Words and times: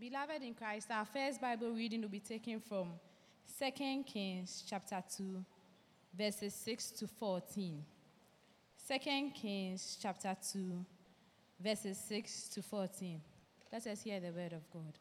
Beloved 0.00 0.44
in 0.44 0.54
Christ, 0.54 0.92
our 0.92 1.04
first 1.04 1.40
Bible 1.40 1.72
reading 1.72 2.02
will 2.02 2.08
be 2.08 2.20
taken 2.20 2.60
from 2.60 2.92
2 3.58 4.04
Kings 4.04 4.62
chapter 4.64 5.02
2, 5.16 5.44
verses 6.16 6.54
6 6.54 6.92
to 6.92 7.08
14. 7.08 7.84
2 8.86 9.30
Kings 9.34 9.98
chapter 10.00 10.36
2, 10.52 10.84
verses 11.58 11.98
6 11.98 12.48
to 12.50 12.62
14. 12.62 13.20
Let 13.72 13.88
us 13.88 14.02
hear 14.02 14.20
the 14.20 14.30
word 14.30 14.52
of 14.52 14.70
God. 14.70 14.92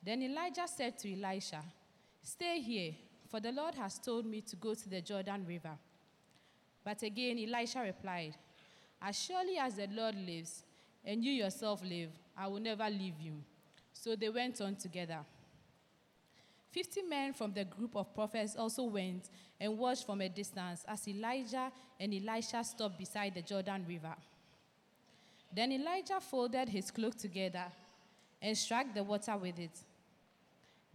Then 0.00 0.22
Elijah 0.22 0.68
said 0.68 0.96
to 1.00 1.12
Elisha, 1.12 1.64
Stay 2.22 2.60
here, 2.60 2.92
for 3.28 3.40
the 3.40 3.50
Lord 3.50 3.74
has 3.74 3.98
told 3.98 4.26
me 4.26 4.42
to 4.42 4.54
go 4.54 4.74
to 4.74 4.88
the 4.88 5.00
Jordan 5.00 5.44
River. 5.44 5.76
But 6.84 7.02
again, 7.02 7.36
Elisha 7.36 7.80
replied, 7.80 8.36
As 9.02 9.20
surely 9.20 9.58
as 9.58 9.74
the 9.74 9.88
Lord 9.90 10.14
lives, 10.14 10.62
and 11.04 11.24
you 11.24 11.32
yourself 11.32 11.82
live, 11.82 12.10
I 12.36 12.46
will 12.46 12.60
never 12.60 12.88
leave 12.88 13.18
you. 13.20 13.42
So 14.00 14.14
they 14.14 14.28
went 14.28 14.60
on 14.60 14.76
together. 14.76 15.18
Fifty 16.70 17.02
men 17.02 17.32
from 17.32 17.52
the 17.52 17.64
group 17.64 17.96
of 17.96 18.14
prophets 18.14 18.54
also 18.54 18.84
went 18.84 19.28
and 19.58 19.76
watched 19.76 20.06
from 20.06 20.20
a 20.20 20.28
distance 20.28 20.84
as 20.86 21.08
Elijah 21.08 21.72
and 21.98 22.14
Elisha 22.14 22.62
stopped 22.62 22.96
beside 22.96 23.34
the 23.34 23.42
Jordan 23.42 23.84
River. 23.88 24.14
Then 25.52 25.72
Elijah 25.72 26.20
folded 26.20 26.68
his 26.68 26.92
cloak 26.92 27.16
together 27.16 27.64
and 28.40 28.56
struck 28.56 28.86
the 28.94 29.02
water 29.02 29.36
with 29.36 29.58
it. 29.58 29.76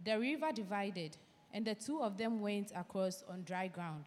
The 0.02 0.18
river 0.18 0.50
divided, 0.52 1.16
and 1.52 1.66
the 1.66 1.74
two 1.74 2.00
of 2.00 2.16
them 2.16 2.40
went 2.40 2.72
across 2.74 3.22
on 3.28 3.42
dry 3.42 3.68
ground. 3.68 4.04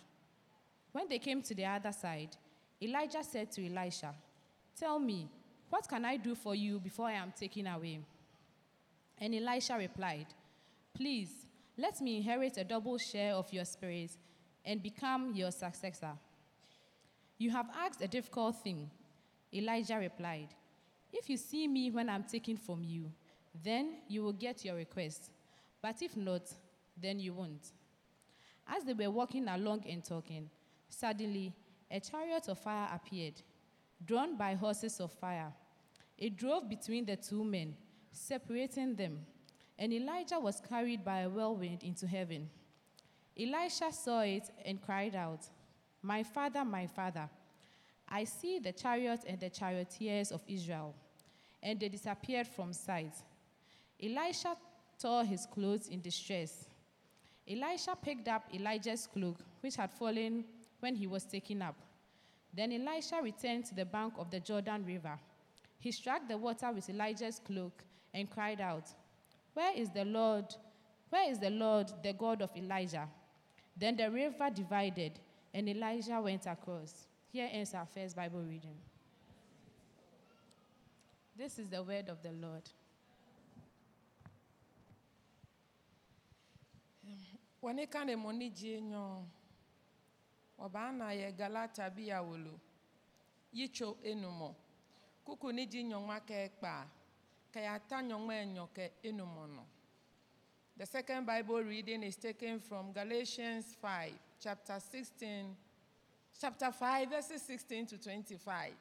When 0.92 1.08
they 1.08 1.20
came 1.20 1.44
to 1.44 1.54
the 1.54 1.66
other 1.66 1.92
side, 1.92 2.36
Elijah 2.82 3.24
said 3.24 3.52
to 3.52 3.66
Elisha, 3.66 4.16
Tell 4.80 4.98
me, 4.98 5.30
what 5.70 5.88
can 5.88 6.04
I 6.04 6.18
do 6.18 6.34
for 6.34 6.56
you 6.56 6.80
before 6.80 7.08
I 7.08 7.14
am 7.14 7.32
taken 7.38 7.68
away? 7.68 8.00
And 9.20 9.34
Elisha 9.34 9.76
replied, 9.78 10.28
Please, 10.94 11.30
let 11.78 12.02
me 12.02 12.18
inherit 12.18 12.58
a 12.58 12.64
double 12.64 12.98
share 12.98 13.34
of 13.34 13.52
your 13.52 13.66
spirit 13.66 14.12
and 14.66 14.82
become 14.82 15.34
your 15.34 15.52
successor. 15.52 16.14
You 17.38 17.52
have 17.52 17.68
asked 17.78 18.02
a 18.02 18.08
difficult 18.08 18.56
thing. 18.64 18.90
Elijah 19.54 19.98
replied, 19.98 20.50
If 21.14 21.30
you 21.30 21.38
see 21.38 21.68
me 21.68 21.92
when 21.92 22.10
I'm 22.10 22.24
taken 22.24 22.58
from 22.58 22.84
you, 22.84 23.12
then 23.64 23.98
you 24.08 24.24
will 24.24 24.34
get 24.34 24.66
your 24.66 24.76
request. 24.76 25.32
But 25.82 26.02
if 26.02 26.18
not, 26.18 26.42
then 27.00 27.20
you 27.20 27.34
won't. 27.34 27.72
As 28.68 28.84
they 28.84 28.94
were 28.94 29.12
walking 29.12 29.48
along 29.48 29.86
and 29.88 30.04
talking, 30.04 30.50
suddenly 30.90 31.54
a 31.90 32.00
chariot 32.00 32.50
of 32.50 32.60
fire 32.60 32.90
appeared, 32.94 33.36
drawn 34.06 34.36
by 34.36 34.56
horses 34.56 35.00
of 35.00 35.12
fire. 35.12 35.54
It 36.18 36.36
drove 36.36 36.68
between 36.68 37.06
the 37.06 37.16
two 37.16 37.44
men, 37.44 37.76
separating 38.18 38.96
them, 38.96 39.20
and 39.78 39.94
Elijah 39.94 40.40
was 40.40 40.62
carried 40.68 41.06
by 41.06 41.20
a 41.20 41.30
whirlwind 41.30 41.84
into 41.84 42.08
heaven. 42.08 42.50
Elisha 43.40 43.92
saw 43.92 44.22
it 44.22 44.50
and 44.66 44.82
cried 44.82 45.16
out, 45.16 45.46
My 46.02 46.24
father, 46.24 46.66
my 46.66 46.88
father, 46.88 47.30
I 48.10 48.24
see 48.24 48.60
the 48.60 48.72
chariot 48.72 49.24
and 49.28 49.40
the 49.40 49.50
charioteers 49.50 50.32
of 50.32 50.42
Israel. 50.48 50.96
And 51.62 51.80
they 51.80 51.90
disappeared 51.90 52.48
from 52.48 52.74
sight. 52.74 53.14
Elisha 54.02 54.56
tore 55.00 55.24
his 55.24 55.46
clothes 55.46 55.88
in 55.88 56.02
distress. 56.02 56.66
Elisha 57.50 57.96
picked 58.02 58.28
up 58.28 58.44
Elijah's 58.54 59.08
cloak, 59.08 59.38
which 59.62 59.76
had 59.76 59.92
fallen 59.92 60.44
when 60.80 60.96
he 60.96 61.08
was 61.08 61.24
taken 61.24 61.62
up. 61.62 61.76
Then 62.54 62.72
Elisha 62.72 63.20
returned 63.22 63.66
to 63.66 63.76
the 63.76 63.86
bank 63.86 64.14
of 64.18 64.32
the 64.32 64.40
Jordan 64.40 64.86
River. 64.86 65.20
He 65.80 65.92
struck 65.92 66.28
the 66.28 66.38
water 66.38 66.72
with 66.72 66.90
Elijah's 66.90 67.40
cloak 67.46 67.84
and 68.18 68.30
cried 68.30 68.60
out, 68.60 68.86
Where 69.54 69.74
is 69.78 69.90
the 69.92 70.04
Lord? 70.04 70.46
Where 71.10 71.30
is 71.32 71.40
the 71.40 71.52
Lord, 71.52 71.92
the 72.04 72.14
God 72.14 72.42
of 72.42 72.50
Elijah? 72.58 73.08
Then 73.78 73.96
the 73.96 74.10
river 74.10 74.50
divided, 74.54 75.20
and 75.54 75.70
Elijah 75.70 76.20
went 76.20 76.46
across. 76.48 77.06
Here 77.32 77.48
ends 77.52 77.74
our 77.76 77.86
first 77.86 78.16
Bible 78.16 78.42
reading. 78.42 78.76
This 81.38 81.60
is 81.60 81.68
the 81.70 81.84
word 81.84 82.10
of 82.10 82.22
the 82.24 82.32
Lord. 82.32 82.64
wani 87.62 87.88
ka 87.88 88.04
ne 88.06 88.16
ɔba 90.60 90.92
na 90.98 91.08
yɛ 91.12 91.36
galata 91.38 91.90
bi 91.90 92.04
ya 92.08 92.22
wolo 92.22 92.60
yi 93.52 93.68
tso 93.68 93.98
enumɔ 94.04 94.56
kuku 95.26 95.52
the 100.78 100.86
second 100.86 101.26
bible 101.26 101.64
reading 101.64 102.04
is 102.04 102.16
taken 102.16 102.60
from 102.60 102.92
galatians 102.94 103.76
five 103.82 104.14
chapter 104.40 104.80
sixteen 104.80 105.56
chapter 106.40 106.72
five 106.72 107.10
verses 107.10 107.42
sixteen 107.42 107.86
to 107.88 107.98
twenty-five. 107.98 108.74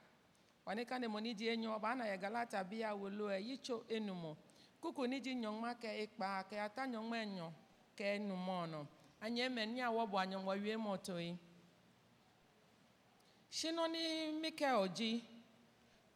Wani 0.67 0.85
ka 0.85 0.99
ne 0.99 1.07
mɔni 1.07 1.35
die 1.35 1.57
nyɔ 1.57 1.79
ɔba 1.81 1.97
na 1.97 2.05
yɛ 2.05 2.21
galata 2.21 2.65
bi 2.65 2.77
ya 2.79 2.95
wolo 2.95 3.29
ɛ 3.29 3.41
yi 3.43 3.57
tso 3.59 3.85
enumɔ 3.89 4.37
kuku 4.83 5.07
ni 5.09 5.21
dzi 5.21 5.35
nyɔnua 5.35 5.75
kɛ 5.81 6.09
kpa 6.17 6.45
kɛ 6.51 6.55
ya 6.57 6.69
ta 6.69 6.87
nyɔnua 6.87 7.23
enyo 7.23 7.53
ke 7.97 8.19
numɔnɔ 8.19 8.87
anyi 9.23 9.41
eme 9.43 9.67
ní 9.67 9.81
awɔ 9.81 10.07
bɔ 10.11 10.17
anyɔnwɔ 10.27 10.63
wie 10.63 10.77
mɔtɔ 10.77 11.19
yi 11.23 11.39
sinɔni 13.51 14.41
mike 14.43 14.67
ɔdzi 14.67 15.23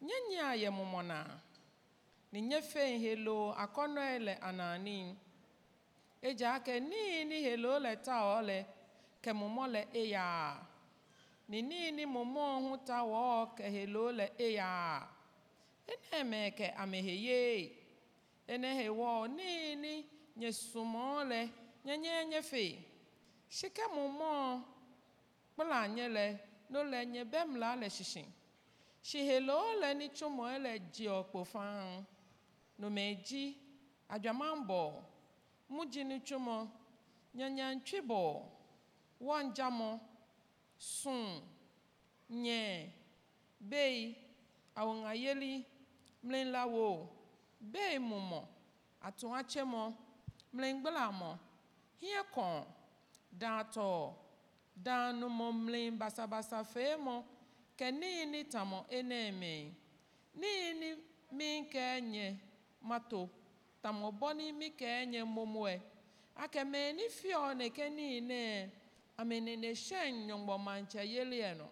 nye 0.01 0.13
nyia 0.29 0.55
yɛ 0.55 0.69
mɔmɔna 2.31 2.41
ni 2.41 2.41
nye 2.41 2.61
fe 2.61 2.97
helo 2.99 3.53
akɔnɔ 3.53 4.01
yɛ 4.11 4.19
le 4.25 4.33
anani. 4.41 5.17
Edza 6.21 6.59
ke 6.63 6.79
nii 6.79 7.25
ni 7.25 7.41
helo 7.43 7.79
le 7.79 7.95
ta 8.01 8.21
wɔ 8.23 8.45
le 8.45 8.65
ke 9.21 9.31
mɔmɔ 9.31 9.71
le 9.71 9.87
eya. 9.93 10.57
Ni 11.49 11.61
nii 11.61 11.91
ni 11.91 12.05
mɔmɔ 12.05 12.69
ho 12.69 12.77
ta 12.85 13.03
wɔ 13.03 13.55
ke 13.55 13.63
helo 13.63 14.11
le 14.11 14.29
eya. 14.37 15.07
Ene 15.87 16.23
me 16.29 16.51
ke 16.51 16.73
ameheye. 16.77 17.71
Ene 18.47 18.75
he 18.75 18.87
wɔ 18.87 19.27
nii 19.35 19.75
ni 19.75 20.05
nye 20.37 20.51
sumɔ 20.51 21.27
le 21.27 21.49
nyenye 21.85 22.25
nye 22.29 22.41
fe. 22.41 22.77
Sike 23.49 23.83
mumɔ 23.93 24.63
kpla 25.55 25.87
nye 25.89 26.07
le 26.07 26.39
no 26.69 26.83
le 26.83 27.05
nye 27.05 27.25
bem 27.25 27.55
la 27.55 27.75
le 27.75 27.89
shishi. 27.89 28.23
Shihelo 29.03 29.81
le 29.81 29.93
ni 29.95 30.07
tsumɔ 30.09 30.61
le 30.61 30.79
dziɔ 30.79 31.25
kpo 31.29 31.43
fãa 31.43 32.05
nnomaegyi 32.81 33.43
adwamammɔ 34.13 34.79
mogye 35.73 36.01
no 36.09 36.15
twu 36.27 36.37
mo 36.47 36.57
nyanyantwebɔ 37.37 38.19
wɔngya 39.25 39.67
mo 39.79 39.89
som 40.93 41.21
nyɛ 42.43 42.59
bei 43.69 43.97
awonayeli 44.79 45.53
mlenlawo 46.25 46.85
bei 47.71 47.95
mumɔ 48.09 48.39
atoakyɛ 49.07 49.63
mo 49.73 49.83
mlengbela 50.55 51.05
mo 51.19 51.29
hiɛ 52.01 52.21
kɔn 52.33 52.55
daatɔ 53.41 53.87
daanu 54.85 55.25
mo 55.37 55.47
mlen 55.63 55.91
basabasa 55.99 56.59
fee 56.71 56.95
mo 57.05 57.15
kɛ 57.77 57.87
ni 58.31 58.39
tamo 58.53 58.79
enee 58.97 59.29
mei 59.41 59.63
nii 60.39 60.63
ni 60.79 60.89
min 61.37 61.57
kɛɛ 61.73 61.95
nyɛ 62.13 62.27
matou. 62.81 63.29
Tamo 63.81 64.11
boni 64.11 64.51
mi 64.51 64.69
ke 64.69 65.05
nye 65.05 65.23
mumwe. 65.23 65.81
Ake 66.35 66.63
meni 66.63 67.09
fione 67.09 67.69
ke 67.69 67.89
ni 67.89 68.21
ne. 68.21 68.69
Amene 69.17 69.55
ne 69.55 69.75
shen 69.75 70.25
nyongbo 70.27 70.57
mancha 70.57 71.03
yelieno. 71.03 71.69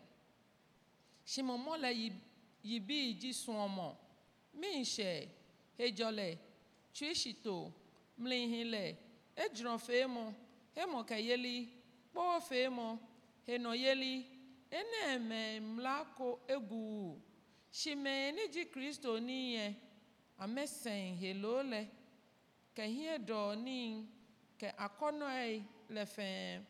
Shimomo 1.25 1.78
la 1.78 1.90
yibi 2.64 3.14
ji 3.14 3.34
suomo. 3.34 3.98
Minche. 4.53 5.30
Hejole. 5.78 6.38
Chishito. 6.94 7.72
Mlinhile. 8.18 8.98
Ejron 9.36 9.78
femo. 9.80 10.34
Hemo 10.75 11.04
ke 11.04 11.16
yeli. 11.16 11.69
Kpo 12.12 12.42
femo. 12.42 13.00
Heno 13.48 13.74
yeli. 13.75 14.25
Ene 14.72 15.19
me 15.19 15.60
mlako 15.60 16.39
egwu. 16.48 17.22
Shimeni 17.72 18.48
ji 18.48 18.66
kristo 18.66 19.19
niye. 19.19 19.75
Yɛ 20.39 20.44
ame 20.45 20.63
sɛn 20.65 21.18
helo 21.21 21.63
le. 21.63 21.88
Ke 22.75 22.83
hie 22.88 23.18
ɖɔ 23.27 23.56
ni 23.63 24.06
ke 24.59 24.68
akɔnɔe 24.86 25.63
le 25.89 26.03
fɛɛ 26.06 26.62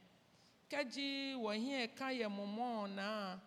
ke 0.69 0.79
dzi 0.91 1.35
wɔ 1.43 1.51
hie 1.63 1.87
ka 1.97 2.07
yɛ 2.11 2.27
mɔmɔ 2.27 2.87
na. 2.95 3.39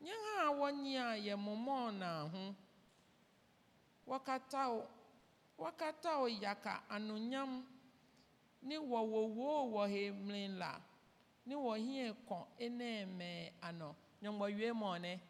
Nye 0.00 0.12
hã 0.24 0.50
wɔnyia 0.58 1.06
yɛ 1.26 1.34
mɔmɔ 1.36 1.98
na 1.98 2.28
ho 2.28 2.54
katã 4.24 4.68
wo 5.58 5.70
katã 5.80 6.20
wo 6.20 6.26
yaka 6.26 6.82
anu 6.90 7.18
nyam. 7.18 7.64
Ni 8.62 8.76
wɔwɔwo 8.76 9.72
wɔ 9.72 9.88
he 9.88 10.10
mli 10.10 10.48
la 10.58 10.80
ni 11.46 11.54
wɔ 11.54 11.76
hie 11.78 12.12
kɔ 12.28 12.46
ene 12.58 13.06
me 13.06 13.52
anɔ. 13.62 13.94
Nyɔngbɔ 14.22 14.46
wie 14.58 14.72
mɔ 14.72 15.00
ne. 15.00 15.20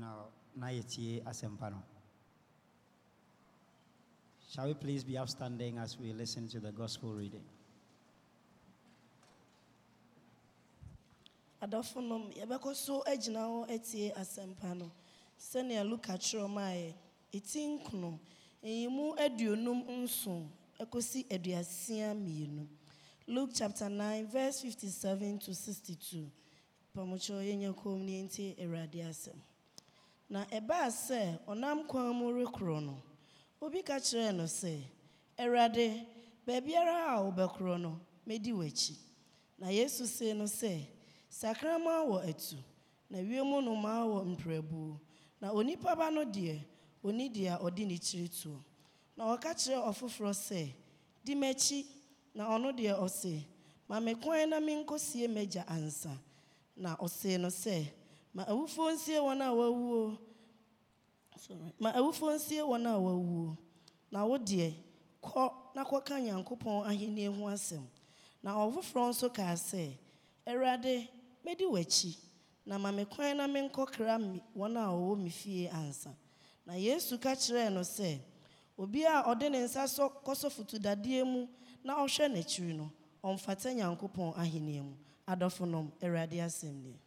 Na 0.00 0.68
yɛtie 0.70 1.22
asɛmpa 1.24 1.70
no 1.70 1.82
Shall 4.50 4.66
we 4.66 4.74
please 4.74 5.02
be 5.02 5.16
upstanding 5.16 5.78
as 5.78 5.98
we 5.98 6.12
listen 6.12 6.46
to 6.48 6.60
the 6.60 6.70
gospel 6.72 7.14
reading? 7.14 7.44
adɔfonom 11.62 12.32
yɛbɛkɔ 12.34 12.74
so 12.74 13.02
agyina 13.06 13.42
hɔ 13.46 13.70
atie 13.70 14.12
asɛmpa 14.12 14.76
no 14.76 14.90
sɛnea 15.38 15.88
luka 15.88 16.12
kyerɛ 16.18 16.48
maayɛ 16.50 16.94
ɛti 17.32 17.60
nkono 17.78 18.18
aduonum 19.24 19.86
nson 20.02 20.50
ɛkɔsi 20.80 21.26
aduasia 21.30 22.14
mmienu 22.14 22.66
luke 23.28 23.52
chapter 23.54 23.88
9 23.88 24.26
verse 24.26 24.60
57 24.62 25.38
to 25.38 25.54
62 25.54 26.30
pamokyerɛ 26.94 27.42
yɛnyɛ 27.46 28.34
ne 28.34 28.54
awurade 28.58 29.00
asɛm 29.06 29.38
na 30.32 30.40
ɛbaa 30.56 30.86
sɛ 31.04 31.20
ɔnam 31.50 31.78
kwan 31.90 32.08
mu 32.18 32.26
rekorɔ 32.38 32.76
no. 32.86 32.94
Obi 33.64 33.80
ka 33.88 33.96
kyerɛɛ 34.06 34.32
no 34.38 34.44
sɛ 34.44 34.72
awurade 35.42 35.86
baabiara 36.46 36.94
a 37.14 37.22
wobɛkorɔ 37.24 37.80
no 37.80 38.00
mɛdi 38.26 38.96
na 39.58 39.68
yesu 39.68 40.06
see 40.06 40.32
no 40.32 40.44
sɛ 40.44 40.86
sakraman 41.30 42.08
wɔ 42.10 42.28
atu 42.30 42.56
na 43.10 43.18
wiem 43.18 43.46
nnomaa 43.60 44.02
wɔ 44.12 44.36
mprɛbuo 44.36 44.98
na 45.40 45.50
onipa 45.52 45.94
ba 45.96 46.10
no 46.10 46.24
deɛ 46.24 46.60
oni 47.04 47.28
deɛ 47.28 47.48
a 47.54 47.58
na 49.16 49.24
ɔka 49.36 49.50
kyerɛ 49.54 49.84
ɔfoforɔ 49.90 50.32
sɛ 50.34 50.72
di 51.22 51.34
na 52.34 52.48
ɔno 52.48 52.72
deɛ 52.72 52.98
ɔse 52.98 53.44
ma 53.88 54.00
me 54.00 54.14
kwan 54.14 54.48
na 54.48 54.58
menkɔsie 54.60 55.28
m'agya 55.28 55.66
ansa. 55.68 56.18
Na 56.76 56.96
ɔsee 56.96 57.38
no 57.38 57.48
sɛ 57.48 57.84
ma 58.34 58.44
awufoɔ 58.44 58.92
nsie 58.94 59.18
wɔn 59.20 59.40
a 59.42 61.38
sorry. 61.38 61.72
Ma 61.78 61.92
awufoɔ 61.92 62.34
nsie 62.36 62.62
wɔn 62.62 62.86
a 62.86 62.98
wɔawuo. 62.98 63.56
Na 64.10 64.24
wo 64.24 64.38
deɛ 64.38 64.74
kɔ 65.22 65.52
na 65.74 65.84
kɔka 65.84 66.20
nyankopɔn 66.20 66.86
ahenni 66.86 67.26
ho 67.26 67.44
asɛm. 67.46 67.82
Na 68.42 68.54
ɔfoforɔ 68.54 69.08
nso 69.10 69.28
kaa 69.32 69.54
sɛ 69.54 69.96
awurade 70.46 71.08
mɛdi 71.44 71.64
w'akyi. 71.70 72.16
Na 72.66 72.78
ma 72.78 72.90
me 72.92 73.04
kwan 73.04 73.36
na 73.36 73.46
menkɔkra 73.46 74.20
me- 74.20 74.42
wɔn 74.56 74.76
a 74.76 74.88
wɔwɔ 74.92 75.18
me 75.22 75.30
fie 75.30 75.68
ansa. 75.68 76.14
Na 76.66 76.74
yesu 76.74 77.18
ka 77.18 77.30
kyerɛɛ 77.34 77.72
no 77.72 77.80
sɛ 77.80 78.18
obi 78.78 79.04
a 79.04 79.22
ɔde 79.26 79.50
ne 79.50 79.58
nsa 79.64 79.84
sɔ 79.84 80.22
kɔsɔ 80.24 80.50
fotodadeɛ 80.50 81.24
mu 81.26 81.46
na 81.84 81.96
ɔhwɛ 81.98 82.30
n'akyiri 82.32 82.76
no 82.76 82.90
ɔmfata 83.24 83.74
nyankopɔn 83.74 84.34
ahenni 84.36 84.80
mu. 84.80 84.94
Adɔfonom 85.28 85.90
awurade 86.00 86.38
asɛm 86.40 86.82
nie. 86.82 86.98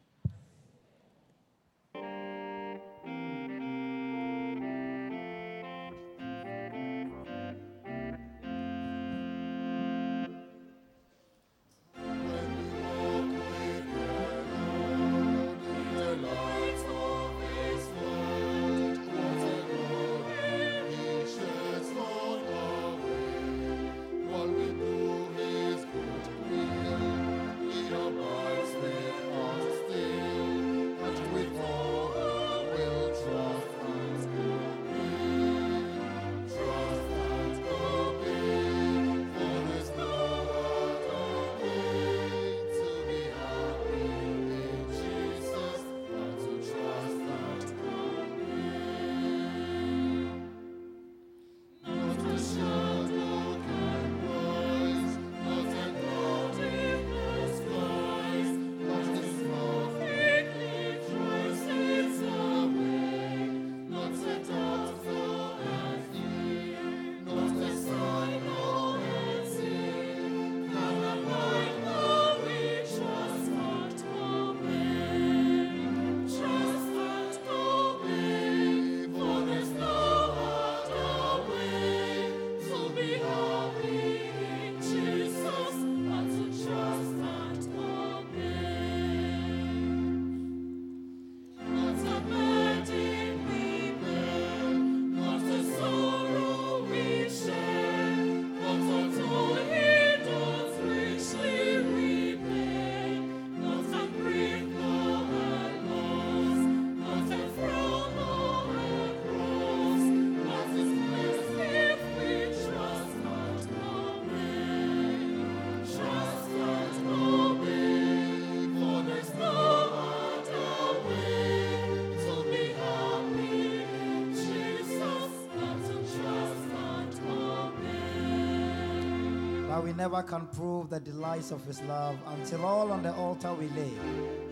We 129.84 129.94
never 129.94 130.24
can 130.24 130.48
prove 130.48 130.90
the 130.90 131.00
delights 131.00 131.52
of 131.52 131.64
his 131.66 131.82
love 131.84 132.18
until 132.28 132.66
all 132.66 132.92
on 132.92 133.04
the 133.04 133.14
altar 133.14 133.54
we 133.54 133.68
lay. 133.68 133.94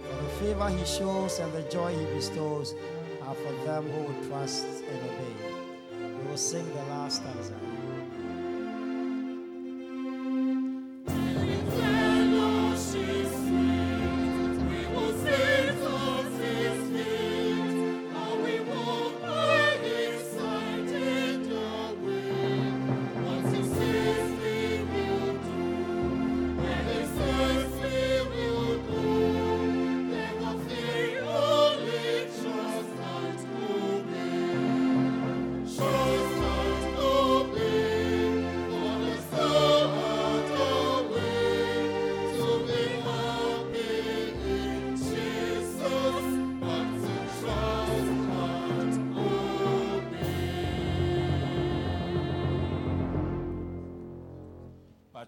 For 0.04 0.16
the 0.22 0.30
favor 0.40 0.70
he 0.70 0.86
shows 0.86 1.40
and 1.40 1.52
the 1.54 1.64
joy 1.64 1.98
he 1.98 2.06
bestows 2.14 2.76
are 3.24 3.34
for 3.34 3.66
them 3.66 3.90
who 3.90 4.28
trust 4.30 4.66
and 4.66 5.10
obey. 5.10 6.18
We 6.20 6.30
will 6.30 6.38
sing 6.38 6.68
the 6.76 6.84
last 6.84 7.24
stanza. 7.24 7.73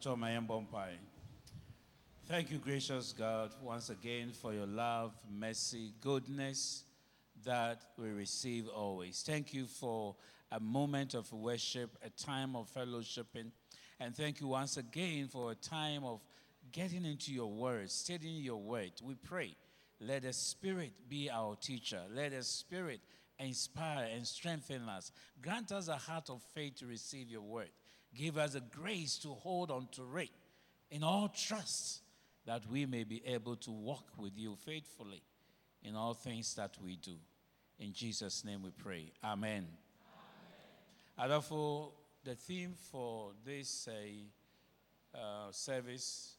Pacho 0.05 0.15
Mayembompai. 0.15 0.89
Thank 2.27 2.51
you, 2.51 2.59
gracious 2.59 3.11
God, 3.11 3.55
once 3.59 3.89
again 3.89 4.33
for 4.33 4.53
your 4.53 4.67
love, 4.67 5.13
mercy, 5.27 5.93
goodness 5.99 6.83
that 7.43 7.81
we 7.97 8.09
receive 8.09 8.67
always. 8.67 9.23
Thank 9.25 9.51
you 9.51 9.65
for 9.65 10.15
a 10.51 10.59
moment 10.59 11.15
of 11.15 11.31
worship, 11.33 11.97
a 12.03 12.11
time 12.11 12.55
of 12.55 12.71
fellowshipping, 12.71 13.49
and 13.99 14.15
thank 14.15 14.41
you 14.41 14.47
once 14.47 14.77
again 14.77 15.27
for 15.27 15.51
a 15.51 15.55
time 15.55 16.03
of 16.03 16.21
getting 16.71 17.03
into 17.03 17.33
your 17.33 17.51
word, 17.51 17.89
studying 17.89 18.43
your 18.43 18.61
word. 18.61 18.91
We 19.01 19.15
pray, 19.15 19.55
let 19.99 20.21
the 20.21 20.33
Spirit 20.33 20.91
be 21.09 21.31
our 21.31 21.55
teacher, 21.55 22.01
let 22.13 22.31
the 22.31 22.43
Spirit 22.43 22.99
inspire 23.39 24.07
and 24.13 24.27
strengthen 24.27 24.87
us. 24.87 25.11
Grant 25.41 25.71
us 25.71 25.87
a 25.87 25.95
heart 25.95 26.29
of 26.29 26.43
faith 26.53 26.75
to 26.75 26.85
receive 26.85 27.27
your 27.27 27.41
word. 27.41 27.69
Give 28.15 28.37
us 28.37 28.55
a 28.55 28.61
grace 28.61 29.17
to 29.19 29.29
hold 29.29 29.71
on 29.71 29.87
to 29.93 30.17
it 30.17 30.29
in 30.89 31.03
all 31.03 31.29
trust 31.29 32.01
that 32.45 32.61
we 32.71 32.85
may 32.85 33.03
be 33.03 33.21
able 33.25 33.55
to 33.57 33.71
walk 33.71 34.05
with 34.17 34.37
you 34.37 34.55
faithfully 34.55 35.21
in 35.83 35.95
all 35.95 36.13
things 36.13 36.53
that 36.55 36.71
we 36.81 36.95
do. 36.95 37.15
In 37.79 37.91
Jesus' 37.91 38.45
name 38.45 38.63
we 38.63 38.71
pray. 38.71 39.11
Amen. 39.23 39.67
Amen. 41.17 41.29
Therefore, 41.29 41.91
the 42.23 42.35
theme 42.35 42.73
for 42.91 43.31
this 43.45 43.87
uh, 43.87 45.17
uh, 45.17 45.51
service 45.51 46.37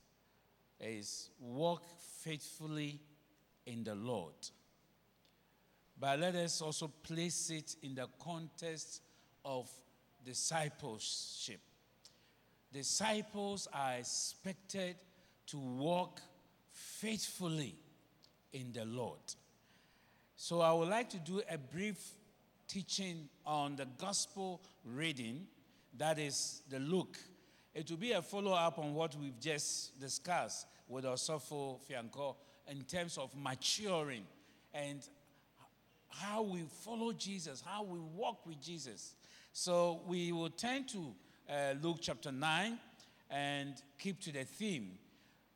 is 0.81 1.31
walk 1.39 1.83
faithfully 2.23 3.01
in 3.67 3.85
the 3.85 3.95
Lord. 3.95 4.35
But 5.99 6.21
let 6.21 6.35
us 6.37 6.61
also 6.61 6.89
place 6.89 7.51
it 7.51 7.77
in 7.83 7.95
the 7.95 8.07
context 8.23 9.03
of 9.45 9.71
discipleship. 10.25 11.61
Disciples 12.73 13.69
are 13.73 13.95
expected 13.95 14.97
to 15.47 15.59
walk 15.59 16.21
faithfully 16.73 17.75
in 18.53 18.73
the 18.73 18.85
Lord. 18.85 19.21
So 20.37 20.61
I 20.61 20.73
would 20.73 20.89
like 20.89 21.09
to 21.11 21.19
do 21.19 21.43
a 21.51 21.57
brief 21.57 21.99
teaching 22.69 23.29
on 23.47 23.77
the 23.77 23.87
gospel 23.99 24.61
reading, 24.85 25.47
that 25.97 26.19
is 26.19 26.63
the 26.69 26.79
Luke. 26.79 27.17
It 27.75 27.91
will 27.91 27.97
be 27.97 28.13
a 28.13 28.23
follow 28.23 28.53
up 28.53 28.79
on 28.79 28.95
what 28.95 29.15
we've 29.17 29.39
just 29.41 29.99
discussed 30.01 30.67
with 30.89 31.05
Osofo 31.05 31.79
Fianco 31.89 32.37
in 32.69 32.83
terms 32.83 33.19
of 33.19 33.35
maturing 33.37 34.25
and 34.75 35.01
how 36.09 36.43
we 36.43 36.65
follow 36.85 37.13
Jesus, 37.13 37.63
how 37.65 37.83
we 37.83 37.99
walk 37.99 38.47
with 38.47 38.61
Jesus. 38.61 39.15
So 39.53 40.01
we 40.07 40.33
will 40.33 40.51
turn 40.51 40.87
to 40.89 41.15
uh, 41.49 41.75
Luke 41.83 41.99
chapter 42.01 42.33
9 42.33 42.79
and 43.31 43.75
keep 43.99 44.21
to 44.21 44.33
the 44.33 44.45
theme 44.45 44.93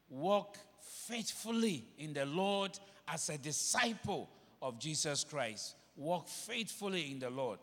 walk 0.08 0.58
faithfully 0.80 1.84
in 1.98 2.12
the 2.12 2.26
Lord 2.26 2.78
as 3.08 3.28
a 3.28 3.38
disciple 3.38 4.28
of 4.60 4.78
Jesus 4.78 5.24
Christ. 5.24 5.76
Walk 5.96 6.28
faithfully 6.28 7.12
in 7.12 7.18
the 7.18 7.30
Lord. 7.30 7.58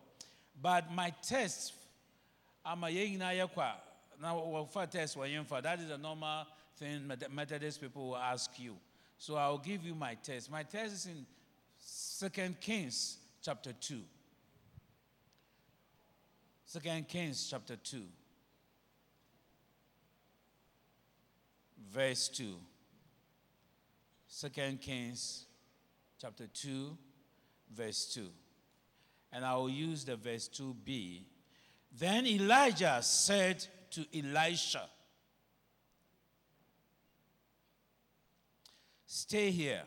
But 0.59 0.91
my 0.91 1.13
test, 1.21 1.73
I'm 2.65 2.83
a 2.83 2.89
now 4.21 4.37
for 4.65 4.85
test 4.87 5.15
that 5.61 5.79
is 5.79 5.91
a 5.91 5.97
normal 5.97 6.45
thing 6.77 7.07
Methodist 7.31 7.81
people 7.81 8.09
will 8.09 8.17
ask 8.17 8.51
you. 8.59 8.75
So 9.17 9.35
I'll 9.35 9.57
give 9.57 9.85
you 9.85 9.95
my 9.95 10.15
test. 10.15 10.51
My 10.51 10.63
test 10.63 10.93
is 10.93 11.05
in 11.05 11.25
Second 11.77 12.59
Kings 12.59 13.17
chapter 13.41 13.73
2. 13.73 14.01
Second 16.67 17.07
Kings 17.07 17.47
chapter 17.49 17.75
2. 17.75 18.03
Verse 21.91 22.29
2. 22.29 22.55
Second 24.27 24.81
Kings 24.81 25.45
chapter 26.21 26.45
2, 26.45 26.95
verse 27.73 28.13
2. 28.13 28.27
And 29.31 29.43
I 29.43 29.55
will 29.55 29.69
use 29.69 30.03
the 30.03 30.17
verse 30.17 30.47
2b. 30.49 31.23
Then 31.97 32.27
Elijah 32.27 32.99
said 33.01 33.65
to 33.91 34.05
Elisha, 34.13 34.83
Stay 39.05 39.49
here 39.51 39.83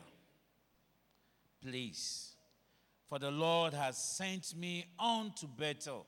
please. 1.61 2.33
For 3.07 3.19
the 3.19 3.31
Lord 3.31 3.73
has 3.73 3.97
sent 3.97 4.55
me 4.57 4.85
on 4.97 5.31
to 5.39 5.45
Bethel. 5.45 6.07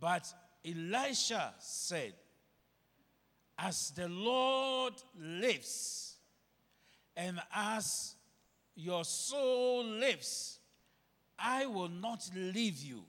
But 0.00 0.32
Elisha 0.64 1.54
said, 1.58 2.14
As 3.58 3.90
the 3.90 4.08
Lord 4.08 4.94
lives, 5.18 6.16
and 7.16 7.40
as 7.54 8.14
your 8.76 9.04
soul 9.04 9.84
lives, 9.84 10.60
I 11.38 11.66
will 11.66 11.88
not 11.88 12.28
leave 12.34 12.80
you. 12.80 13.02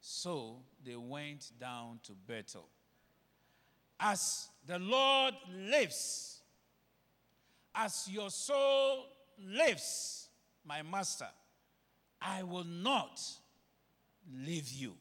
So 0.00 0.62
they 0.84 0.96
went 0.96 1.50
down 1.60 2.00
to 2.04 2.12
Bethel. 2.12 2.68
As 4.00 4.48
the 4.66 4.78
Lord 4.78 5.34
lives, 5.52 6.40
as 7.74 8.08
your 8.10 8.30
soul 8.30 9.06
lives, 9.44 10.28
my 10.64 10.82
master, 10.82 11.28
I 12.20 12.42
will 12.42 12.64
not 12.64 13.20
leave 14.32 14.68
you. 14.68 14.94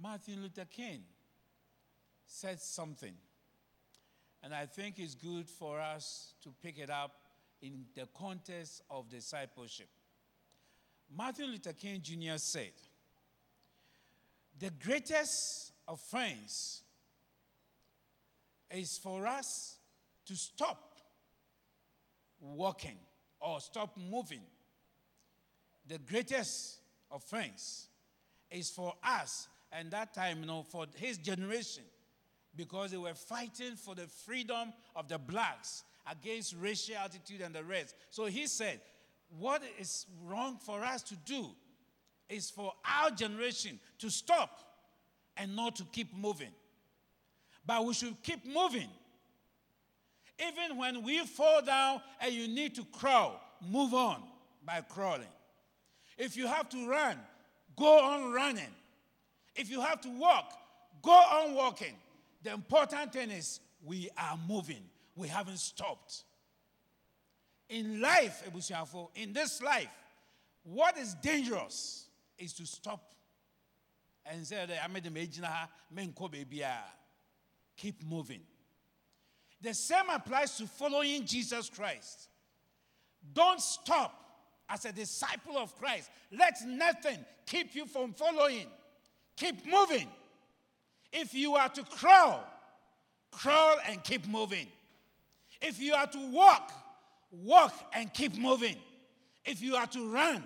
Martin 0.00 0.42
Luther 0.42 0.64
King 0.64 1.02
said 2.26 2.60
something, 2.60 3.14
and 4.42 4.54
I 4.54 4.66
think 4.66 4.98
it's 4.98 5.14
good 5.14 5.48
for 5.48 5.80
us 5.80 6.34
to 6.42 6.54
pick 6.62 6.78
it 6.78 6.90
up 6.90 7.12
in 7.60 7.84
the 7.94 8.06
context 8.16 8.82
of 8.90 9.08
discipleship. 9.10 9.88
Martin 11.16 11.46
Luther 11.50 11.72
King 11.72 12.00
Jr. 12.02 12.36
said, 12.36 12.72
The 14.58 14.70
greatest 14.70 15.72
of 15.88 16.00
friends 16.00 16.82
is 18.70 18.98
for 18.98 19.26
us 19.26 19.78
to 20.26 20.36
stop 20.36 20.92
walking 22.40 22.98
or 23.40 23.60
stop 23.60 23.96
moving. 23.96 24.42
The 25.86 25.98
greatest 25.98 26.80
offense 27.10 27.88
is 28.50 28.70
for 28.70 28.94
us, 29.02 29.48
and 29.72 29.90
that 29.90 30.14
time, 30.14 30.40
you 30.40 30.46
know, 30.46 30.62
for 30.62 30.86
his 30.96 31.18
generation, 31.18 31.84
because 32.56 32.90
they 32.90 32.96
were 32.96 33.14
fighting 33.14 33.76
for 33.76 33.94
the 33.94 34.06
freedom 34.26 34.72
of 34.96 35.08
the 35.08 35.18
blacks 35.18 35.84
against 36.10 36.54
racial 36.58 36.96
attitude 36.96 37.40
and 37.40 37.54
the 37.54 37.62
rest. 37.62 37.94
So 38.10 38.26
he 38.26 38.46
said, 38.46 38.80
What 39.38 39.62
is 39.78 40.06
wrong 40.26 40.58
for 40.64 40.82
us 40.82 41.02
to 41.04 41.16
do 41.24 41.50
is 42.28 42.50
for 42.50 42.72
our 42.84 43.10
generation 43.10 43.78
to 43.98 44.10
stop 44.10 44.58
and 45.36 45.54
not 45.54 45.76
to 45.76 45.84
keep 45.84 46.14
moving. 46.14 46.52
But 47.64 47.84
we 47.84 47.94
should 47.94 48.22
keep 48.22 48.46
moving. 48.46 48.88
Even 50.38 50.76
when 50.76 51.02
we 51.02 51.20
fall 51.26 51.62
down 51.62 52.00
and 52.20 52.32
you 52.32 52.48
need 52.48 52.74
to 52.76 52.84
crawl, 52.92 53.40
move 53.68 53.92
on 53.92 54.22
by 54.64 54.80
crawling. 54.80 55.26
If 56.16 56.36
you 56.36 56.46
have 56.46 56.68
to 56.70 56.88
run, 56.88 57.18
go 57.76 57.98
on 57.98 58.32
running. 58.32 58.72
If 59.58 59.68
you 59.70 59.80
have 59.80 60.00
to 60.02 60.08
walk, 60.08 60.52
go 61.02 61.10
on 61.10 61.54
walking. 61.54 61.94
The 62.44 62.54
important 62.54 63.12
thing 63.12 63.30
is 63.30 63.60
we 63.84 64.08
are 64.16 64.38
moving. 64.48 64.84
We 65.16 65.26
haven't 65.28 65.58
stopped. 65.58 66.22
In 67.68 68.00
life, 68.00 68.42
in 69.16 69.32
this 69.32 69.60
life, 69.60 69.90
what 70.62 70.96
is 70.96 71.14
dangerous 71.14 72.06
is 72.38 72.52
to 72.54 72.66
stop 72.66 73.12
and 74.24 74.46
say, 74.46 74.64
I 74.82 74.86
made 74.86 75.04
the. 75.04 76.70
Keep 77.76 78.04
moving. 78.04 78.40
The 79.60 79.74
same 79.74 80.08
applies 80.12 80.56
to 80.58 80.66
following 80.66 81.24
Jesus 81.24 81.68
Christ. 81.68 82.28
Don't 83.32 83.60
stop 83.60 84.14
as 84.68 84.84
a 84.84 84.92
disciple 84.92 85.58
of 85.58 85.74
Christ. 85.76 86.10
Let 86.30 86.54
nothing 86.66 87.18
keep 87.44 87.74
you 87.74 87.86
from 87.86 88.12
following. 88.12 88.66
Keep 89.38 89.66
moving. 89.66 90.08
If 91.12 91.32
you 91.32 91.54
are 91.54 91.68
to 91.68 91.84
crawl, 91.84 92.44
crawl 93.30 93.76
and 93.88 94.02
keep 94.02 94.26
moving. 94.26 94.66
If 95.62 95.80
you 95.80 95.94
are 95.94 96.08
to 96.08 96.30
walk, 96.32 96.72
walk 97.30 97.72
and 97.94 98.12
keep 98.12 98.36
moving. 98.36 98.76
If 99.44 99.62
you 99.62 99.76
are 99.76 99.86
to 99.86 100.12
run, 100.12 100.42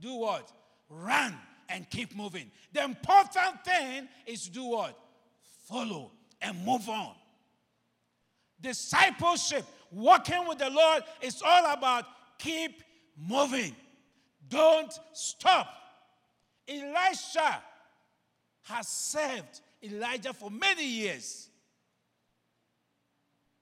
do 0.00 0.16
what? 0.16 0.50
Run 0.88 1.34
and 1.68 1.88
keep 1.88 2.16
moving. 2.16 2.50
The 2.72 2.82
important 2.82 3.64
thing 3.64 4.08
is 4.26 4.44
to 4.44 4.50
do 4.50 4.64
what? 4.64 4.98
Follow 5.68 6.10
and 6.42 6.58
move 6.64 6.88
on. 6.88 7.14
Discipleship, 8.60 9.64
walking 9.92 10.46
with 10.48 10.58
the 10.58 10.70
Lord, 10.70 11.04
is 11.22 11.40
all 11.44 11.72
about 11.72 12.04
keep 12.38 12.82
moving. 13.16 13.76
Don't 14.48 14.92
stop. 15.12 15.68
Elisha 16.68 17.62
has 18.64 18.88
served 18.88 19.60
Elijah 19.82 20.32
for 20.32 20.50
many 20.50 20.86
years. 20.86 21.48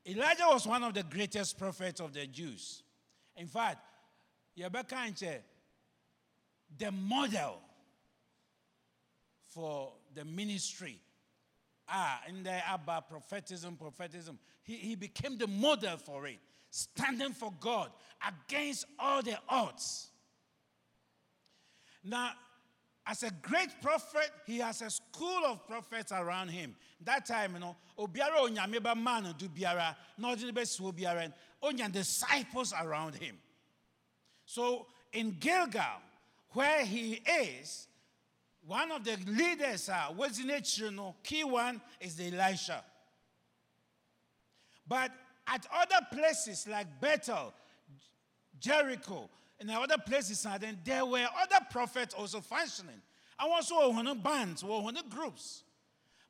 Elijah 0.06 0.46
was 0.48 0.66
one 0.66 0.82
of 0.82 0.94
the 0.94 1.02
greatest 1.02 1.58
prophets 1.58 2.00
of 2.00 2.12
the 2.12 2.26
Jews. 2.26 2.82
In 3.36 3.46
fact, 3.46 3.78
Yabeka 4.58 5.40
the 6.78 6.90
model 6.90 7.58
for 9.50 9.92
the 10.14 10.24
ministry 10.24 10.98
ah, 11.92 12.20
in 12.28 12.42
the 12.42 12.68
Abba 12.68 13.04
prophetism, 13.08 13.76
prophetism. 13.76 14.38
He, 14.62 14.76
he 14.76 14.94
became 14.94 15.36
the 15.36 15.46
model 15.46 15.96
for 15.98 16.26
it, 16.26 16.38
standing 16.70 17.32
for 17.32 17.52
God 17.60 17.90
against 18.26 18.86
all 18.98 19.22
the 19.22 19.38
odds. 19.48 20.08
Now, 22.04 22.32
as 23.06 23.22
a 23.24 23.30
great 23.42 23.68
prophet, 23.80 24.30
he 24.46 24.58
has 24.58 24.80
a 24.80 24.90
school 24.90 25.44
of 25.46 25.66
prophets 25.66 26.12
around 26.12 26.48
him. 26.48 26.76
That 27.04 27.26
time, 27.26 27.54
you 27.54 27.60
know, 27.60 27.76
obiara 27.98 28.36
onyame 28.38 28.82
ba 28.82 28.94
man 28.94 29.34
not 30.18 30.40
in 30.40 30.46
the 30.46 30.52
best 30.52 30.80
biara, 30.80 31.32
onya 31.62 31.88
disciples 31.88 32.72
around 32.80 33.16
him. 33.16 33.36
So 34.46 34.86
in 35.12 35.36
Gilgal, 35.40 36.00
where 36.50 36.84
he 36.84 37.20
is, 37.50 37.88
one 38.64 38.92
of 38.92 39.04
the 39.04 39.16
leaders 39.26 39.88
are 39.88 40.12
what's 40.14 40.38
in 40.38 40.50
it, 40.50 40.78
you 40.78 40.92
know, 40.92 41.16
key 41.24 41.42
one 41.42 41.80
is 42.00 42.14
the 42.14 42.32
Elisha. 42.32 42.84
But 44.86 45.10
at 45.48 45.66
other 45.74 46.06
places 46.12 46.68
like 46.68 46.86
Bethel, 47.00 47.52
Jericho, 48.60 49.28
and 49.62 49.70
other 49.70 49.98
places, 49.98 50.44
and 50.44 50.60
then 50.60 50.78
there 50.84 51.06
were 51.06 51.26
other 51.40 51.64
prophets 51.70 52.14
also 52.14 52.40
functioning. 52.40 53.00
And 53.38 53.52
also 53.52 53.90
one 53.90 54.18
bands, 54.18 54.64
one 54.64 54.98
groups. 55.08 55.62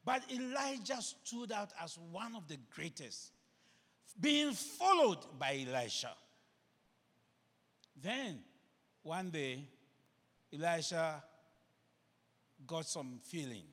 But 0.05 0.23
Elijah 0.31 1.01
stood 1.01 1.51
out 1.53 1.73
as 1.83 1.99
one 2.11 2.35
of 2.37 2.47
the 2.47 2.59
greatest, 2.75 3.33
being 4.21 4.53
followed 4.53 5.19
by 5.39 5.65
Elisha. 5.67 6.11
Then, 8.01 8.41
one 9.03 9.31
day, 9.31 9.65
Elisha 10.53 11.23
got 12.67 12.87
some 12.87 13.19
feeling. 13.23 13.65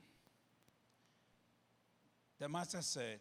The 2.40 2.48
master 2.48 2.82
said, 2.82 3.20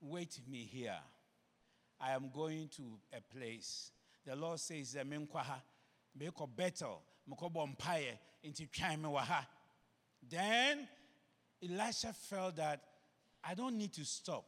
Wait 0.00 0.38
me 0.48 0.58
here. 0.58 0.98
I 2.00 2.12
am 2.12 2.30
going 2.32 2.68
to 2.76 2.82
a 3.12 3.20
place. 3.36 3.90
The 4.28 4.36
Lord 4.36 4.60
says, 4.60 4.94
Bethel, 4.94 7.02
meko 7.30 7.50
bompaye, 7.50 8.18
into 8.42 8.64
waha. 9.08 9.46
Then 10.28 10.86
Elisha 11.64 12.12
felt 12.12 12.56
that 12.56 12.78
I 13.42 13.54
don't 13.54 13.78
need 13.78 13.94
to 13.94 14.04
stop. 14.04 14.44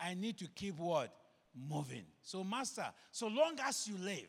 I 0.00 0.14
need 0.14 0.38
to 0.38 0.46
keep 0.46 0.78
what? 0.78 1.14
Moving. 1.54 2.06
So, 2.22 2.42
Master, 2.42 2.86
so 3.10 3.26
long 3.26 3.58
as 3.62 3.86
you 3.88 3.98
live, 3.98 4.28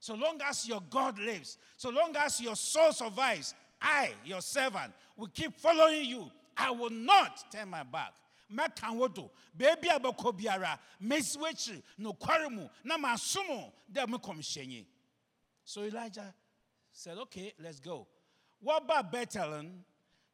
so 0.00 0.16
long 0.16 0.40
as 0.44 0.66
your 0.66 0.82
God 0.90 1.16
lives, 1.20 1.58
so 1.76 1.90
long 1.90 2.12
as 2.16 2.40
your 2.40 2.56
soul 2.56 2.92
survives, 2.92 3.54
I, 3.80 4.10
your 4.24 4.40
servant, 4.40 4.92
will 5.16 5.28
keep 5.28 5.54
following 5.54 6.04
you. 6.04 6.28
I 6.56 6.72
will 6.72 6.90
not 6.90 7.44
turn 7.52 7.68
my 7.68 7.84
back. 7.84 8.12
Mɛka 8.52 8.94
wo 8.96 9.08
do 9.08 9.30
beebi 9.56 9.88
a 9.88 9.98
bɛkɔ 9.98 10.36
biara 10.38 10.78
mesi 11.00 11.38
w'akyiri 11.38 11.82
nokware 11.98 12.50
mu 12.50 12.68
na 12.84 12.96
masom 12.96 13.72
dɛ 13.90 14.08
me 14.08 14.18
kɔmhyɛnyi. 14.18 14.86
So 15.64 15.82
elijah 15.82 16.34
said 16.92 17.18
okay 17.18 17.54
let's 17.58 17.80
go. 17.80 18.06
Wɔba 18.64 19.10
bethel 19.10 19.64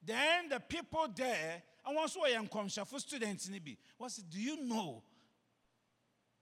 then 0.02 0.48
the 0.48 0.60
people 0.60 1.08
there 1.08 1.62
and 1.84 1.96
nso 1.96 2.16
wɔyɛ 2.22 2.48
nkɔmhyɛfo 2.48 3.00
students 3.00 3.48
no 3.48 3.58
bi. 3.60 3.76
Wɔsi 4.00 4.28
do 4.28 4.40
you 4.40 4.62
know 4.64 5.02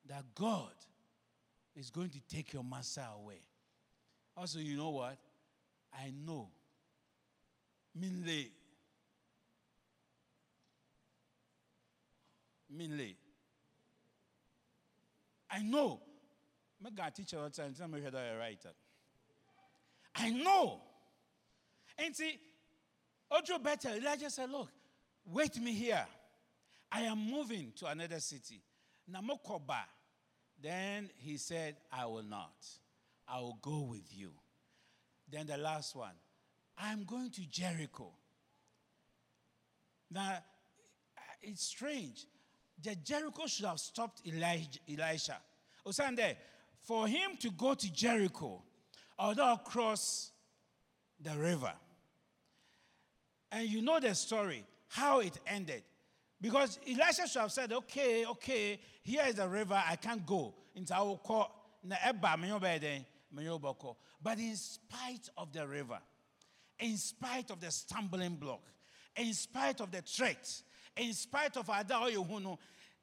that 0.06 0.34
god 0.34 0.74
is 1.74 1.90
going 1.90 2.10
to 2.10 2.20
take 2.20 2.52
your 2.52 2.64
master 2.64 3.06
away? 3.16 3.40
Also 4.36 4.58
you 4.58 4.76
know 4.76 4.90
what? 4.90 5.18
I 5.92 6.10
know. 6.10 6.50
Minle. 7.98 8.50
Minle. 12.76 13.14
I 15.50 15.62
know. 15.62 16.00
My 16.82 16.90
God 16.90 17.14
teacher 17.14 17.38
all 17.38 17.50
time, 17.50 17.74
tell 17.74 17.88
me 17.88 18.00
whether 18.00 18.18
I 18.18 18.36
write 18.36 18.64
it. 18.64 18.74
I 20.16 20.30
know. 20.30 20.80
And 21.98 22.14
see, 22.14 22.38
Ojo 23.30 23.58
better, 23.58 23.90
Elijah 23.90 24.30
said, 24.30 24.50
Look, 24.50 24.68
wait 25.26 25.56
me 25.60 25.72
here. 25.72 26.06
I 26.90 27.02
am 27.02 27.18
moving 27.30 27.72
to 27.76 27.86
another 27.86 28.20
city. 28.20 28.60
Namokoba. 29.10 29.80
Then 30.62 31.10
he 31.16 31.36
said, 31.36 31.76
I 31.92 32.06
will 32.06 32.22
not. 32.22 32.54
I 33.28 33.40
will 33.40 33.58
go 33.60 33.80
with 33.80 34.06
you. 34.10 34.30
Then 35.30 35.46
the 35.46 35.56
last 35.56 35.96
one. 35.96 36.14
I'm 36.78 37.04
going 37.04 37.30
to 37.30 37.42
Jericho. 37.42 38.12
Now, 40.10 40.38
it's 41.42 41.64
strange. 41.64 42.26
The 42.82 42.96
Jericho 42.96 43.46
should 43.46 43.66
have 43.66 43.80
stopped 43.80 44.22
Elijah, 44.26 44.80
Elisha. 44.88 45.38
Osande, 45.86 46.36
for 46.80 47.06
him 47.06 47.36
to 47.40 47.50
go 47.50 47.74
to 47.74 47.92
Jericho, 47.92 48.62
although 49.18 49.52
across 49.52 50.32
the 51.20 51.36
river, 51.36 51.72
and 53.52 53.68
you 53.68 53.82
know 53.82 54.00
the 54.00 54.14
story, 54.14 54.64
how 54.88 55.20
it 55.20 55.38
ended. 55.46 55.82
Because 56.40 56.78
Elisha 56.86 57.28
should 57.28 57.40
have 57.40 57.52
said, 57.52 57.72
okay, 57.72 58.26
okay, 58.26 58.80
here 59.02 59.24
is 59.26 59.36
the 59.36 59.48
river, 59.48 59.80
I 59.86 59.96
can't 59.96 60.26
go. 60.26 60.54
But 64.22 64.38
in 64.38 64.56
spite 64.56 65.28
of 65.36 65.52
the 65.52 65.66
river, 65.66 65.98
in 66.78 66.96
spite 66.96 67.50
of 67.50 67.60
the 67.60 67.70
stumbling 67.70 68.34
block, 68.36 68.62
in 69.16 69.32
spite 69.32 69.80
of 69.80 69.90
the 69.90 70.02
threat, 70.02 70.62
in 70.96 71.12
spite 71.12 71.56
of 71.56 71.66
Adaoyehuno, 71.66 72.58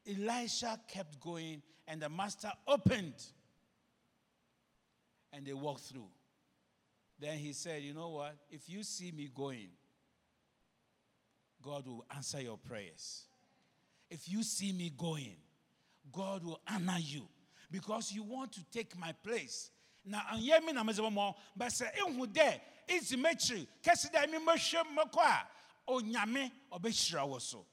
Elisha 0.08 0.80
kept 0.88 1.20
going 1.20 1.62
and 1.88 2.02
the 2.02 2.10
master 2.10 2.52
opened 2.68 3.14
and 5.34 5.46
they 5.46 5.54
walked 5.54 5.82
through. 5.82 6.08
Then 7.20 7.38
he 7.38 7.54
said, 7.54 7.84
You 7.84 7.94
know 7.94 8.10
what? 8.10 8.36
If 8.50 8.70
you 8.70 8.84
see 8.84 9.12
me 9.12 9.30
going, 9.34 9.70
God 11.62 11.86
will 11.86 12.06
answer 12.16 12.42
your 12.42 12.58
prayers. 12.58 13.26
If 14.10 14.28
you 14.28 14.44
see 14.44 14.72
me 14.72 14.92
going, 14.98 15.36
God 16.12 16.44
will 16.44 16.60
honor 16.68 16.98
you 17.00 17.28
because 17.70 18.12
you 18.12 18.24
want 18.24 18.52
to 18.54 18.62
take 18.72 18.98
my 18.98 19.14
place. 19.24 19.70
Now, 20.04 20.22
I'm 20.32 20.76
na 20.76 20.84
mezebo 20.84 21.12
mo, 21.12 21.36
but 21.56 21.72
say, 21.72 21.86
"Ehu 22.00 22.26
de, 22.34 22.60
it's 22.88 23.16
mechi, 23.16 23.68
kesi 23.84 24.12
da 24.12 24.26
mi 24.26 24.40
mehwe 24.40 24.84
mmekọ 24.84 25.20
a, 25.20 25.48
onyame 25.88 26.52
obehira 26.72 27.28
wo 27.28 27.38
so." 27.38 27.66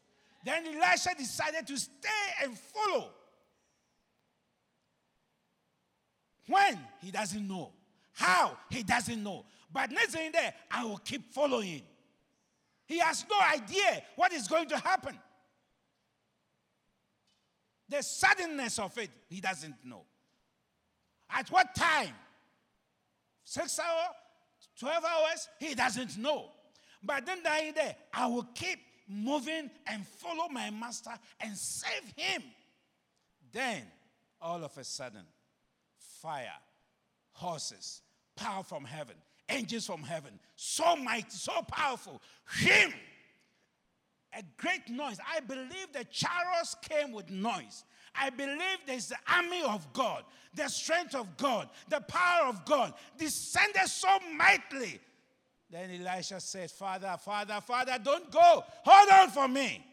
Then 0.44 0.64
Elisha 0.66 1.10
decided 1.16 1.66
to 1.66 1.76
stay 1.76 2.08
and 2.42 2.56
follow. 2.58 3.10
When 6.46 6.78
he 7.00 7.10
doesn't 7.10 7.46
know, 7.46 7.72
how 8.12 8.56
he 8.70 8.82
doesn't 8.82 9.22
know, 9.22 9.44
but 9.72 9.90
next 9.90 10.14
thing 10.14 10.32
there, 10.32 10.54
I 10.70 10.84
will 10.84 10.98
keep 10.98 11.32
following. 11.32 11.82
He 12.86 12.98
has 12.98 13.24
no 13.30 13.36
idea 13.52 14.02
what 14.16 14.32
is 14.32 14.48
going 14.48 14.68
to 14.68 14.78
happen. 14.78 15.18
The 17.88 18.02
suddenness 18.02 18.78
of 18.78 18.96
it, 18.98 19.10
he 19.28 19.40
doesn't 19.40 19.76
know. 19.84 20.04
At 21.30 21.50
what 21.50 21.74
time? 21.74 22.14
Six 23.44 23.78
hours? 23.78 24.14
12 24.78 25.04
hours? 25.04 25.48
He 25.58 25.74
doesn't 25.74 26.16
know. 26.18 26.50
But 27.02 27.26
then 27.26 27.42
dying 27.42 27.72
there, 27.74 27.96
I 28.12 28.26
will 28.26 28.48
keep 28.54 28.78
moving 29.08 29.70
and 29.86 30.06
follow 30.06 30.48
my 30.48 30.70
master 30.70 31.12
and 31.40 31.56
save 31.56 32.12
him. 32.16 32.42
Then, 33.52 33.82
all 34.40 34.62
of 34.62 34.76
a 34.76 34.84
sudden, 34.84 35.24
fire, 35.96 36.52
horses, 37.32 38.02
power 38.36 38.62
from 38.62 38.84
heaven, 38.84 39.16
angels 39.48 39.86
from 39.86 40.02
heaven, 40.02 40.38
so 40.56 40.96
mighty, 40.96 41.30
so 41.30 41.62
powerful, 41.62 42.20
him. 42.58 42.92
A 44.36 44.42
great 44.58 44.88
noise. 44.90 45.18
I 45.26 45.40
believe 45.40 45.92
the 45.92 46.04
chariots 46.04 46.76
came 46.82 47.12
with 47.12 47.30
noise. 47.30 47.84
I 48.14 48.30
believe 48.30 48.78
there's 48.86 49.08
the 49.08 49.16
army 49.32 49.62
of 49.62 49.90
God, 49.92 50.24
the 50.54 50.68
strength 50.68 51.14
of 51.14 51.36
God, 51.36 51.68
the 51.88 52.00
power 52.00 52.48
of 52.48 52.64
God 52.64 52.92
descended 53.16 53.86
so 53.86 54.08
mightily. 54.36 55.00
Then 55.70 55.90
Elisha 55.90 56.40
said, 56.40 56.70
Father, 56.70 57.14
Father, 57.20 57.60
Father, 57.60 57.98
don't 58.02 58.30
go. 58.30 58.64
Hold 58.84 59.10
on 59.10 59.30
for 59.30 59.48
me. 59.48 59.84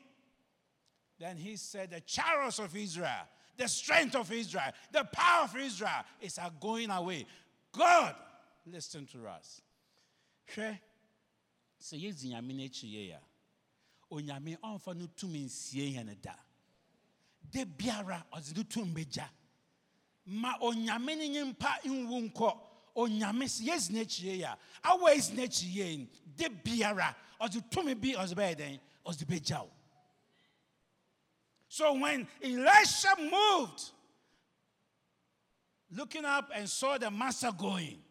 Then 1.19 1.37
he 1.37 1.57
said, 1.57 1.91
The 1.91 2.01
chariots 2.01 2.59
of 2.59 2.75
Israel, 2.75 3.27
the 3.57 3.67
strength 3.67 4.15
of 4.15 4.31
Israel, 4.31 4.71
the 4.91 5.03
power 5.11 5.43
of 5.43 5.55
Israel 5.57 6.03
is 6.21 6.39
going 6.61 6.89
away. 6.89 7.25
God, 7.71 8.15
listen 8.65 9.05
to 9.07 9.27
us. 9.27 9.61
Hwɛ 10.53 10.79
sɛ 11.79 11.97
yɛdzi 12.01 12.29
nyame 12.29 12.53
n'akyi 12.53 12.87
yie 12.91 13.11
a 13.11 13.21
onyame 14.11 14.57
ɔmfa 14.59 14.95
no 14.95 15.07
tumi 15.07 15.45
nsie 15.45 15.93
yɛn 15.95 16.21
da 16.21 16.35
de 17.51 17.65
biara 17.65 18.23
ɔdze 18.33 18.55
ne 18.57 18.63
tum 18.63 18.93
bɛgya 18.93 19.27
ma 20.25 20.57
onyame 20.59 21.17
ne 21.17 21.29
nye 21.29 21.43
mpa 21.43 21.79
nwu 21.85 22.31
nkɔ 22.31 22.59
onyame 22.95 23.45
yɛ 23.45 24.55
a 24.83 24.87
yɛ 24.87 26.07
de 26.35 26.49
biara 26.49 27.15
tumi 27.69 27.93
bi 27.99 28.13
bɛyɛ 28.13 28.79
ɔde 29.05 29.25
bɛgya 29.25 29.61
wo 29.61 29.71
so 31.67 31.93
when 31.93 32.27
elisha 32.41 33.15
moved 33.19 33.91
looking 35.91 36.25
up 36.25 36.49
and 36.53 36.69
saw 36.69 36.97
the 36.97 37.11
master 37.11 37.51
going 37.51 38.01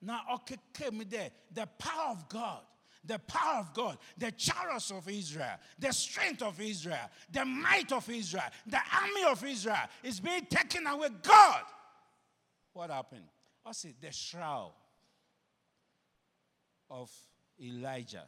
now 0.00 0.22
okay 0.34 0.56
came 0.72 1.02
there 1.08 1.30
the 1.52 1.66
power 1.78 2.12
of 2.12 2.28
god 2.28 2.62
the 3.06 3.18
power 3.20 3.60
of 3.60 3.72
God, 3.72 3.98
the 4.18 4.32
chariots 4.32 4.90
of 4.90 5.08
Israel, 5.08 5.56
the 5.78 5.92
strength 5.92 6.42
of 6.42 6.60
Israel, 6.60 7.08
the 7.30 7.44
might 7.44 7.92
of 7.92 8.08
Israel, 8.10 8.42
the 8.66 8.80
army 9.00 9.24
of 9.30 9.44
Israel 9.44 9.76
is 10.02 10.18
being 10.18 10.44
taken 10.46 10.86
away. 10.86 11.08
God, 11.22 11.62
what 12.72 12.90
happened? 12.90 13.22
I 13.66 13.72
see 13.72 13.94
the 14.00 14.12
shroud 14.12 14.70
of 16.88 17.10
Elijah 17.60 18.22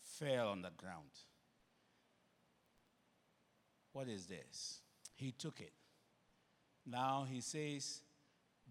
fell 0.00 0.48
on 0.48 0.62
the 0.62 0.70
ground. 0.76 1.10
What 3.92 4.08
is 4.08 4.26
this? 4.26 4.80
He 5.14 5.30
took 5.30 5.60
it. 5.60 5.72
Now 6.84 7.24
he 7.30 7.40
says, 7.40 8.00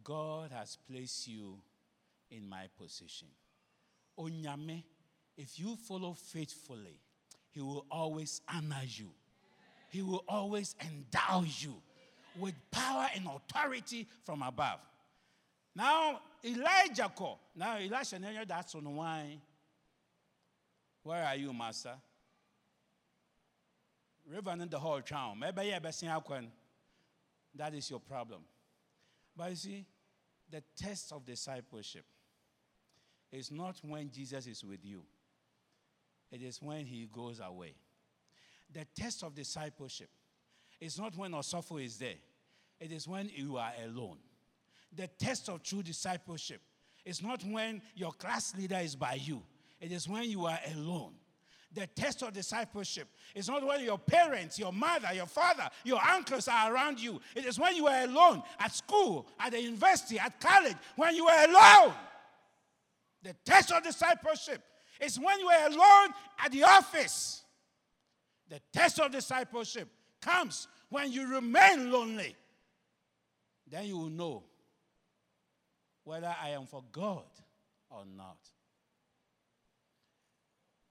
God 0.04 0.52
has 0.52 0.78
placed 0.90 1.30
you 1.30 1.56
in 2.30 2.50
my 2.50 2.66
position. 2.78 3.30
Onyame, 4.20 4.84
if 5.38 5.58
you 5.58 5.78
follow 5.78 6.14
faithfully, 6.14 7.00
he 7.50 7.62
will 7.62 7.86
always 7.90 8.42
honor 8.54 8.84
you. 8.86 9.12
He 9.90 10.02
will 10.02 10.26
always 10.28 10.76
endow 10.82 11.46
you 11.46 11.76
with 12.38 12.56
power 12.72 13.08
and 13.16 13.26
authority 13.28 14.08
from 14.26 14.42
above. 14.42 14.80
Now, 15.76 16.20
Elijah 16.44 17.12
called. 17.16 17.40
Now, 17.56 17.78
Elisha, 17.78 18.20
that's 18.48 18.76
on 18.76 18.96
why. 18.96 19.38
Where 21.04 21.24
are 21.24 21.36
you, 21.36 21.54
Master? 21.54 21.96
Reverend 24.32 24.62
in 24.62 24.70
the 24.70 24.80
whole 24.80 25.02
town. 25.02 25.40
Maybe 25.40 25.68
you 25.68 26.48
That 27.56 27.74
is 27.74 27.90
your 27.90 28.00
problem. 28.00 28.42
But 29.36 29.50
you 29.52 29.56
see, 29.56 29.86
the 30.50 30.62
test 30.78 31.12
of 31.12 31.26
discipleship 31.26 32.06
is 33.32 33.52
not 33.52 33.78
when 33.82 34.12
Jesus 34.12 34.46
is 34.48 34.64
with 34.64 34.84
you, 34.84 35.04
it 36.32 36.42
is 36.42 36.62
when 36.62 36.86
he 36.86 37.08
goes 37.12 37.40
away. 37.44 37.74
The 38.74 38.86
test 38.96 39.24
of 39.24 39.36
discipleship 39.36 40.10
is 40.80 40.98
not 40.98 41.18
when 41.18 41.32
Osopho 41.32 41.84
is 41.84 41.98
there, 41.98 42.20
it 42.80 42.92
is 42.92 43.08
when 43.08 43.30
you 43.34 43.58
are 43.58 43.72
alone. 43.84 44.18
The 44.96 45.08
test 45.08 45.50
of 45.50 45.64
true 45.64 45.84
discipleship 45.84 46.62
is 47.06 47.24
not 47.24 47.44
when 47.44 47.82
your 47.96 48.12
class 48.12 48.56
leader 48.56 48.78
is 48.78 48.96
by 48.96 49.16
you, 49.16 49.42
it 49.80 49.92
is 49.92 50.08
when 50.08 50.30
you 50.30 50.46
are 50.46 50.60
alone. 50.76 51.14
The 51.74 51.88
test 51.88 52.22
of 52.22 52.34
discipleship 52.34 53.08
is 53.34 53.48
not 53.48 53.66
when 53.66 53.82
your 53.82 53.98
parents, 53.98 54.60
your 54.60 54.74
mother, 54.74 55.08
your 55.14 55.26
father, 55.26 55.70
your 55.86 56.02
uncles 56.06 56.50
are 56.50 56.74
around 56.74 57.00
you. 57.00 57.22
It 57.34 57.46
is 57.46 57.58
when 57.58 57.78
you 57.78 57.88
are 57.88 58.04
alone 58.04 58.44
at 58.60 58.76
school, 58.76 59.26
at 59.40 59.54
the 59.54 59.62
university, 59.62 60.20
at 60.20 60.38
college, 60.42 60.76
when 60.98 61.16
you 61.16 61.28
are 61.28 61.48
alone. 61.48 61.94
The 63.24 63.34
test 63.46 63.72
of 63.72 63.84
discipleship 63.84 64.62
is 65.00 65.18
when 65.18 65.40
you 65.40 65.48
are 65.48 65.68
alone 65.68 66.10
at 66.44 66.52
the 66.52 66.64
office. 66.64 67.44
The 68.50 68.60
test 68.74 69.00
of 69.00 69.14
discipleship 69.14 69.88
comes 70.22 70.68
when 70.90 71.10
you 71.10 71.26
remain 71.28 71.90
lonely. 71.90 72.36
Then 73.66 73.86
you 73.86 73.98
will 73.98 74.10
know 74.10 74.44
whether 76.04 76.34
I 76.42 76.50
am 76.50 76.66
for 76.66 76.84
God 76.92 77.30
or 77.90 78.06
not. 78.06 78.40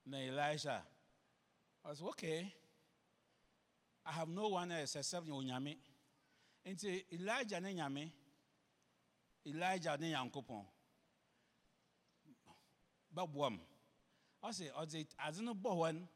Now 0.05 0.17
Elijah 0.17 0.81
I 1.83 1.89
was 1.89 2.01
okay. 2.01 2.53
I 4.05 4.11
have 4.11 4.29
no 4.29 4.49
one 4.49 4.71
else 4.71 4.95
except 4.95 5.27
you, 5.27 5.33
Onyame. 5.33 5.77
Nti 6.67 7.03
Elijah 7.13 7.59
ne 7.59 8.11
Elijah 9.45 9.97
ne 9.99 10.11
Yankopɔn. 10.11 10.65
Bɛboam. 13.15 13.59
Ɔsɛ 14.43 14.71
ɔdze 14.73 15.07
adze 15.19 15.41
no 15.41 15.53
bɔ 15.53 15.69
hɔ 15.69 16.07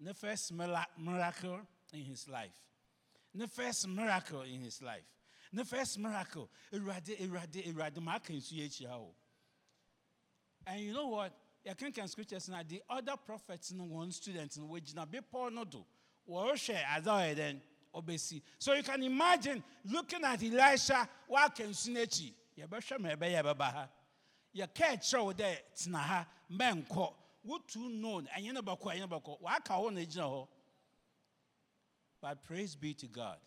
the 0.00 0.14
first 0.14 0.52
miracle 0.52 1.60
in 1.92 2.04
his 2.04 2.26
life. 2.28 2.52
The 3.34 3.46
first 3.46 3.86
miracle 3.86 4.42
in 4.42 4.60
his 4.60 4.80
life. 4.80 5.04
The 5.52 5.64
first 5.64 5.98
miracle. 5.98 6.48
Awurade, 6.72 7.18
Awurade, 7.20 7.66
Awurade, 7.66 8.00
ma 8.00 8.14
aka 8.14 8.32
nsu 8.32 8.54
yɛ 8.54 8.66
akyia 8.66 8.92
o. 8.92 9.14
And 10.66 10.80
you 10.80 10.92
know 10.92 11.08
what? 11.08 11.32
yɛkenkan 11.66 12.08
scriptures 12.08 12.48
now. 12.48 12.62
the 12.66 12.82
other 12.88 13.16
prophets 13.16 13.72
no 13.72 13.84
wɔn 13.84 14.12
students 14.12 14.56
no 14.58 14.64
wɔgyina 14.66 15.06
bepɔ 15.06 15.52
no 15.52 15.64
do 15.64 15.84
wɔrehwɛ 16.28 16.82
adze 16.84 17.06
ɔyɛ 17.06 17.36
dɛn 17.36 17.60
ɔbɛsi 17.94 18.42
so 18.58 18.72
you 18.72 18.82
can 18.82 19.02
imagine 19.02 19.62
looking 19.84 20.24
at 20.24 20.42
elisha 20.42 21.08
waka 21.28 21.62
nsu 21.64 21.90
n'akyi 21.90 22.32
yɛbɛhwɛ 22.56 22.98
ma 23.00 23.08
ɛbɛyɛ 23.10 23.42
ɛbɛba 23.42 23.72
ha 23.72 23.88
yɛka 24.54 24.96
ɛkyerɛ 24.96 25.24
wo 25.24 25.32
dɛ 25.32 25.58
tena 25.74 25.98
ha 25.98 26.26
mbɛnkɔ 26.50 27.14
wotu 27.46 27.90
known 27.90 28.26
ɛnyɛ 28.28 28.54
no 28.54 28.62
bɛkɔ 28.62 28.94
ɛnyɛ 28.94 29.00
no 29.00 29.20
bɛkɔ 29.20 29.40
waka 29.40 29.72
hɔ 29.74 29.92
na 29.92 30.00
gyina 30.00 30.24
hɔ 30.24 30.48
but 32.22 32.42
praise 32.44 32.74
be 32.74 32.94
to 32.94 33.06
god 33.06 33.38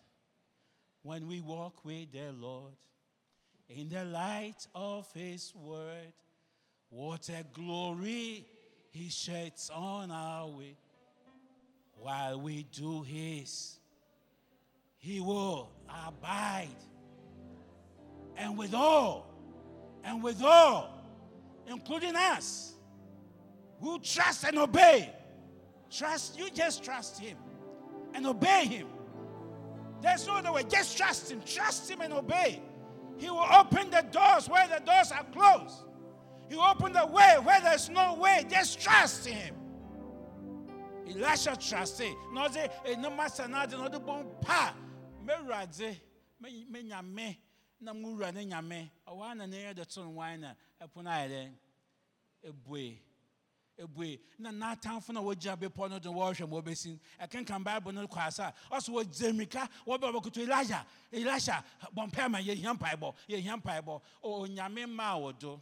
when 1.04 1.28
we 1.28 1.40
walk 1.40 1.84
with 1.84 2.10
the 2.10 2.32
lord 2.32 2.74
in 3.68 3.88
the 3.88 4.04
light 4.04 4.66
of 4.74 5.06
his 5.14 5.54
word 5.54 6.12
what 6.94 7.28
a 7.28 7.44
glory 7.52 8.46
he 8.92 9.08
sheds 9.08 9.68
on 9.74 10.12
our 10.12 10.46
way. 10.46 10.76
While 11.96 12.40
we 12.40 12.64
do 12.70 13.02
his, 13.02 13.80
he 14.98 15.20
will 15.20 15.70
abide. 15.88 16.68
And 18.36 18.56
with 18.56 18.74
all, 18.74 19.26
and 20.04 20.22
with 20.22 20.40
all, 20.42 21.02
including 21.66 22.14
us, 22.14 22.74
who 23.80 23.98
trust 23.98 24.44
and 24.44 24.58
obey. 24.58 25.10
Trust, 25.90 26.38
you 26.38 26.48
just 26.50 26.84
trust 26.84 27.18
him 27.18 27.36
and 28.14 28.24
obey 28.24 28.66
him. 28.66 28.86
There's 30.04 30.26
no 30.26 30.36
other 30.36 30.52
way. 30.52 30.64
Just 30.68 30.98
trust 30.98 31.30
him. 31.32 31.40
Trust 31.46 31.90
him 31.90 32.02
and 32.02 32.12
obey. 32.12 32.60
He 33.16 33.30
will 33.30 33.46
open 33.58 33.88
the 33.88 34.04
doors 34.12 34.50
where 34.50 34.68
the 34.68 34.84
doors 34.84 35.10
are 35.10 35.24
closed. 35.32 35.84
He 36.50 36.56
will 36.56 36.64
open 36.64 36.92
the 36.92 37.06
way 37.06 37.36
where 37.42 37.60
there's 37.62 37.88
no 37.88 38.14
way. 38.16 38.44
Just 38.50 38.82
trust 38.82 39.26
him. 39.26 39.54
Elisha 41.08 41.56
trusted. 41.56 42.14
No, 42.34 42.48
say, 42.48 42.68
no 42.98 43.10
master, 43.10 43.48
not 43.48 43.70
the 43.70 43.98
bon 43.98 44.26
pa. 44.42 44.74
Meradze, 45.24 45.96
me 46.38 46.66
me 46.70 46.82
nyame, 46.82 47.36
na 47.80 47.94
mura 47.94 48.30
ne 48.30 48.44
nyame. 48.44 48.90
Awana 49.08 49.48
ne 49.48 49.72
the 49.74 49.86
ton 49.86 50.14
wine, 50.14 50.46
upon 50.80 51.04
then. 51.04 51.54
Ebwe. 52.46 52.52
ebue 52.52 52.96
na 54.38 54.50
n'atamfo 54.50 55.12
na 55.12 55.20
wɔgyina 55.20 55.56
bepɔ 55.56 55.90
no 55.90 55.98
do 55.98 56.10
wɔrehwɛ 56.12 56.48
ma 56.48 56.60
wɔbɛsi 56.60 56.98
ɛkenkan 57.20 57.64
bible 57.64 57.92
no 57.92 58.06
kɔ 58.06 58.26
asa 58.26 58.54
ɔso 58.70 58.90
wɔgye 58.90 59.32
mmirika 59.32 59.68
wɔbɛ 59.86 60.12
wɔkoto 60.14 60.38
elisha 60.42 60.86
elisha 61.12 61.64
bɔ 61.94 62.10
mpae 62.10 62.30
ma 62.30 62.38
yɛhia 62.38 62.76
mpaebɔ 62.78 63.14
yɛhia 63.28 63.60
mpaebɔ. 63.62 64.00
Onyame 64.22 64.86
mmaa 64.86 65.16
wɔ 65.18 65.38
do. 65.38 65.60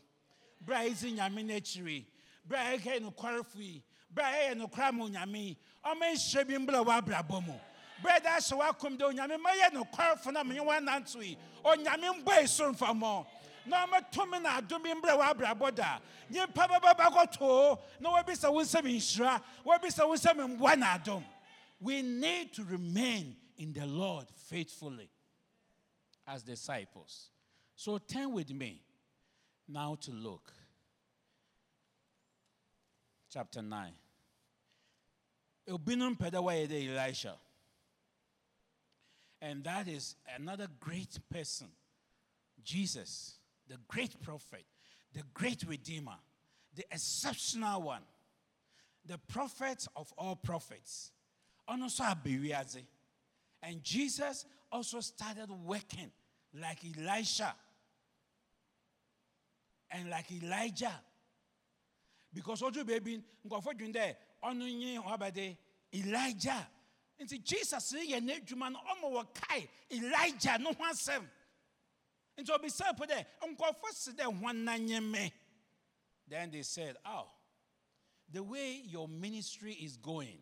Berɛ 0.64 0.86
a 0.86 0.90
ɛsi 0.90 1.16
nyame 1.16 1.44
no 1.44 1.54
akyiri 1.54 2.04
berɛ 2.46 2.58
a 2.74 2.78
ɛkɛ 2.78 3.00
nokwarefo 3.00 3.56
yi 3.56 3.82
berɛ 4.14 4.24
a 4.24 4.54
ɛyɛ 4.54 4.60
nokora 4.60 4.92
ma 4.92 5.04
onyame 5.04 5.36
yi 5.38 5.56
ɔma 5.84 6.12
nhyɛ 6.12 6.46
bi 6.46 6.54
mbrɛ 6.54 6.84
w'abrabɔ 6.84 7.46
mu. 7.46 7.54
Berɛ 8.02 8.22
da 8.22 8.36
ahyɛ 8.36 8.58
w'akom 8.58 8.98
dɛ 8.98 9.14
onyame 9.14 9.38
mɛyɛ 9.42 9.70
nokwarefo 9.72 10.32
na 10.32 10.42
menye 10.44 10.60
woananto 10.60 11.22
yi 11.24 11.36
onyame 11.64 12.22
mbɔ 12.22 12.42
ɛso 12.42 12.74
mfammɔ 12.76 13.26
we 21.80 22.02
need 22.02 22.52
to 22.52 22.64
remain 22.64 23.36
in 23.58 23.72
the 23.72 23.86
lord 23.86 24.26
faithfully 24.48 25.08
as 26.26 26.42
disciples 26.42 27.28
so 27.74 27.98
turn 27.98 28.32
with 28.32 28.50
me 28.50 28.80
now 29.68 29.96
to 30.02 30.10
Luke. 30.10 30.52
Chapter 33.32 33.62
9. 33.62 33.92
Obinum 35.68 36.18
Pedawayede 36.18 36.96
Elisha. 36.96 37.34
And 39.40 39.64
that 39.64 39.88
is 39.88 40.14
another 40.36 40.68
great 40.78 41.18
person. 41.30 41.68
Jesus, 42.62 43.38
the 43.72 43.78
great 43.88 44.20
prophet, 44.20 44.66
the 45.14 45.22
great 45.32 45.64
redeemer, 45.66 46.16
the 46.74 46.84
exceptional 46.90 47.80
one, 47.80 48.02
the 49.06 49.16
prophet 49.28 49.86
of 49.96 50.12
all 50.18 50.36
prophets. 50.36 51.10
And 51.66 51.90
Jesus 53.82 54.44
also 54.70 55.00
started 55.00 55.50
working 55.64 56.10
like 56.60 56.80
Elisha 56.84 57.54
and 59.90 60.10
like 60.10 60.30
Elijah. 60.30 61.00
Because 62.34 62.60
nye 64.68 64.98
ɔbɛde 64.98 65.56
elijah 65.94 66.66
nti 67.20 67.44
jesus 67.44 67.94
elijah 69.90 70.58
no 70.58 70.72
asɛm 70.72 71.22
nti 72.38 72.50
obisa 72.50 72.96
po 72.96 73.04
dɛ 73.04 73.24
nkɔfo 73.42 73.92
si 73.92 74.12
dɛ 74.12 75.02
me. 75.10 75.32
Then 76.28 76.50
they 76.50 76.62
said 76.62 76.96
oh 77.04 77.28
the 78.32 78.42
way 78.42 78.80
your 78.86 79.06
ministry 79.08 79.74
is 79.74 79.96
going 79.96 80.38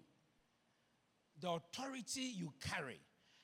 the 1.41 1.51
authority 1.51 2.21
you 2.21 2.53
carry 2.61 3.01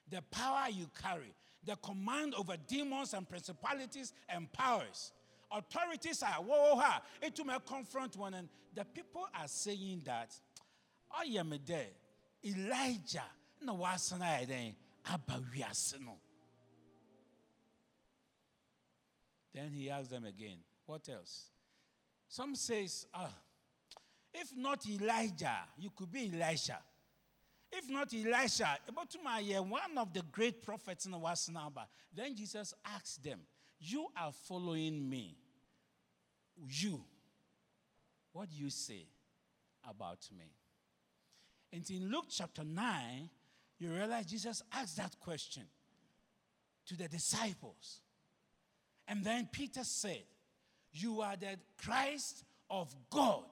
the 0.09 0.23
power 0.31 0.69
you 0.71 0.89
carry 1.03 1.35
the 1.65 1.75
command 1.77 2.35
over 2.35 2.57
demons 2.69 3.15
and 3.15 3.29
principalities 3.29 4.13
and 4.29 4.53
powers 4.53 5.13
authorities 5.51 6.23
are 6.23 6.43
whoa 6.43 6.77
ha 6.77 7.03
it 7.23 7.39
may 7.45 7.57
confront 7.67 8.17
one 8.17 8.35
and 8.35 8.49
the 8.75 8.85
people 8.85 9.27
are 9.35 9.49
saying 9.49 10.03
that 10.05 10.33
oh, 11.17 11.23
yeah 11.25 11.43
me 11.43 11.59
there 11.65 11.87
elijah 12.45 13.25
no 13.63 13.77
wasana 13.77 14.47
then 14.47 14.75
aba 15.13 15.43
wiase 15.55 16.01
no 16.05 16.19
then 19.57 19.73
he 19.73 19.91
asked 19.91 20.11
them 20.11 20.25
again 20.25 20.59
what 20.87 21.09
else 21.09 21.47
some 22.29 22.55
says 22.55 23.07
ah 23.13 23.35
if 24.33 24.57
not 24.57 24.87
elijah 24.89 25.59
you 25.77 25.91
could 25.91 26.13
be 26.13 26.31
elisha 26.33 26.79
if 27.73 27.91
not 27.91 28.13
elisha 28.15 28.79
my 29.25 29.41
one 29.61 29.99
of 29.99 30.13
the 30.13 30.23
great 30.31 30.63
prophets 30.63 31.07
in 31.07 31.13
the 31.13 31.19
wasanaba 31.19 31.87
then 32.15 32.37
jesus 32.37 32.73
asked 32.85 33.25
them 33.25 33.41
you 33.79 34.07
are 34.17 34.33
following 34.33 35.09
me. 35.09 35.37
You. 36.57 37.03
What 38.33 38.51
do 38.51 38.57
you 38.57 38.71
say 38.71 39.07
about 39.89 40.27
me? 40.37 40.53
And 41.73 41.89
in 41.91 42.11
Luke 42.11 42.27
chapter 42.31 42.65
9, 42.65 43.29
you 43.79 43.91
realize 43.91 44.27
Jesus 44.27 44.63
asked 44.73 44.97
that 44.97 45.19
question 45.21 45.65
to 46.87 46.97
the 46.97 47.09
disciples. 47.09 48.01
And 49.09 49.25
then 49.25 49.49
Peter 49.51 49.85
said, 49.85 50.23
You 50.93 51.21
are 51.21 51.37
the 51.37 51.57
Christ 51.83 52.45
of 52.71 52.95
God. 53.11 53.45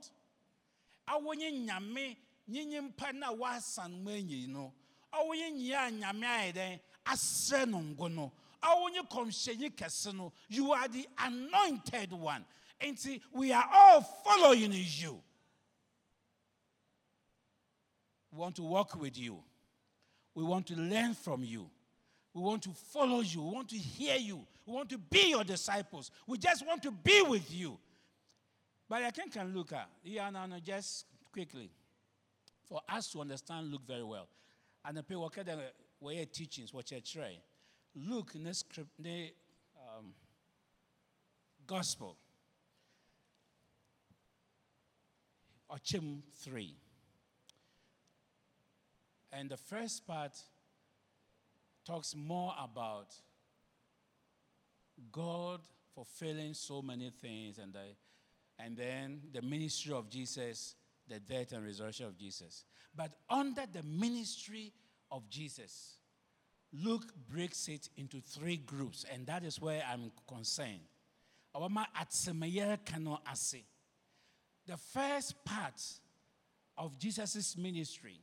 You 10.48 10.72
are 10.72 10.88
the 10.88 11.06
anointed 11.18 12.12
one. 12.12 12.44
And 12.80 12.98
see 12.98 13.22
we 13.32 13.52
are 13.52 13.68
all 13.72 14.00
following 14.00 14.72
you. 14.72 15.20
We 18.32 18.38
want 18.38 18.56
to 18.56 18.62
walk 18.62 19.00
with 19.00 19.16
you. 19.16 19.38
We 20.34 20.42
want 20.42 20.66
to 20.66 20.74
learn 20.74 21.14
from 21.14 21.44
you. 21.44 21.70
We 22.32 22.42
want 22.42 22.62
to 22.64 22.70
follow 22.70 23.20
you. 23.20 23.42
We 23.42 23.54
want 23.54 23.68
to 23.68 23.76
hear 23.76 24.16
you 24.16 24.44
we 24.66 24.72
want 24.72 24.88
to 24.90 24.98
be 24.98 25.30
your 25.30 25.44
disciples. 25.44 26.10
We 26.26 26.38
just 26.38 26.66
want 26.66 26.82
to 26.82 26.90
be 26.90 27.22
with 27.22 27.52
you. 27.52 27.78
But 28.88 29.02
i 29.02 29.10
can't 29.10 29.32
can 29.32 29.54
Luke 29.54 29.72
at 29.72 29.88
yeah 30.02 30.30
no 30.30 30.46
no 30.46 30.58
just 30.58 31.06
quickly. 31.32 31.70
For 32.68 32.80
us 32.88 33.10
to 33.12 33.20
understand 33.20 33.70
look 33.70 33.86
very 33.86 34.02
well. 34.02 34.28
And 34.84 34.96
the 34.96 35.02
people 35.02 35.30
were 36.00 36.24
teachings 36.26 36.72
what 36.72 36.90
you 36.90 37.00
try 37.00 37.38
Luke 37.94 38.34
ne 38.34 38.52
script 38.52 38.98
ne 38.98 39.32
um, 39.76 40.12
gospel. 41.66 42.16
Ochim 45.70 46.20
3 46.42 46.76
and 49.36 49.50
the 49.50 49.56
first 49.56 50.06
part 50.06 50.32
talks 51.84 52.14
more 52.14 52.54
about 52.62 53.08
God 55.12 55.60
fulfilling 55.94 56.54
so 56.54 56.82
many 56.82 57.10
things 57.10 57.58
and, 57.58 57.72
the, 57.72 57.94
and 58.58 58.76
then 58.76 59.20
the 59.32 59.42
ministry 59.42 59.92
of 59.92 60.10
Jesus, 60.10 60.74
the 61.08 61.20
death 61.20 61.52
and 61.52 61.64
resurrection 61.64 62.06
of 62.06 62.16
Jesus. 62.16 62.64
But 62.96 63.12
under 63.28 63.62
the 63.70 63.82
ministry 63.82 64.72
of 65.10 65.28
Jesus, 65.28 65.98
Luke 66.72 67.12
breaks 67.30 67.68
it 67.68 67.88
into 67.96 68.20
three 68.20 68.56
groups, 68.56 69.04
and 69.12 69.26
that 69.26 69.44
is 69.44 69.60
where 69.60 69.82
I'm 69.88 70.10
concerned. 70.28 70.80
The 74.66 74.76
first 74.76 75.44
part 75.44 75.82
of 76.76 76.98
Jesus' 76.98 77.56
ministry 77.56 78.20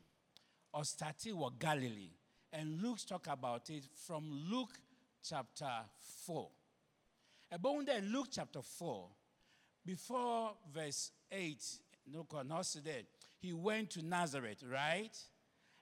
or 0.73 0.83
started 0.83 1.33
with 1.33 1.59
Galilee, 1.59 2.11
and 2.51 2.81
Luke 2.81 2.97
talk 3.07 3.27
about 3.27 3.69
it 3.69 3.85
from 4.05 4.29
Luke 4.49 4.77
chapter 5.23 5.69
4. 6.25 6.49
About 7.51 7.89
in 7.89 8.13
Luke 8.13 8.27
chapter 8.31 8.61
4, 8.61 9.07
before 9.85 10.53
verse 10.73 11.11
8, 11.31 11.57
no, 12.13 12.25
he 13.39 13.53
went 13.53 13.89
to 13.91 14.05
Nazareth, 14.05 14.63
right? 14.71 15.17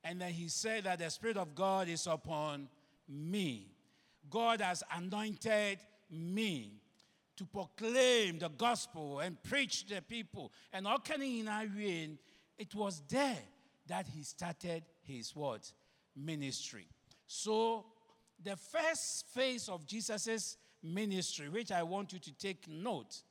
And 0.03 0.21
then 0.21 0.32
he 0.32 0.47
said 0.47 0.86
that 0.86 0.99
the 0.99 1.10
Spirit 1.10 1.38
of 1.38 1.53
God 1.53 1.88
is 1.88 2.08
upon 2.08 2.69
me. 3.08 3.67
God 4.29 4.62
has 4.62 4.84
anointed 4.95 5.79
me 6.10 6.82
to 7.36 7.45
proclaim 7.45 8.39
the 8.39 8.49
gospel 8.49 9.19
and 9.19 9.41
preach 9.43 9.88
the 9.88 10.01
people. 10.01 10.51
And 10.73 10.88
all 10.88 10.99
it 12.58 12.75
was 12.75 13.01
there 13.10 13.38
that 13.88 14.08
he 14.08 14.23
started 14.23 14.84
his 15.01 15.36
what? 15.36 15.71
Ministry. 16.15 16.88
So 17.27 17.86
the 18.43 18.55
first 18.55 19.27
phase 19.27 19.69
of 19.69 19.86
Jesus' 19.86 20.58
ministry, 20.83 21.49
which 21.49 21.71
I 21.71 21.83
want 21.83 22.13
you 22.13 22.19
to 22.19 22.33
take 22.33 22.67
note, 22.67 23.21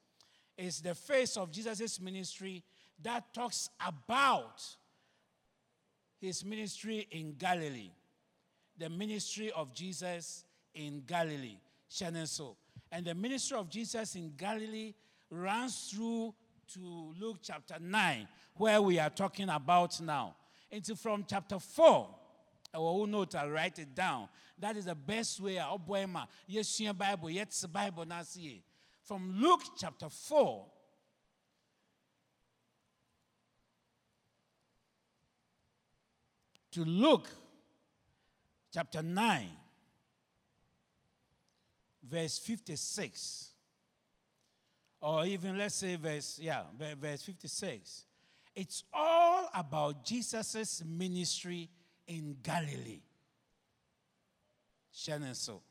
is 0.57 0.81
the 0.81 0.95
face 0.95 1.37
of 1.37 1.51
Jesus' 1.51 2.01
ministry 2.01 2.63
that 3.03 3.33
talks 3.33 3.71
about 3.87 4.63
his 6.21 6.45
ministry 6.45 7.07
in 7.11 7.35
Galilee, 7.39 7.91
the 8.77 8.91
ministry 8.91 9.53
of 9.53 9.73
Jesus 9.73 10.45
in 10.75 11.03
Galilee, 11.07 11.59
so. 11.89 12.57
And 12.91 13.07
the 13.07 13.15
ministry 13.15 13.57
of 13.57 13.69
Jesus 13.69 14.15
in 14.15 14.33
Galilee 14.37 14.95
runs 15.31 15.91
through 15.91 16.35
to 16.75 17.15
Luke 17.19 17.39
chapter 17.43 17.77
9, 17.81 18.29
where 18.57 18.83
we 18.83 18.99
are 18.99 19.11
talking 19.11 19.49
about 19.49 20.01
now. 20.01 20.35
Into 20.71 20.97
from 20.97 21.25
chapter 21.27 21.59
4, 21.59 22.09
own 22.75 23.11
note, 23.11 23.35
I'll 23.35 23.51
write 23.51 23.79
it 23.79 23.95
down. 23.95 24.29
That 24.59 24.77
is 24.77 24.85
the 24.85 24.95
best 24.95 25.41
way. 25.41 25.59
Oh, 25.61 25.79
boy, 25.79 26.07
ma. 26.07 26.27
Yes, 26.47 26.81
Bible. 26.97 27.31
Yes, 27.31 27.65
Bible. 27.67 28.05
Now, 28.05 28.23
see. 28.23 28.63
From 29.05 29.41
Luke 29.41 29.63
chapter 29.79 30.09
4, 30.11 30.67
to 36.73 36.85
Luke 36.85 37.29
chapter 38.73 39.03
9, 39.03 39.49
verse 42.03 42.39
56, 42.39 43.51
or 45.01 45.25
even 45.25 45.57
let's 45.57 45.77
say 45.77 45.97
verse, 45.97 46.39
yeah, 46.43 46.65
verse 47.01 47.23
56. 47.23 48.05
It's 48.55 48.85
all 48.93 49.49
about 49.55 50.05
Jesus' 50.05 50.83
ministry 50.85 51.71
in 52.09 52.37
Galilee. 52.43 53.01
Shannon 54.93 55.35
so. 55.35 55.63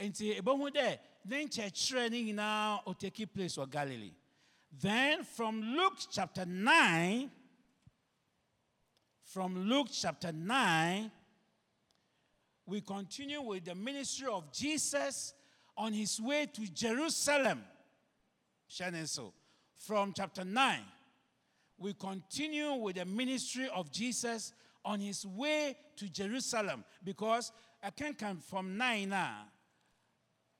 Nti 0.00 0.36
ebohu 0.40 0.70
dɛ 0.70 0.98
ne 1.24 1.44
nkyerɛkyerɛ 1.46 2.10
ne 2.10 2.22
nyinaa 2.24 2.84
ɔtaki 2.84 3.32
place 3.32 3.56
wɔ 3.56 3.70
Galilee. 3.70 4.14
Then 4.70 5.24
from 5.24 5.62
Luke 5.62 5.98
chapter 6.10 6.44
9 6.44 7.30
from 9.28 9.68
Luke 9.68 9.88
chapter 9.92 10.32
9, 10.32 11.10
we 12.64 12.80
continue 12.80 13.42
with 13.42 13.66
the 13.66 13.74
ministry 13.74 14.26
of 14.26 14.50
Jesus 14.50 15.34
on 15.76 15.92
his 15.92 16.18
way 16.18 16.46
to 16.50 16.62
Jerusalem. 16.72 17.62
So, 18.68 19.34
from 19.76 20.14
chapter 20.16 20.46
9, 20.46 20.80
we 21.78 21.94
continue 21.94 22.74
with 22.74 22.96
the 22.96 23.04
ministry 23.04 23.68
of 23.74 23.90
Jesus 23.90 24.52
on 24.84 25.00
his 25.00 25.26
way 25.26 25.76
to 25.96 26.08
Jerusalem 26.08 26.84
because 27.04 27.52
I 27.82 27.90
can't 27.90 28.18
come 28.18 28.38
from 28.38 28.76
9 28.76 29.08
now. 29.08 29.44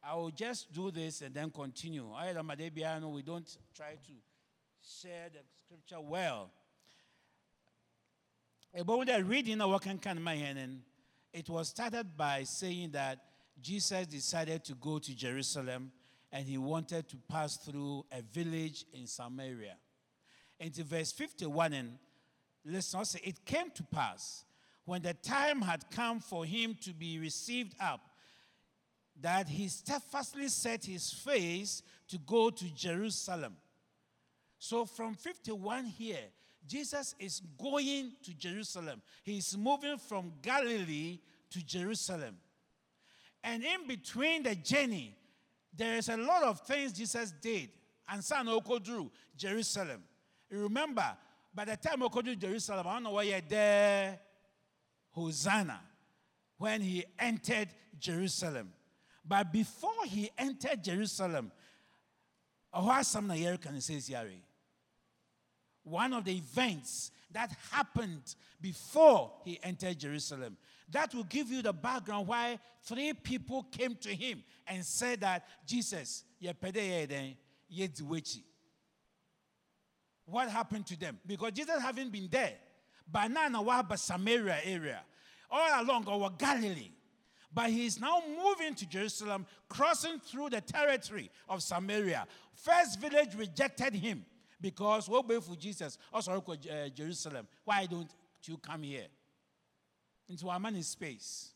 I 0.03 0.15
will 0.15 0.31
just 0.31 0.73
do 0.73 0.91
this 0.91 1.23
and 1.23 1.35
then 1.35 1.51
continue. 1.51 2.13
I 2.15 2.33
we 2.33 3.23
don't 3.23 3.59
try 3.75 3.93
to 3.93 4.13
share 4.81 5.29
the 5.33 5.41
scripture 5.65 6.01
well 6.01 6.51
about 8.77 9.07
the 9.07 9.25
reading 9.25 9.61
of 9.61 9.71
Wakan 9.71 10.79
it 11.33 11.49
was 11.49 11.69
started 11.69 12.17
by 12.17 12.45
saying 12.45 12.91
that 12.93 13.19
Jesus 13.61 14.07
decided 14.07 14.65
to 14.65 14.75
go 14.75 14.99
to 14.99 15.15
Jerusalem 15.15 15.91
and 16.31 16.47
he 16.47 16.59
wanted 16.59 17.09
to 17.09 17.17
pass 17.29 17.57
through 17.57 18.05
a 18.13 18.23
village 18.23 18.85
in 18.93 19.07
Samaria. 19.07 19.77
Into 20.61 20.83
verse 20.83 21.13
51 21.13 21.73
and 21.73 21.99
let's 22.65 22.93
not 22.93 23.07
say, 23.07 23.21
it 23.23 23.45
came 23.45 23.71
to 23.71 23.83
pass 23.85 24.45
when 24.85 25.03
the 25.03 25.15
time 25.15 25.63
had 25.63 25.85
come 25.91 26.21
for 26.21 26.45
him 26.45 26.77
to 26.83 26.93
be 26.93 27.19
received 27.19 27.75
up 27.81 28.01
that 29.21 29.49
he 29.49 29.69
steadfastly 29.69 30.49
set 30.49 30.85
his 30.85 31.13
face 31.13 31.83
to 32.09 32.19
go 32.19 32.51
to 32.51 32.65
Jerusalem. 32.75 33.57
So 34.59 34.85
from 34.85 35.15
51 35.15 35.87
here, 35.87 36.31
Jesus 36.67 37.15
is 37.19 37.41
going 37.61 38.13
to 38.25 38.35
Jerusalem. 38.35 39.03
He's 39.23 39.57
moving 39.57 39.99
from 39.99 40.33
Galilee 40.43 41.19
to 41.51 41.65
Jerusalem. 41.65 42.37
And 43.43 43.65
in 43.65 43.87
between 43.87 44.43
the 44.43 44.55
journey, 44.55 45.17
there 45.75 45.97
is 45.97 46.09
a 46.09 46.17
lot 46.17 46.43
of 46.43 46.61
things 46.61 46.93
Jesus 46.93 47.33
did. 47.41 47.71
And 48.09 48.23
San 48.25 48.47
Okodru, 48.47 49.11
Jerusalem. 49.37 50.03
You 50.51 50.63
remember, 50.63 51.05
by 51.55 51.65
the 51.65 51.77
time 51.77 52.01
Okodru 52.01 52.39
Jerusalem, 52.39 52.87
I 52.87 52.95
don't 52.95 53.03
know 53.05 53.11
why 53.13 53.25
you're 53.25 53.41
there, 53.41 54.19
Hosanna, 55.11 55.81
when 56.57 56.81
he 56.81 57.05
entered 57.19 57.69
Jerusalem. 57.99 58.73
But 59.27 59.53
before 59.53 60.05
he 60.07 60.31
entered 60.39 60.83
Jerusalem, 60.83 61.53
one 65.83 66.13
of 66.13 66.25
the 66.25 66.37
events 66.37 67.11
that 67.33 67.55
happened 67.71 68.35
before 68.61 69.33
he 69.45 69.59
entered 69.63 69.99
Jerusalem. 69.99 70.57
That 70.91 71.15
will 71.15 71.25
give 71.25 71.51
you 71.51 71.63
the 71.63 71.73
background 71.73 72.27
why 72.27 72.59
three 72.83 73.13
people 73.13 73.65
came 73.65 73.95
to 73.97 74.15
him 74.15 74.43
and 74.67 74.85
said 74.85 75.21
that 75.21 75.47
Jesus, 75.67 76.25
what 80.31 80.49
happened 80.51 80.87
to 80.87 80.99
them? 80.99 81.19
Because 81.27 81.53
Jesus 81.53 81.81
having 81.81 82.11
been 82.11 82.29
there, 82.31 82.55
but 83.11 83.31
now 83.31 83.49
Samaria 83.97 84.59
area, 84.65 85.01
all 85.51 85.83
along 85.83 86.07
our 86.09 86.31
Galilee. 86.31 86.91
But 87.53 87.71
he 87.71 87.87
is 87.87 87.99
now 87.99 88.23
moving 88.43 88.75
to 88.75 88.87
Jerusalem, 88.87 89.47
crossing 89.69 90.21
through 90.21 90.51
the 90.51 90.61
territory 90.61 91.31
of 91.49 91.63
Samaria. 91.63 92.27
First 92.55 93.01
village 93.01 93.35
rejected 93.37 93.95
him 93.95 94.25
because 94.61 95.09
what 95.09 95.27
for 95.41 95.57
Jesus? 95.57 95.97
Also, 96.13 96.33
uh, 96.33 96.89
Jerusalem. 96.91 97.49
Why 97.65 97.87
don't 97.87 98.11
you 98.45 98.59
come 98.59 98.83
here? 98.83 99.07
Into 100.29 100.49
a 100.49 100.61
man's 100.61 100.89
space. 100.89 101.53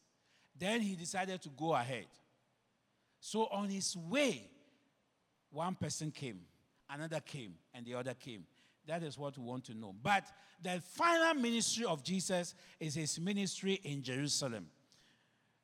Then 0.59 0.81
he 0.81 0.95
decided 0.95 1.43
to 1.43 1.51
go 1.51 1.75
ahead. 1.75 2.07
So 3.21 3.49
on 3.53 3.69
his 3.69 3.95
way, 3.97 4.49
one 5.51 5.75
person 5.75 6.11
came, 6.11 6.41
another 6.89 7.21
came, 7.21 7.55
and 7.75 7.85
the 7.85 7.95
other 7.95 8.15
came. 8.15 8.45
That 8.87 9.03
is 9.03 9.17
what 9.17 9.39
we 9.39 9.45
want 9.45 9.65
to 9.67 9.75
know. 9.75 9.95
But 10.03 10.25
the 10.63 10.81
final 10.81 11.35
ministry 11.35 11.85
of 11.85 12.03
Jesus 12.03 12.55
is 12.81 12.95
his 12.95 13.21
ministry 13.21 13.81
in 13.85 14.03
Jerusalem 14.03 14.67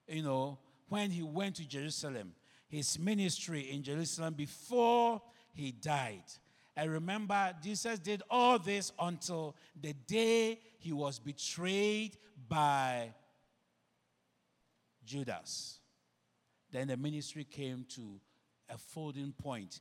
you 0.08 0.22
know, 0.22 0.58
when 0.88 1.10
he 1.10 1.22
went 1.22 1.56
to 1.56 1.68
Jerusalem, 1.68 2.32
his 2.68 2.98
ministry 2.98 3.70
in 3.70 3.82
Jerusalem 3.82 4.34
before 4.34 5.20
he 5.52 5.72
died. 5.72 6.24
I 6.76 6.84
remember 6.84 7.54
Jesus 7.62 7.98
did 7.98 8.22
all 8.30 8.58
this 8.58 8.92
until 8.98 9.56
the 9.80 9.92
day 10.06 10.60
he 10.78 10.92
was 10.92 11.18
betrayed 11.18 12.16
by 12.48 13.12
Judas. 15.04 15.80
Then 16.70 16.88
the 16.88 16.96
ministry 16.96 17.44
came 17.44 17.84
to 17.90 18.20
a 18.70 18.78
folding 18.78 19.32
point. 19.32 19.80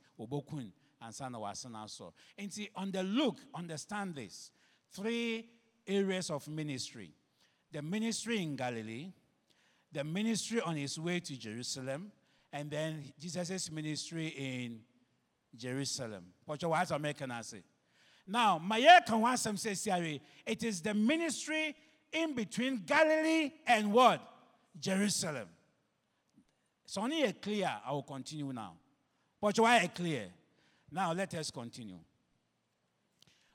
And 1.01 1.13
Wasana 1.13 1.89
saw. 1.89 2.11
And 2.37 2.51
see, 2.51 2.69
on 2.75 2.91
the 2.91 3.03
look, 3.03 3.37
understand 3.53 4.15
this. 4.15 4.51
Three 4.91 5.47
areas 5.85 6.29
of 6.29 6.47
ministry. 6.47 7.11
The 7.71 7.81
ministry 7.81 8.41
in 8.41 8.55
Galilee, 8.55 9.11
the 9.91 10.03
ministry 10.03 10.61
on 10.61 10.75
his 10.75 10.99
way 10.99 11.19
to 11.19 11.37
Jerusalem, 11.37 12.11
and 12.51 12.71
then 12.71 13.03
Jesus' 13.19 13.71
ministry 13.71 14.27
in 14.27 14.79
Jerusalem. 15.55 16.25
What 16.45 16.63
American 16.91 17.31
I 17.31 17.41
say? 17.41 17.63
Now, 18.25 18.57
my 18.57 18.81
Kawasam 19.07 19.57
says 19.57 19.87
it 20.45 20.63
is 20.63 20.81
the 20.81 20.93
ministry 20.93 21.75
in 22.11 22.33
between 22.33 22.83
Galilee 22.85 23.51
and 23.65 23.91
what? 23.91 24.21
Jerusalem. 24.79 25.47
So 26.85 27.01
only 27.01 27.31
clear, 27.33 27.71
I 27.85 27.91
will 27.91 28.03
continue 28.03 28.51
now. 28.53 28.73
But 29.41 29.59
why 29.59 29.87
clear? 29.87 30.27
Now 30.91 31.13
let 31.13 31.33
us 31.33 31.51
continue. 31.51 31.99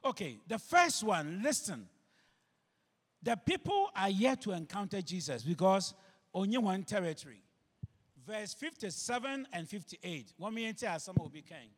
Okay, 0.04 0.38
the 0.46 0.58
first 0.58 1.04
one, 1.04 1.40
listen. 1.42 1.88
The 3.22 3.36
people 3.36 3.88
are 3.94 4.10
yet 4.10 4.40
to 4.42 4.52
encounter 4.52 5.00
Jesus 5.00 5.42
because 5.42 5.94
only 6.34 6.58
one 6.58 6.82
territory. 6.82 7.42
Verse 8.26 8.54
57 8.54 9.46
and 9.52 9.68
58. 9.68 10.32
One 10.36 10.54
minute, 10.54 10.80
some 10.98 11.16
will 11.18 11.28
be 11.28 11.42
king. 11.42 11.70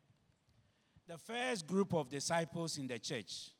The 1.07 1.17
first 1.17 1.67
group 1.67 1.93
of 1.93 2.09
disciples 2.09 2.77
in 2.77 2.87
the 2.87 2.97
church. 2.97 3.51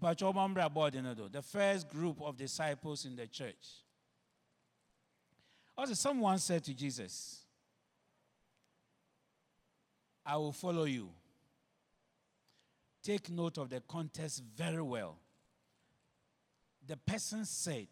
The 0.00 1.42
first 1.42 1.90
group 1.90 2.22
of 2.22 2.36
disciples 2.36 3.04
in 3.04 3.16
the 3.16 3.26
church. 3.26 3.66
Also, 5.76 5.94
someone 5.94 6.38
said 6.38 6.62
to 6.64 6.72
Jesus, 6.72 7.44
I 10.24 10.36
will 10.36 10.52
follow 10.52 10.84
you. 10.84 11.10
Take 13.02 13.30
note 13.30 13.58
of 13.58 13.70
the 13.70 13.80
context 13.80 14.42
very 14.56 14.82
well. 14.82 15.18
The 16.86 16.96
person 16.96 17.44
said, 17.44 17.88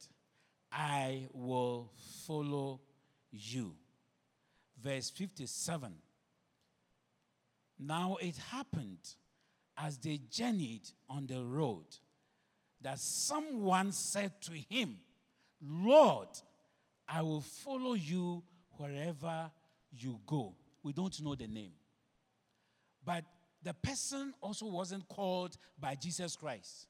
I 0.71 1.29
will 1.33 1.91
follow 2.27 2.81
you. 3.31 3.75
Verse 4.83 5.11
57. 5.11 5.93
Now 7.79 8.19
it 8.21 8.37
happened 8.51 8.99
as 9.77 9.97
they 9.99 10.21
journeyed 10.31 10.89
on 11.09 11.27
the 11.27 11.43
road 11.43 11.87
that 12.83 12.99
someone 12.99 13.93
said 13.93 14.33
to 14.43 14.53
him, 14.53 14.97
Lord, 15.63 16.29
I 17.09 17.23
will 17.23 17.41
follow 17.41 17.95
you 17.95 18.43
wherever 18.77 19.51
you 19.91 20.21
go. 20.27 20.55
We 20.83 20.93
don't 20.93 21.21
know 21.23 21.35
the 21.35 21.47
name. 21.47 21.73
But 23.09 23.25
the 23.63 23.73
person 23.73 24.35
also 24.43 24.67
wasn't 24.67 25.09
called 25.09 25.57
by 25.81 25.95
Jesus 25.95 26.37
Christ. 26.37 26.89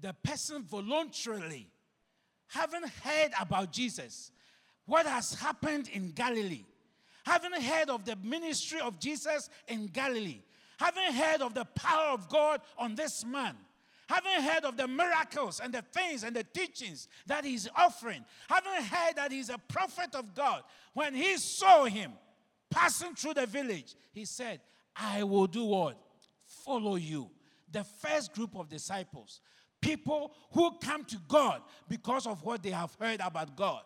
The 0.00 0.12
person 0.24 0.64
voluntarily 0.64 1.70
having 2.48 2.82
heard 2.82 3.30
about 3.40 3.70
Jesus, 3.70 4.32
what 4.84 5.06
has 5.06 5.34
happened 5.34 5.88
in 5.92 6.10
Galilee, 6.10 6.64
having 7.24 7.52
heard 7.52 7.88
of 7.88 8.04
the 8.04 8.16
ministry 8.16 8.80
of 8.80 8.98
Jesus 8.98 9.48
in 9.68 9.86
Galilee, 9.86 10.42
having 10.80 11.12
heard 11.12 11.40
of 11.40 11.54
the 11.54 11.66
power 11.66 12.08
of 12.08 12.28
God 12.28 12.60
on 12.76 12.96
this 12.96 13.24
man, 13.24 13.54
having 14.08 14.42
heard 14.42 14.64
of 14.64 14.76
the 14.76 14.88
miracles 14.88 15.60
and 15.62 15.72
the 15.72 15.82
things 15.92 16.24
and 16.24 16.34
the 16.34 16.42
teachings 16.42 17.06
that 17.26 17.44
he's 17.44 17.68
offering, 17.76 18.24
having 18.48 18.84
heard 18.84 19.14
that 19.14 19.30
he's 19.30 19.50
a 19.50 19.58
prophet 19.68 20.16
of 20.16 20.34
God, 20.34 20.64
when 20.94 21.14
he 21.14 21.36
saw 21.36 21.84
him 21.84 22.10
passing 22.74 23.14
through 23.14 23.34
the 23.34 23.46
village, 23.46 23.94
he 24.12 24.24
said, 24.24 24.60
I 24.96 25.22
will 25.22 25.46
do 25.46 25.64
what? 25.64 25.96
Follow 26.64 26.96
you. 26.96 27.30
The 27.70 27.84
first 27.84 28.34
group 28.34 28.56
of 28.56 28.68
disciples 28.68 29.40
People 29.84 30.32
who 30.52 30.70
come 30.78 31.04
to 31.04 31.18
God 31.28 31.60
because 31.90 32.26
of 32.26 32.42
what 32.42 32.62
they 32.62 32.70
have 32.70 32.96
heard 32.98 33.20
about 33.20 33.54
God. 33.54 33.82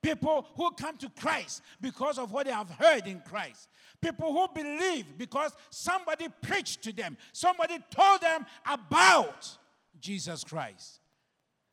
People 0.00 0.46
who 0.54 0.70
come 0.70 0.96
to 0.98 1.10
Christ 1.20 1.62
because 1.80 2.18
of 2.18 2.30
what 2.30 2.46
they 2.46 2.52
have 2.52 2.70
heard 2.70 3.08
in 3.08 3.20
Christ. 3.28 3.68
People 4.00 4.32
who 4.32 4.46
believe 4.54 5.18
because 5.18 5.50
somebody 5.68 6.28
preached 6.40 6.84
to 6.84 6.92
them, 6.92 7.16
somebody 7.32 7.78
told 7.90 8.20
them 8.20 8.46
about 8.64 9.58
Jesus 10.00 10.44
Christ. 10.44 11.00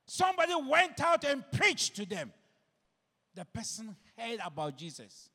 Somebody 0.07 0.53
went 0.68 0.99
out 0.99 1.24
and 1.24 1.43
preached 1.51 1.95
to 1.97 2.05
them. 2.07 2.34
The 3.36 3.45
person 3.45 3.95
heard 4.18 4.39
about 4.43 4.76
Jesus. 4.76 5.30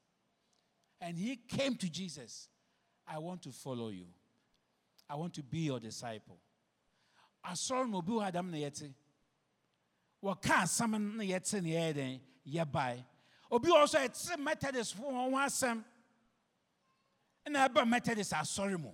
And 1.03 1.19
he 1.19 1.35
came 1.35 1.75
to 1.75 1.91
Jesus. 1.91 2.49
I 3.07 3.19
want 3.19 3.43
to 3.43 3.51
follow 3.51 3.89
you. 3.89 4.07
I 5.11 5.17
want 5.17 5.35
to 5.35 5.43
be 5.43 5.59
your 5.59 5.81
disciple. 5.81 6.39
Asɔre 7.45 7.91
na 7.91 7.99
obi 7.99 8.13
wɔ 8.13 8.25
adam 8.25 8.53
na 8.53 8.57
yɛte 8.57 8.95
wɔka 10.23 10.63
asɛm 10.63 11.17
na 11.17 11.25
yɛte 11.25 11.61
na 11.61 11.69
yɛyɛ 11.69 11.95
den 11.95 12.21
yɛbae. 12.47 13.05
Obi 13.51 13.69
wɔ 13.69 13.89
so 13.89 13.99
ɛte 13.99 14.39
methodist 14.39 14.95
fo 14.95 15.03
wɔn 15.03 15.33
ho 15.33 15.37
asɛm 15.39 15.85
na 17.49 17.69
ɛba 17.69 17.87
methodist 17.87 18.33
asɔre 18.33 18.81
mu. 18.81 18.93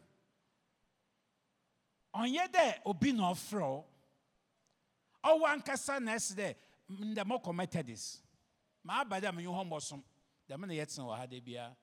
Ɔnyɛ 2.15 2.49
dɛ 2.51 2.81
obi 2.87 3.13
na 3.13 3.33
ɔfrɛ 3.35 3.85
ɔwɔ 5.25 5.45
ankasa 5.55 6.03
na 6.03 6.13
ɛsi 6.15 6.35
dɛ 6.35 6.55
ndɛ 6.91 7.23
mɔkɔ 7.23 7.55
methodist. 7.55 8.23
Maa 8.83 9.05
ba 9.05 9.21
dɛ 9.21 9.31
menye 9.31 9.49
hɔ 9.49 9.69
mbɔsom 9.69 10.03
dɛm 10.49 10.61
na 10.67 10.73
yɛtena 10.73 11.05
wɔ 11.05 11.19
ha 11.19 11.27
de 11.27 11.41
biara 11.43 11.77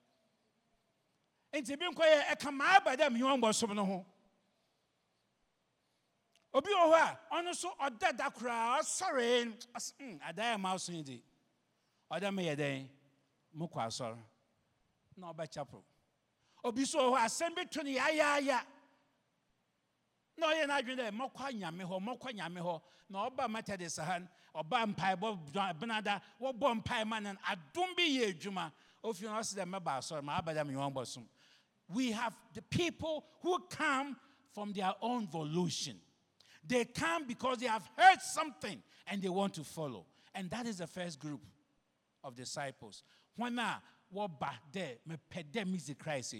nti 1.60 1.76
bi 1.78 1.86
nkɔ 1.86 2.04
yɛ 2.04 2.20
ɛka 2.32 2.50
maa 2.52 2.80
ba 2.84 2.96
dɛ 2.96 3.10
menye 3.10 3.24
hɔ 3.24 3.38
mbɔsom 3.40 3.74
no 3.74 3.84
ho. 3.84 4.06
Obi 6.52 6.70
wɔ 6.70 6.84
hɔ 6.92 6.94
a 6.94 7.18
ɔno 7.34 7.50
nso 7.50 7.76
ɔda 7.78 8.16
da 8.16 8.30
koraa 8.30 8.78
ɔsɔre 8.80 9.56
ɔs 9.74 9.92
mm 10.00 10.20
adan 10.22 10.54
a 10.54 10.58
ma 10.58 10.76
so 10.76 10.92
yi 10.92 11.02
de 11.02 11.22
ɔda 12.10 12.30
meyɛ 12.34 12.56
dɛn? 12.56 12.88
Mokɔ 13.56 13.86
asɔre. 13.86 14.22
Na 15.16 15.32
ɔbɛkyapro 15.32 15.82
obi 16.64 16.82
nso 16.82 16.98
wɔ 16.98 17.10
hɔ 17.12 17.16
a 17.16 17.24
asɛm 17.26 17.54
bi 17.54 17.64
to 17.64 17.82
no 17.82 17.90
yaayaaya 17.90 18.66
na 20.36 20.46
ɔyɛ 20.46 20.66
n'adwene 20.66 20.96
dɛ 20.98 21.10
mɔkɔ 21.10 21.52
nyame 21.60 21.84
hɔ 21.84 22.00
mɔkɔ 22.02 22.34
nyame 22.34 22.60
hɔ. 22.60 22.82
Na 23.08 23.30
ɔba 23.30 23.48
methodist 23.48 23.98
ha 23.98 24.14
n, 24.16 24.28
ɔba 24.54 24.94
mpaebɔ 24.94 25.78
benada 25.78 26.20
wɔbɔ 26.40 26.82
mpae 26.82 27.06
ma 27.06 27.20
no 27.20 27.32
adom 27.48 27.94
bi 27.96 28.02
yɛ 28.02 28.34
adwuma. 28.34 28.72
Ofie 29.04 29.22
no 29.28 29.34
ɔse 29.38 29.54
dɛ 29.54 29.64
mɛba 29.64 29.98
asɔre 29.98 30.22
ma 30.24 30.36
aba 30.38 30.52
dɛ 30.52 30.66
menyɛ 30.66 30.92
bɔ 30.92 31.06
som 31.06 31.28
we 31.88 32.12
have 32.12 32.34
the 32.54 32.62
people 32.62 33.24
who 33.42 33.58
come 33.70 34.16
from 34.54 34.72
their 34.72 34.92
own 35.02 35.26
volition 35.26 35.96
they 36.66 36.84
come 36.84 37.26
because 37.26 37.58
they 37.58 37.66
have 37.66 37.88
heard 37.96 38.20
something 38.20 38.82
and 39.06 39.22
they 39.22 39.28
want 39.28 39.54
to 39.54 39.62
follow 39.64 40.04
and 40.34 40.50
that 40.50 40.66
is 40.66 40.78
the 40.78 40.86
first 40.86 41.18
group 41.18 41.40
of 42.24 42.34
disciples 42.34 43.02
when 43.36 43.56
dɛ 43.56 44.96
mepɛ 45.08 45.44
dɛ 45.52 45.64
mesi 45.64 45.96
christ 45.98 46.34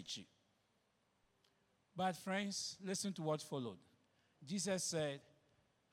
but 1.97 2.15
friends, 2.15 2.77
listen 2.85 3.13
to 3.15 3.23
what 3.23 3.41
followed. 3.41 3.79
Jesus 4.47 4.85
said, 4.85 5.19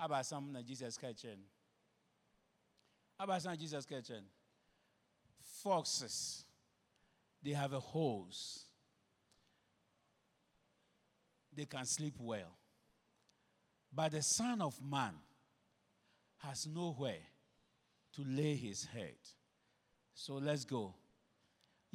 Abasam 0.02 0.52
na 0.52 0.62
Jesus 0.62 0.98
kitchen. 0.98 1.40
Abasam 3.20 3.58
Jesus 3.58 3.86
kitchen. 3.86 4.24
Foxes, 5.64 6.44
they 7.42 7.52
have 7.52 7.72
a 7.72 7.80
hose. 7.80 8.66
They 11.56 11.66
can 11.66 11.86
sleep 11.86 12.16
well. 12.20 12.58
But 13.94 14.12
the 14.12 14.22
Son 14.22 14.62
of 14.62 14.80
Man 14.82 15.14
has 16.40 16.68
nowhere 16.68 17.22
to 18.16 18.24
lay 18.26 18.56
his 18.56 18.86
head. 18.86 19.16
So 20.14 20.36
let's 20.36 20.66
go. 20.66 20.96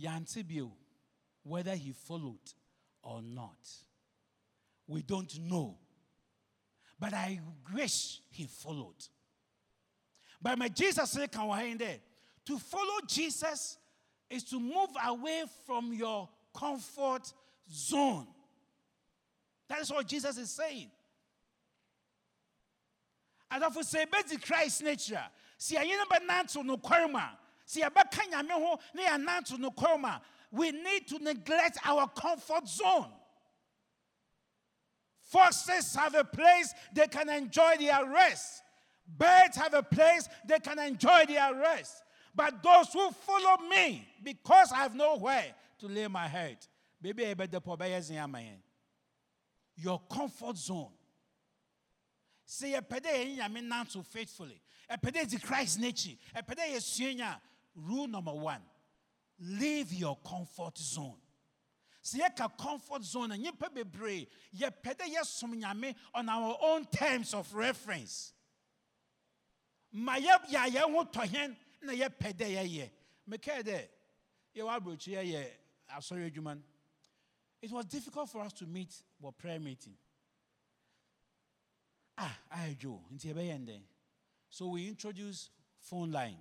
Yantibio, 0.01 0.71
whether 1.43 1.75
he 1.75 1.93
followed 1.93 2.39
or 3.03 3.21
not. 3.23 3.59
We 4.87 5.03
don't 5.03 5.39
know. 5.41 5.77
But 6.99 7.15
I 7.15 7.41
wish 7.75 8.21
he 8.31 8.45
followed. 8.45 8.97
But 10.41 10.59
my 10.59 10.69
Jesus 10.69 11.11
said, 11.11 11.31
can 11.31 11.49
we 11.49 11.75
there? 11.75 11.99
To 12.47 12.59
follow 12.59 13.01
Jesus 13.07 13.77
is 14.31 14.45
to 14.45 14.59
move 14.59 14.91
away 15.05 15.45
from 15.67 15.93
your 15.93 16.29
comfort 16.57 17.33
zone. 17.71 18.27
That 19.69 19.81
is 19.81 19.91
what 19.93 20.07
Jesus 20.07 20.37
is 20.39 20.51
saying. 20.51 20.91
adɔfo 23.53 23.79
sɛ 23.83 24.07
ɛbɛdi 24.07 24.43
christ 24.43 24.83
nature. 24.83 25.25
Sɛ 25.59 25.83
yɛyɛ 25.83 25.97
no 25.99 26.05
bɛnanto 26.07 26.65
nokware 26.65 27.11
mu 27.11 27.19
a 27.19 27.39
sɛ 27.67 27.89
yɛbɛka 27.89 28.31
nyame 28.31 28.51
ho 28.51 28.79
mu 29.99 30.07
a 30.09 30.23
we 30.51 30.71
need 30.73 31.07
to 31.09 31.19
neglect 31.19 31.79
our 31.85 32.09
comfort 32.09 32.67
zone. 32.67 33.13
Foxes 35.21 35.95
have 35.95 36.15
a 36.15 36.25
place 36.25 36.73
they 36.95 37.07
can 37.07 37.29
enjoy 37.29 37.77
their 37.79 38.07
rest. 38.07 38.63
Birds 39.07 39.57
have 39.57 39.75
a 39.75 39.83
place 39.83 40.27
they 40.47 40.59
can 40.59 40.79
enjoy 40.79 41.27
their 41.27 41.55
rest. 41.55 42.03
But 42.35 42.63
those 42.63 42.93
who 42.93 43.11
follow 43.11 43.69
me 43.69 44.09
because 44.23 44.73
i 44.73 44.77
have 44.77 44.95
nowhere 44.95 45.55
to 45.81 45.87
lay 45.87 46.07
my 46.07 46.29
head 46.29 46.59
baby 47.01 47.25
ɛbɛdɛ 47.25 47.61
pɔ 47.61 47.79
bɛyɛ 47.79 48.03
zen 48.03 48.19
ama 48.19 48.39
yɛn 48.39 48.59
your 49.79 50.01
comfort 50.11 50.57
zone. 50.57 50.93
Sɛ 52.47 52.75
yɛpɛ 52.75 53.01
dɛ 53.01 53.11
yɛn 53.13 53.37
nyame 53.37 53.63
nanto 53.63 54.05
faithfully. 54.05 54.61
Ɛpɛ 54.91 55.13
dɛ 55.13 55.25
yɛdi 55.25 55.43
christ 55.43 55.79
n'akyi 55.79 56.19
ɛpɛ 56.35 56.55
dɛ 56.55 56.75
yɛsua 56.75 57.17
nya. 57.17 57.33
A, 57.35 57.41
rule 57.75 58.09
number 58.09 58.33
one 58.33 58.63
leave 59.41 59.93
your 59.93 60.17
comfort 60.27 60.77
zone. 60.79 61.21
Sɛ 62.03 62.27
a 62.27 62.49
comfort 62.49 63.05
zone 63.05 63.33
a 63.33 63.37
nnipa 63.37 63.69
bebree 63.73 64.27
yɛpɛ 64.57 64.95
dɛ 64.97 65.15
yɛsom 65.15 65.55
nyame 65.61 65.95
on 66.15 66.29
our 66.29 66.57
own 66.61 66.85
terms 66.87 67.35
of 67.35 67.53
reference. 67.55 68.33
Ma 69.93 70.17
yɛyɛ 70.17 70.67
a 70.67 70.71
yɛn 70.71 70.95
ho 70.95 71.05
tɔ 71.05 71.27
yɛn 71.27 71.57
na 71.83 71.93
yɛpɛ 71.93 72.33
dɛ 72.33 72.47
yɛyɛ 72.57 72.91
mekae 73.29 73.63
dɛ 73.63 73.89
yɛwɔ 74.57 74.81
aburokyi 74.81 75.13
yɛyɛ 75.15 75.51
asɔre 75.91 76.31
adwuma 76.31 76.57
no 76.57 76.63
it 77.61 77.71
was 77.71 77.85
difficult 77.87 78.29
for 78.29 78.41
us 78.43 78.53
to 78.53 78.67
meet 78.67 79.03
wɔ 79.23 79.37
prayer 79.37 79.61
meeting. 79.61 79.97
Ah 82.17 82.37
ayɛdwo 82.53 83.01
nti 83.13 83.33
yɛbɛyɛ 83.33 83.59
ndɛn 83.65 83.83
so 84.51 84.69
we 84.69 84.89
introduce 84.89 85.51
phone 85.81 86.11
line 86.11 86.39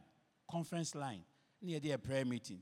conference 0.49 0.95
line 0.95 1.23
ne 1.61 1.73
yɛde 1.73 1.85
yɛ 1.85 2.03
prayer 2.03 2.25
meeting. 2.25 2.61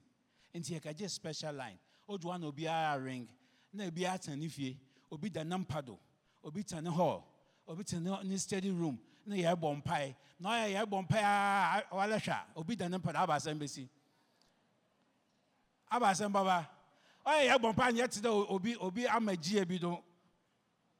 Nti 0.54 0.80
yɛkagye 0.80 1.10
special 1.10 1.54
line. 1.54 1.78
Odu 2.08 2.28
wa 2.28 2.38
na 2.38 2.48
obiara 2.52 3.04
ring 3.04 3.28
na 3.74 3.86
obiara 3.86 4.20
tena 4.20 4.38
ne 4.38 4.48
fie 4.48 4.78
obi 5.12 5.30
da 5.30 5.44
ne 5.44 5.56
mpa 5.58 5.84
obi 6.44 6.64
tena 6.64 6.84
ne 6.84 6.90
hall 6.92 7.24
obi 7.68 7.84
tena 7.84 8.24
ne 8.24 8.38
study 8.38 8.72
room 8.72 9.00
na 9.26 9.36
yɛrebɔ 9.36 9.82
mpae. 9.84 10.16
Na 10.40 10.50
ɔyɛ 10.50 10.74
yɛrebɔ 10.76 11.08
mpae 11.08 11.24
a 11.24 11.84
walɛ 11.92 12.20
hwɛ 12.20 12.32
a 12.32 12.46
obi 12.60 12.76
da 12.76 12.88
ne 12.88 12.98
mpa 12.98 13.12
do 13.14 13.20
aba 13.20 13.34
asɛm 13.34 13.60
bɛsi 13.60 13.90
aba 15.92 16.06
asɛm 16.08 16.32
baba. 16.32 16.70
Ɔyɛ 17.26 17.50
yɛrebɔ 17.50 17.74
mpae 17.74 17.94
na 17.94 18.04
yɛte 18.04 18.20
dɛ 18.22 18.50
obi 18.50 18.76
obi 18.76 19.08
ama 19.08 19.36
gyie 19.36 19.66
bi 19.68 19.78
do 19.78 20.04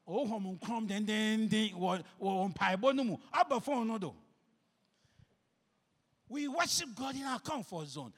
ɔwɔ 0.08 0.58
nkrom 0.58 0.86
dendenden 0.88 1.72
wɔ 1.74 2.04
wɔ 2.20 2.52
mpaebɔ 2.54 2.94
no 2.94 3.04
mu 3.04 3.16
aba 3.32 3.60
phone 3.60 3.86
no 3.86 3.98
do 3.98 4.14
we 6.28 6.48
worship 6.48 6.88
God 6.94 7.14
in 7.14 7.22
our 7.22 7.38
comfort 7.38 7.86
zone. 7.86 8.12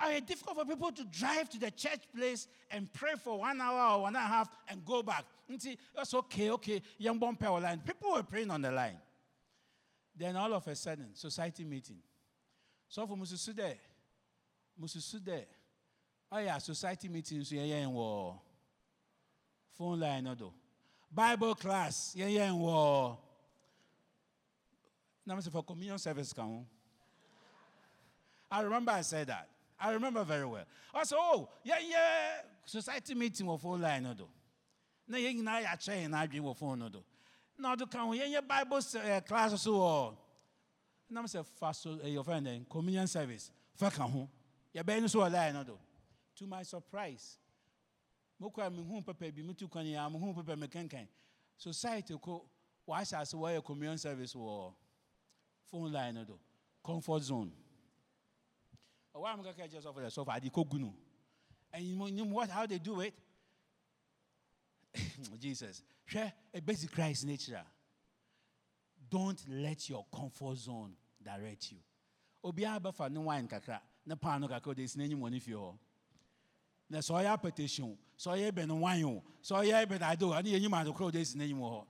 Are 0.00 0.12
it 0.12 0.26
difficult 0.26 0.58
for 0.58 0.64
people 0.64 0.92
to 0.92 1.04
drive 1.06 1.48
to 1.50 1.58
the 1.58 1.70
church 1.72 2.02
place 2.14 2.46
and 2.70 2.92
pray 2.92 3.14
for 3.22 3.40
one 3.40 3.60
hour 3.60 3.96
or 3.96 4.02
one 4.02 4.14
and 4.14 4.24
a 4.24 4.28
half 4.28 4.48
and 4.68 4.84
go 4.84 5.02
back? 5.02 5.24
Nti, 5.50 5.76
That's 5.94 6.14
okay, 6.14 6.50
okay. 6.50 6.80
Young 6.98 7.18
bomb 7.18 7.36
power 7.36 7.60
line. 7.60 7.80
People 7.84 8.12
were 8.12 8.22
praying 8.22 8.50
on 8.50 8.62
the 8.62 8.70
line. 8.70 8.98
Then 10.16 10.36
all 10.36 10.54
of 10.54 10.66
a 10.68 10.76
sudden, 10.76 11.14
society 11.14 11.64
meeting. 11.64 11.98
So 12.88 13.06
for 13.06 13.16
Mususu 13.16 13.54
there, 13.54 13.74
Mususu 14.80 15.24
there. 15.24 15.46
Oh 16.30 16.38
yeah, 16.38 16.58
society 16.58 17.08
meeting. 17.08 17.42
So 17.42 17.56
yeah, 17.56 17.64
yeah. 17.64 18.32
Phone 19.76 20.00
line, 20.00 20.24
no 20.24 20.34
do. 20.34 20.52
Bible 21.10 21.54
class. 21.54 22.12
Yeah, 22.14 22.26
yeah, 22.26 22.50
and. 22.50 23.16
Now, 25.26 25.40
for 25.40 25.62
communion 25.62 25.98
service, 25.98 26.32
come. 26.32 26.64
I 28.50 28.62
remember 28.62 28.92
I 28.92 29.02
said 29.02 29.26
that. 29.26 29.48
I 29.78 29.92
remember 29.92 30.24
very 30.24 30.46
well. 30.46 30.64
I 30.94 31.04
said, 31.04 31.18
oh, 31.20 31.48
yeah, 31.62 31.78
yeah, 31.86 32.40
society 32.64 33.14
meeting 33.14 33.46
wɔ 33.46 33.60
phone 33.60 33.80
line 33.80 34.02
no 34.02 34.14
do. 34.14 34.26
Na 35.06 35.18
yɛn 35.18 35.36
nyinaa 35.36 35.62
yɛ 35.62 35.66
akyɛ 35.66 36.02
yɛn 36.02 36.10
n'adwene 36.10 36.40
wɔ 36.40 36.56
phone 36.56 36.78
no 36.78 36.88
do. 36.88 37.04
Na 37.58 37.76
ɔdo 37.76 37.90
ka 37.90 37.98
ho 37.98 38.12
yɛn 38.12 38.46
Bible 38.46 38.78
uh, 38.78 39.20
class 39.20 39.62
so 39.62 39.72
wɔ. 39.72 40.16
Na 41.10 41.20
mo 41.20 41.28
sɛ 41.28 41.44
fa 41.44 41.72
so 41.72 41.98
uh, 42.02 42.06
your 42.06 42.24
friend 42.24 42.46
then 42.46 42.66
communion 42.68 43.06
service 43.06 43.50
fa 43.74 43.90
ka 43.90 44.06
ho. 44.06 44.28
No 44.74 45.06
so 45.06 45.20
wɔ 45.20 45.32
line 45.32 45.54
no 45.54 45.64
do. 45.64 45.78
To 46.36 46.46
my 46.46 46.62
surprise, 46.62 47.38
mo 48.38 48.50
kɔ 48.50 48.66
a 48.66 48.70
mi 48.70 48.82
hu 48.82 49.02
pɛpɛ 49.02 49.34
bi 49.34 49.42
mi 49.42 49.54
tu 49.54 49.68
kwan 49.68 49.86
a 49.86 50.10
mo 50.10 50.18
hu 50.18 50.42
pɛpɛ 50.42 50.58
mi 50.58 50.66
kankan. 50.68 51.08
Society 51.56 52.16
ko 52.18 52.48
wɔahyɛ 52.86 53.20
ase 53.20 53.34
wɔyɛ 53.34 53.64
communion 53.64 53.98
service 53.98 54.34
wɔ 54.34 54.74
phone 55.70 55.92
line 55.92 56.14
no 56.14 56.24
do. 56.24 56.38
Comfort 56.82 57.22
zone. 57.22 57.52
Going 59.12 59.42
to 59.42 59.68
just 59.68 59.86
over 59.86 60.00
the 60.00 60.10
sofa? 60.10 60.30
Adi 60.32 60.48
kogunu. 60.48 60.92
And 61.72 61.84
you 61.84 62.24
know, 62.24 62.24
what? 62.24 62.48
How 62.48 62.66
they 62.66 62.78
do 62.78 63.00
it? 63.00 63.14
Jesus. 65.40 65.82
A 66.14 66.60
basic 66.60 66.92
Christ 66.92 67.26
nature. 67.26 67.62
Don't 69.10 69.42
let 69.48 69.88
your 69.88 70.04
comfort 70.14 70.56
zone 70.56 70.92
direct 71.22 71.72
you. 71.72 71.78
Obi 72.44 72.62
abafa 72.62 73.10
ne 73.10 73.18
wine 73.18 73.48
kakra, 73.48 73.80
ne 74.06 74.14
pan 74.14 74.40
no 74.40 74.48
kakra 74.48 74.74
de 74.74 74.84
sinenyi 74.84 75.18
money 75.18 75.40
fi 75.40 75.52
ho. 75.52 75.78
Na 76.90 77.00
so 77.00 77.18
ya 77.18 77.36
petition, 77.36 77.96
so 78.16 78.32
ya 78.34 78.50
be 78.50 78.64
no 78.64 78.76
wine. 78.76 79.04
O, 79.04 79.22
so 79.42 79.60
ya 79.60 79.84
be 79.84 79.98
da 79.98 80.14
do, 80.14 80.32
ani 80.32 80.52
yenyi 80.52 80.70
ma 80.70 80.82
do 80.84 80.92
kro 80.92 81.10
de 81.10 81.20
sinenyi 81.20 81.54
mo 81.54 81.68
ho. 81.68 81.86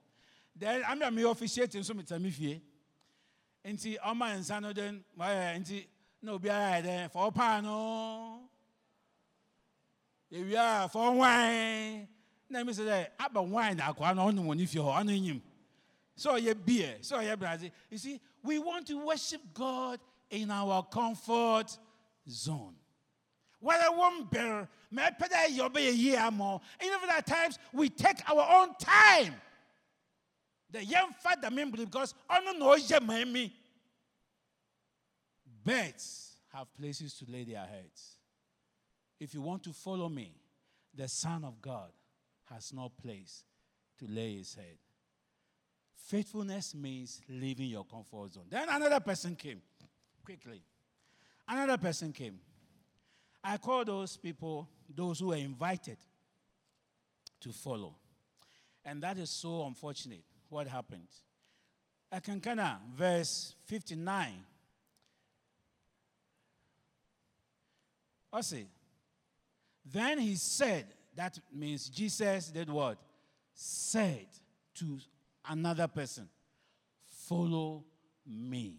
Then 0.56 0.82
I'm 0.86 1.14
me 1.14 1.22
officiating 1.22 1.82
so 1.84 1.94
metami 1.94 2.32
fie. 2.32 2.60
Nti 3.64 3.98
ọma 3.98 4.36
nsa 4.36 4.60
no 4.60 4.72
den, 4.72 5.04
nti 5.16 5.86
na 6.22 6.32
obiara 6.32 6.80
yɛ 6.80 6.82
dɛ 6.82 7.12
fɔ 7.12 7.34
paano 7.34 8.40
ewia 10.32 10.90
fɔ 10.90 11.16
wine. 11.16 12.08
Na 12.50 12.64
mi 12.64 12.72
sɛ 12.72 12.84
dɛ 12.84 13.06
aba 13.20 13.42
wine 13.42 13.76
na 13.76 13.92
akɔra 13.92 14.16
na 14.16 14.26
ɔnum 14.26 14.46
wɔn 14.46 14.68
fie 14.68 14.80
hɔ 14.80 15.00
ɔno 15.00 15.10
enyim 15.10 15.40
sɛ 16.16 16.40
ɔyɛ 16.40 16.64
beer. 16.66 16.98
Sɛ 17.00 17.18
ɔyɛ 17.18 17.38
brazil. 17.38 17.70
You 17.90 17.98
see 17.98 18.20
we 18.42 18.58
want 18.58 18.86
to 18.88 18.98
worship 18.98 19.42
god 19.54 20.00
in 20.30 20.50
our 20.50 20.82
comfort 20.84 21.78
zone 22.28 22.74
whether 23.60 23.86
one 23.96 24.24
bear 24.24 24.68
even 24.90 25.10
at 27.10 27.26
times 27.26 27.58
we 27.72 27.88
take 27.88 28.18
our 28.30 28.62
own 28.62 28.74
time 28.78 29.34
The 30.70 30.84
young 30.84 31.12
father 31.12 31.50
member 31.50 31.78
because 31.78 32.14
ono 32.30 32.50
oh, 32.54 32.58
no 32.58 32.74
ye 32.76 33.24
me. 33.24 33.52
Birds 35.64 36.36
have 36.52 36.72
places 36.74 37.14
to 37.14 37.30
lay 37.30 37.44
their 37.44 37.64
heads. 37.64 38.16
If 39.18 39.34
you 39.34 39.42
want 39.42 39.62
to 39.64 39.72
follow 39.72 40.08
me, 40.08 40.34
the 40.94 41.08
Son 41.08 41.44
of 41.44 41.60
God 41.60 41.90
has 42.50 42.72
no 42.72 42.90
place 43.02 43.44
to 43.98 44.06
lay 44.06 44.36
his 44.36 44.54
head. 44.54 44.78
Faithfulness 45.96 46.74
means 46.74 47.20
leaving 47.28 47.66
your 47.66 47.84
comfort 47.84 48.32
zone. 48.32 48.44
Then 48.48 48.68
another 48.70 49.00
person 49.00 49.36
came 49.36 49.60
quickly. 50.24 50.62
Another 51.46 51.76
person 51.76 52.12
came. 52.12 52.38
I 53.42 53.56
call 53.56 53.84
those 53.84 54.16
people 54.16 54.68
those 54.94 55.20
who 55.20 55.28
were 55.28 55.36
invited 55.36 55.98
to 57.40 57.52
follow. 57.52 57.94
And 58.84 59.02
that 59.02 59.18
is 59.18 59.30
so 59.30 59.66
unfortunate. 59.66 60.22
What 60.48 60.66
happened? 60.66 61.08
Akankana, 62.12 62.78
verse 62.96 63.54
59. 63.66 64.32
I 68.32 68.40
see. 68.40 68.66
Then 69.84 70.18
he 70.18 70.34
said, 70.36 70.86
that 71.14 71.38
means 71.52 71.88
Jesus 71.88 72.48
did 72.48 72.70
what? 72.70 72.98
Said 73.54 74.26
to 74.76 74.98
another 75.48 75.88
person, 75.88 76.28
Follow 77.28 77.84
me. 78.26 78.76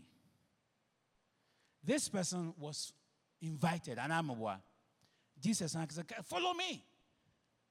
This 1.84 2.10
person 2.10 2.54
was 2.58 2.94
invited, 3.42 3.98
and 3.98 4.12
I'm 4.12 4.28
one. 4.38 4.60
Jesus 5.42 5.72
said, 5.72 6.06
Follow 6.26 6.54
me. 6.54 6.84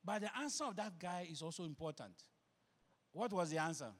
But 0.04 0.22
the 0.22 0.38
answer 0.38 0.64
of 0.64 0.76
that 0.76 0.98
guy 0.98 1.28
is 1.30 1.42
also 1.42 1.64
important. 1.64 2.12
What 3.12 3.32
was 3.32 3.50
the 3.50 3.58
answer? 3.58 3.90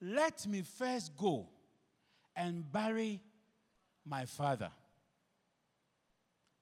Let 0.00 0.46
me 0.46 0.62
first 0.62 1.16
go 1.16 1.48
and 2.36 2.70
bury 2.70 3.20
my 4.06 4.24
father. 4.24 4.70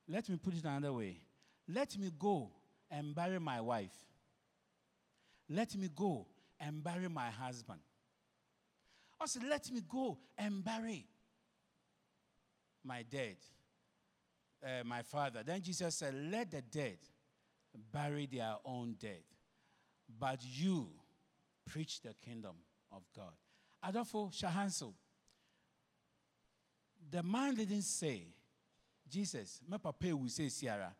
Let 0.08 0.28
me 0.28 0.36
put 0.36 0.54
it 0.54 0.64
another 0.64 0.92
way. 0.92 1.20
Let 1.68 1.98
me 1.98 2.10
go 2.18 2.50
and 2.90 3.14
bury 3.14 3.38
my 3.38 3.60
wife. 3.60 3.92
Let 5.48 5.76
me 5.76 5.88
go 5.94 6.26
and 6.58 6.82
bury 6.82 7.08
my 7.08 7.28
husband. 7.30 7.80
I 9.20 9.26
said, 9.26 9.42
Let 9.48 9.70
me 9.70 9.80
go 9.86 10.18
and 10.38 10.64
bury 10.64 11.06
my 12.86 13.04
dead, 13.10 13.36
uh, 14.64 14.84
my 14.84 15.02
father. 15.02 15.42
Then 15.44 15.60
Jesus 15.60 15.96
said, 15.96 16.14
Let 16.30 16.50
the 16.50 16.62
dead 16.62 16.98
bury 17.92 18.26
their 18.26 18.54
own 18.64 18.96
dead, 19.00 19.22
but 20.18 20.38
you 20.42 20.88
preach 21.70 22.00
the 22.00 22.14
kingdom 22.24 22.54
of 22.92 23.02
God. 23.14 23.32
Adolfo 23.82 24.28
Shahansu, 24.28 24.92
the 27.10 27.22
man 27.22 27.54
didn't 27.54 27.82
say, 27.82 28.22
Jesus, 29.08 29.60
my 29.68 29.78
papa 29.78 30.16
will 30.16 30.28
say, 30.28 30.48
Sierra, 30.48 30.92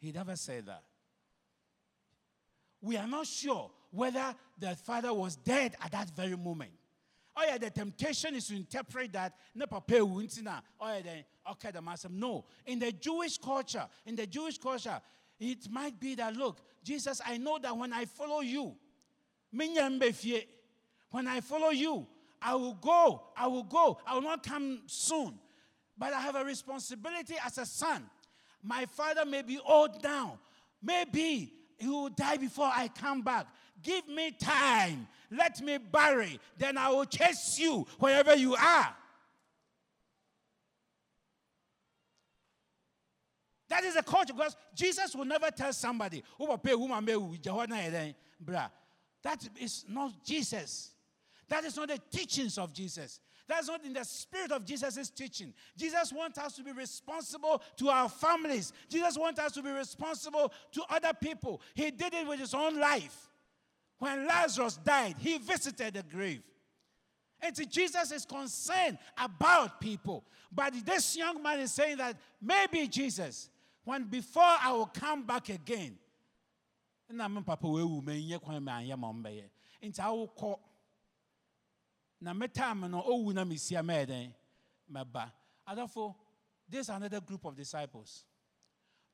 he 0.00 0.12
never 0.12 0.36
said 0.36 0.66
that. 0.66 0.82
We 2.80 2.96
are 2.96 3.06
not 3.06 3.26
sure 3.26 3.70
whether 3.90 4.34
the 4.58 4.74
father 4.76 5.12
was 5.12 5.36
dead 5.36 5.76
at 5.80 5.92
that 5.92 6.10
very 6.10 6.36
moment. 6.36 6.72
Oh 7.36 7.44
yeah, 7.46 7.58
the 7.58 7.70
temptation 7.70 8.34
is 8.34 8.46
to 8.48 8.56
interpret 8.56 9.12
that 9.12 9.34
ne 9.54 9.66
papa 9.66 9.94
wuntina. 9.94 10.60
Oh 10.80 10.92
yeah, 10.92 11.00
then 11.02 11.24
okay 11.52 11.70
the 11.70 11.80
master. 11.80 12.08
No, 12.10 12.44
in 12.66 12.78
the 12.78 12.92
Jewish 12.92 13.38
culture, 13.38 13.86
in 14.04 14.16
the 14.16 14.26
Jewish 14.26 14.58
culture, 14.58 15.00
it 15.40 15.70
might 15.70 15.98
be 15.98 16.14
that 16.16 16.34
look, 16.36 16.60
Jesus, 16.84 17.20
I 17.24 17.38
know 17.38 17.58
that 17.58 17.76
when 17.76 17.92
I 17.92 18.04
follow 18.04 18.40
you, 18.40 18.74
when 19.50 21.26
I 21.26 21.40
follow 21.40 21.70
you, 21.70 22.06
I 22.40 22.54
will 22.54 22.74
go, 22.74 23.22
I 23.36 23.46
will 23.46 23.62
go, 23.64 23.98
I 24.06 24.14
will 24.14 24.22
not 24.22 24.44
come 24.44 24.82
soon. 24.86 25.38
But 25.96 26.12
I 26.12 26.20
have 26.20 26.36
a 26.36 26.44
responsibility 26.44 27.34
as 27.44 27.58
a 27.58 27.66
son. 27.66 28.08
My 28.62 28.86
father 28.86 29.24
may 29.24 29.42
be 29.42 29.58
old 29.64 30.02
now. 30.02 30.38
Maybe 30.82 31.52
he 31.78 31.88
will 31.88 32.08
die 32.08 32.36
before 32.36 32.70
I 32.72 32.88
come 32.88 33.22
back. 33.22 33.46
Give 33.82 34.06
me 34.08 34.30
time. 34.32 35.08
Let 35.30 35.60
me 35.60 35.78
bury. 35.78 36.38
Then 36.58 36.78
I 36.78 36.90
will 36.90 37.04
chase 37.04 37.58
you 37.58 37.86
wherever 37.98 38.34
you 38.36 38.54
are. 38.54 38.96
That 43.68 43.84
is 43.84 43.96
a 43.96 44.02
culture 44.02 44.34
because 44.34 44.54
Jesus 44.74 45.16
will 45.16 45.24
never 45.24 45.50
tell 45.50 45.72
somebody, 45.72 46.22
oh, 46.38 46.60
that 49.22 49.48
is 49.58 49.84
not 49.88 50.12
Jesus. 50.24 50.90
That 51.48 51.64
is 51.64 51.76
not 51.76 51.88
the 51.88 51.98
teachings 52.10 52.58
of 52.58 52.74
Jesus. 52.74 53.20
That's 53.48 53.68
not 53.68 53.84
in 53.84 53.94
the 53.94 54.04
spirit 54.04 54.52
of 54.52 54.64
Jesus' 54.64 55.10
teaching. 55.10 55.54
Jesus 55.76 56.12
wants 56.12 56.38
us 56.38 56.54
to 56.56 56.62
be 56.62 56.72
responsible 56.72 57.62
to 57.76 57.88
our 57.88 58.08
families. 58.08 58.72
Jesus 58.88 59.18
wants 59.18 59.40
us 59.40 59.52
to 59.52 59.62
be 59.62 59.70
responsible 59.70 60.52
to 60.72 60.82
other 60.90 61.12
people. 61.18 61.60
He 61.74 61.90
did 61.90 62.12
it 62.14 62.26
with 62.26 62.40
his 62.40 62.54
own 62.54 62.78
life. 62.78 63.31
When 64.02 64.26
Lazarus 64.26 64.78
died, 64.78 65.14
he 65.20 65.38
visited 65.38 65.94
the 65.94 66.02
grave. 66.02 66.42
And 67.40 67.56
see, 67.56 67.66
Jesus 67.66 68.10
is 68.10 68.24
concerned 68.24 68.98
about 69.16 69.80
people. 69.80 70.24
But 70.50 70.74
this 70.84 71.16
young 71.16 71.40
man 71.40 71.60
is 71.60 71.72
saying 71.72 71.98
that 71.98 72.16
maybe 72.40 72.88
Jesus, 72.88 73.48
when 73.84 74.02
before 74.02 74.42
I 74.42 74.72
will 74.72 74.86
come 74.86 75.22
back 75.24 75.50
again, 75.50 75.96
and 77.08 77.22
I'm 77.22 77.44
papa 77.44 77.68
we 77.68 77.84
will 77.84 78.02
me 78.02 78.34
na 82.20 82.34
metam 82.34 82.90
no 82.90 83.02
owu 83.02 83.32
na 83.32 83.44
mesia 83.44 83.82
mɛɛdɛn 83.82 84.34
mɛba 84.92 85.32
this 86.68 86.88
another 86.88 87.20
group 87.20 87.44
of 87.44 87.54
disciples. 87.54 88.24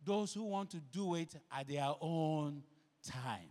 Those 0.02 0.32
who 0.32 0.44
want 0.44 0.70
to 0.70 0.78
do 0.78 1.14
it 1.16 1.34
at 1.52 1.68
their 1.68 1.92
own 2.00 2.62
time 3.02 3.50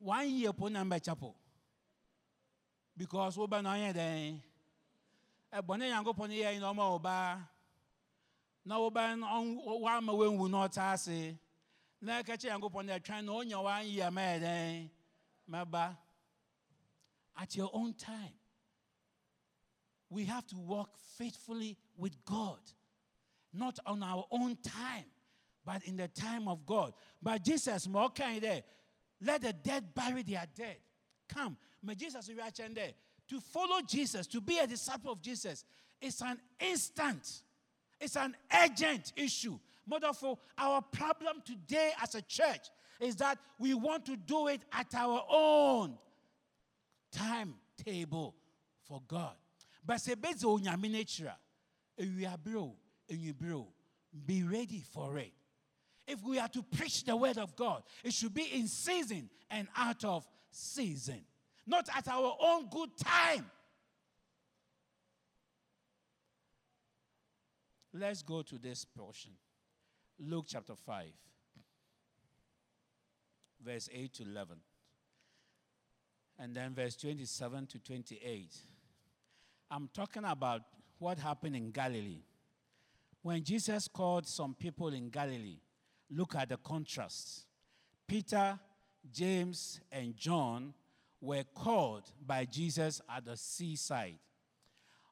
one 0.00 0.28
year 0.28 0.52
na 0.70 0.84
mbɛkyɛ 0.84 1.18
po 1.18 1.36
because 2.96 3.36
wobɛ 3.36 3.62
na 3.62 3.74
ɔyɛ 3.74 3.94
dɛn 3.94 4.40
ɛbɔne 5.52 5.84
nyankopɔn 5.88 6.30
yɛ 6.30 6.54
yi 6.54 6.58
na 6.58 6.72
ɔma 6.72 6.98
ɔbaa 6.98 7.48
na 8.64 8.78
wobɛ 8.78 9.20
wama 9.80 10.12
wenwu 10.12 10.50
na 10.50 10.66
ɔta 10.66 10.94
ase 10.94 11.38
na 12.00 12.22
ɛkɛkyɛ 12.22 12.50
nyankopɔn 12.50 12.86
na 12.86 12.98
ɛtwan 12.98 13.24
na 13.24 13.32
ɔnya 13.32 13.62
one 13.62 13.86
year 13.86 14.10
ma 14.10 14.20
yɛ 14.20 14.40
dɛn 14.40 14.90
Maba, 15.50 15.96
at 17.40 17.56
your 17.56 17.70
own 17.72 17.94
time. 17.94 18.32
We 20.08 20.24
have 20.24 20.46
to 20.48 20.56
walk 20.56 20.90
faithfully 21.18 21.76
with 21.96 22.24
God, 22.24 22.58
not 23.52 23.78
on 23.86 24.02
our 24.02 24.26
own 24.30 24.56
time, 24.62 25.04
but 25.64 25.82
in 25.84 25.96
the 25.96 26.08
time 26.08 26.48
of 26.48 26.66
God. 26.66 26.92
But 27.22 27.44
Jesus, 27.44 27.86
more 27.88 28.10
kind 28.10 28.42
there, 28.42 28.62
let 29.22 29.42
the 29.42 29.52
dead 29.52 29.94
bury 29.94 30.22
their 30.22 30.46
dead. 30.54 30.76
Come, 31.28 31.56
may 31.82 31.94
Jesus 31.94 32.28
there. 32.74 32.90
To 33.28 33.40
follow 33.40 33.80
Jesus, 33.86 34.26
to 34.28 34.40
be 34.40 34.58
a 34.58 34.66
disciple 34.66 35.12
of 35.12 35.22
Jesus, 35.22 35.64
it's 36.00 36.20
an 36.22 36.38
instant, 36.58 37.42
it's 38.00 38.16
an 38.16 38.34
urgent 38.52 39.12
issue. 39.16 39.58
Motherful, 39.86 40.40
our 40.58 40.82
problem 40.82 41.42
today 41.44 41.92
as 42.02 42.14
a 42.14 42.22
church 42.22 42.68
is 43.00 43.16
that 43.16 43.38
we 43.58 43.74
want 43.74 44.06
to 44.06 44.16
do 44.16 44.48
it 44.48 44.62
at 44.72 44.94
our 44.94 45.24
own 45.30 45.96
timetable 47.12 48.34
for 48.86 49.00
God. 49.06 49.34
But 49.84 50.00
be 54.26 54.42
ready 54.42 54.82
for 54.92 55.18
it. 55.18 55.32
If 56.10 56.24
we 56.24 56.38
are 56.38 56.48
to 56.48 56.62
preach 56.62 57.04
the 57.04 57.14
word 57.16 57.38
of 57.38 57.54
God, 57.54 57.84
it 58.02 58.12
should 58.12 58.34
be 58.34 58.42
in 58.52 58.66
season 58.66 59.30
and 59.50 59.68
out 59.76 60.04
of 60.04 60.26
season, 60.50 61.20
not 61.66 61.88
at 61.96 62.08
our 62.08 62.36
own 62.42 62.68
good 62.68 62.90
time. 62.98 63.48
Let's 67.92 68.22
go 68.22 68.42
to 68.42 68.58
this 68.58 68.84
portion. 68.84 69.32
Luke 70.18 70.46
chapter 70.48 70.74
5. 70.74 71.06
verse 73.64 73.88
8 73.92 74.12
to 74.14 74.22
11. 74.24 74.56
And 76.38 76.54
then 76.54 76.74
verse 76.74 76.96
27 76.96 77.66
to 77.66 77.78
28. 77.78 78.56
I'm 79.70 79.88
talking 79.94 80.24
about 80.24 80.62
what 80.98 81.18
happened 81.18 81.54
in 81.54 81.70
Galilee. 81.70 82.22
When 83.22 83.44
Jesus 83.44 83.86
called 83.86 84.26
some 84.26 84.54
people 84.54 84.88
in 84.88 85.10
Galilee, 85.10 85.58
look 86.10 86.34
at 86.34 86.48
the 86.48 86.56
contrast. 86.56 87.46
Peter, 88.06 88.58
James, 89.12 89.80
and 89.90 90.16
John 90.16 90.74
were 91.20 91.44
called 91.54 92.04
by 92.26 92.44
Jesus 92.44 93.00
at 93.08 93.24
the 93.24 93.36
seaside. 93.36 94.18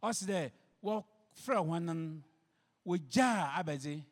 Us 0.03 0.20
there, 0.20 0.51
what 0.80 1.05
fra 1.34 1.62
one 1.62 2.22
wogyaa 2.86 3.53
abɛdze 3.59 4.05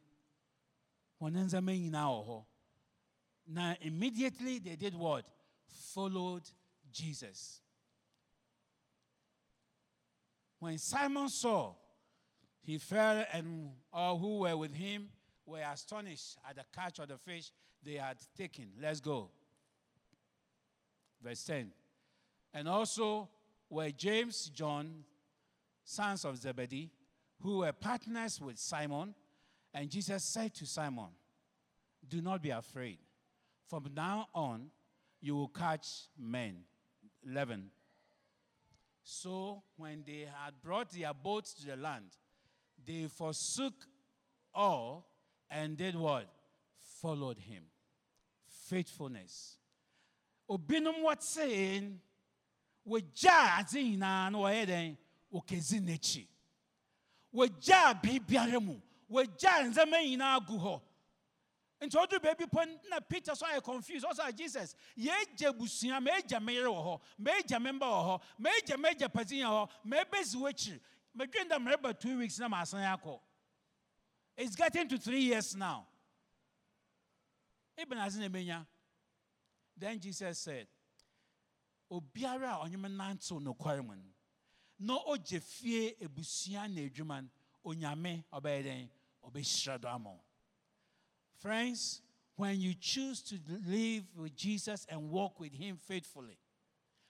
wɔn 1.21 1.35
ndzɛmba 1.45 1.73
nyinaa 1.73 2.11
wɔ 2.27 2.45
immediately 3.81 4.59
they 4.59 4.77
did 4.77 4.95
what 4.95 5.25
followed 5.67 6.43
jesus 6.91 7.61
when 10.59 10.77
simon 10.79 11.29
saw 11.29 11.75
he 12.63 12.77
fell 12.79 13.25
and 13.33 13.73
all 13.93 14.19
who 14.19 14.41
were 14.41 14.57
with 14.57 14.75
him 14.75 15.09
were 15.47 15.63
astonished 15.73 16.37
at 16.49 16.57
the 16.57 16.65
catch 16.75 16.99
of 16.99 17.09
the 17.09 17.19
fish 17.19 17.51
they 17.83 17.95
had 17.95 18.17
taken 18.37 18.67
let's 18.81 19.01
go 19.01 19.31
verse 21.23 21.45
10 21.45 21.71
and 22.55 22.69
also 22.69 23.29
were 23.71 23.91
james 23.91 24.51
john 24.55 25.05
sons 25.85 26.25
of 26.25 26.37
zebedee 26.37 26.91
who 27.41 27.59
were 27.59 27.73
partners 27.73 28.41
with 28.41 28.59
Simon. 28.59 29.15
And 29.73 29.91
Jesus 29.91 30.25
said 30.25 30.55
to 30.55 30.67
Simon, 30.67 31.09
Do 32.09 32.21
not 32.21 32.43
be 32.43 32.51
afraid. 32.51 32.99
From 33.69 33.91
now 33.95 34.29
on, 34.35 34.71
you 35.21 35.35
will 35.37 35.49
catch 35.49 35.87
men. 36.19 36.59
11. 37.25 37.71
So 39.03 39.63
when 39.77 40.05
they 40.07 40.27
had 40.43 40.55
brought 40.63 40.91
their 40.91 41.13
boats 41.13 41.55
to 41.55 41.67
the 41.67 41.77
land, 41.77 42.07
they 42.85 43.07
forsook 43.09 43.75
all 44.55 45.07
and 45.51 45.77
did 45.77 45.97
what? 45.97 46.27
Followed 47.01 47.39
him. 47.39 47.63
Faithfulness. 48.69 49.57
Obinum 50.51 51.03
what 51.03 51.23
saying, 51.23 52.01
wagya 52.87 53.59
adze 53.59 53.83
nyinaa 53.83 54.31
na 54.31 54.39
wɔyɛ 54.39 54.67
dɛn 54.67 54.97
okezi 55.33 55.81
n'akyi 55.81 56.27
wɔgyaa 57.35 58.01
biribiara 58.03 58.61
mu 58.61 58.81
wɔgyaa 59.11 59.67
ndzɛmba 59.69 59.99
nyinaa 60.05 60.47
gu 60.47 60.57
hɔ 60.59 60.81
nti 61.83 61.97
ɔduru 61.97 62.23
baabi 62.23 62.45
pɔ 62.47 62.89
na 62.89 63.01
peter 63.01 63.35
so 63.35 63.45
ayɛ 63.47 63.63
confused 63.63 64.07
ɔsɛ 64.07 64.35
jesus 64.37 64.75
yɛagya 64.97 65.53
busua 65.53 66.01
maagya 66.01 66.41
me 66.41 66.55
yere 66.55 66.69
wɔ 66.69 66.85
hɔ 66.87 67.01
maagya 67.21 67.61
me 67.61 67.71
mba 67.73 67.87
wɔ 67.87 68.03
hɔ 68.07 68.23
maagya 68.39 68.77
maagya 68.77 69.09
patinya 69.13 69.47
wɔ 69.49 69.69
hɔ 69.69 69.71
maabɛsi 69.85 70.37
w'akyiri 70.37 70.81
mmerɛba 71.59 71.99
two 71.99 72.19
weeks 72.19 72.39
na 72.39 72.49
maasan 72.49 72.81
akɔ 72.97 73.21
it's 74.37 74.55
getting 74.55 74.89
to 74.89 74.99
three 74.99 75.21
years 75.21 75.55
now. 75.57 75.87
Ibn 77.79 77.99
ase 77.99 78.19
then 79.79 80.01
jesus 80.01 80.39
said 80.39 80.67
obiara 81.93 82.55
a 82.55 82.67
ɔnyem 82.69 82.87
nantew 82.97 83.41
nokware 83.41 83.85
no. 84.79 85.03
Ogye 85.09 85.41
fie 85.43 85.95
ebusua 86.01 86.69
na 86.69 87.23
onyame 87.65 88.25
dɛn? 88.33 88.89
Ɔbɛhyira 89.27 89.81
do 89.81 89.89
ama 89.89 90.15
friends 91.39 92.01
when 92.37 92.59
you 92.61 92.75
choose 92.75 93.23
to 93.23 93.39
live 93.67 94.05
with 94.17 94.35
jesus 94.35 94.87
and 94.89 95.11
walk 95.11 95.39
with 95.39 95.53
him 95.53 95.77
faithfully 95.77 96.39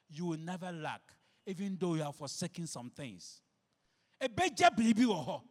you 0.09 0.27
will 0.27 0.39
never 0.39 0.72
lack 0.72 1.03
even 1.47 1.77
though 1.79 1.95
you 1.95 2.03
are 2.03 2.12
forsaking 2.12 2.66
some 2.66 2.91
things. 2.91 3.41
Ɛbɛgya 4.20 4.70
biribi 4.74 5.05
hɔ 5.05 5.43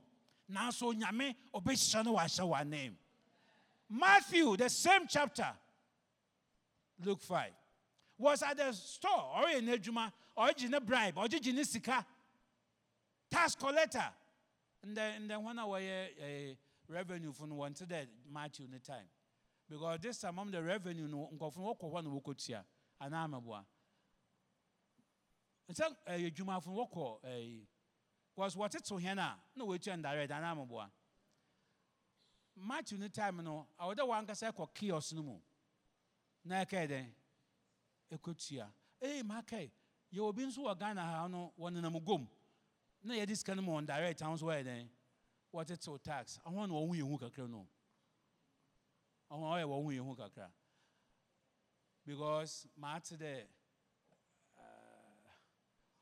nanso 0.49 0.93
onyame 0.93 1.35
ɔbɛhyira 1.53 2.03
no 2.05 2.13
wahyɛ 2.15 2.43
wɔ 2.49 2.67
name 2.67 2.97
matthew 3.89 4.55
the 4.57 4.69
same 4.69 5.07
chapter 5.07 5.55
luke 7.03 7.21
5 7.21 7.51
was 8.17 8.41
at 8.43 8.57
the 8.57 8.71
store 8.73 9.41
ɔreyɛ 9.41 9.61
n'adwuma 9.61 10.11
ɔregye 10.37 10.69
ne 10.69 10.79
bribe 10.79 11.15
ɔgyegye 11.15 11.53
ne 11.53 11.63
sika 11.63 12.05
tax 13.29 13.55
collector. 13.55 14.13
Ndɛ 14.85 15.19
ndɛ 15.25 15.35
wɔn 15.43 15.59
a 15.59 15.65
wɔyɛ 15.65 16.17
ɛɛ 16.19 16.57
revenue 16.87 17.33
fo 17.33 17.45
no 17.45 17.55
wɔnte 17.55 17.85
dɛ 17.87 18.07
matthew 18.29 18.67
ne 18.67 18.79
time. 18.79 19.07
Because 19.67 19.99
this 19.99 20.19
time 20.19 20.35
ɔmo 20.35 20.51
the 20.51 20.61
revenue 20.63 21.07
no 21.07 21.29
nkɔfo 21.33 21.57
no 21.57 21.73
hɔ 21.75 22.03
na 22.03 22.09
wɔkɔtua. 22.09 22.63
Anaa 23.01 23.25
amaboa 23.27 23.65
nsɛ 25.69 25.95
ɛyɛ 26.07 26.25
eh, 26.25 26.29
adwumafo 26.31 26.67
no 26.67 26.85
wɔkɔ 26.87 27.21
ɛɛ 27.23 27.65
because 28.35 28.55
wɔtete 28.55 28.99
hɛn 29.01 29.17
a 29.19 29.39
na 29.55 29.63
wɔatua 29.65 29.95
ndirect 29.97 30.31
anaa 30.31 30.51
amaboa 30.55 30.89
matthew 32.55 32.97
ne 32.97 33.09
time 33.09 33.43
no 33.43 33.67
awɔ 33.79 33.95
dɛ 33.95 34.03
wɔn 34.07 34.25
ankasa 34.27 34.51
kɔ 34.53 34.73
kiosk 34.73 35.13
no 35.13 35.23
mu. 35.23 35.41
Na 36.43 36.63
ɛkɛɛ 36.63 36.87
dɛ 36.87 37.13
ɛkɔtua 38.17 38.71
ee 39.01 39.23
makae. 39.23 39.71
Yɛ 40.13 40.19
obi 40.19 40.45
nso 40.45 40.61
wɔ 40.63 40.77
ghana 40.79 41.01
ha 41.01 41.27
no 41.27 41.53
wɔnenam 41.59 42.03
gom. 42.05 42.27
Na 43.03 43.13
yɛde 43.13 43.35
sika 43.37 43.55
no 43.55 43.61
ma 43.61 43.71
wɔn 43.73 43.85
direct 43.85 44.21
ahụ 44.21 44.33
nso 44.35 44.45
wɔyɛ 44.45 44.63
dɛn 44.63 44.89
wɔtetew 45.53 46.01
tax. 46.03 46.39
Ahụ 46.45 46.55
na 46.67 46.73
wɔn 46.73 46.87
ho 46.87 46.93
yɛn 46.93 47.09
ho 47.11 47.17
kakra 47.17 47.47
no. 47.49 47.67
Ahụ 49.31 49.41
ɔyɛ 49.43 49.65
wɔn 49.65 49.83
ho 49.83 49.89
yɛn 49.91 50.05
ho 50.07 50.15
kakra. 50.15 50.51
Because 52.05 52.67
maate 52.79 53.17
dɛ 53.17 53.47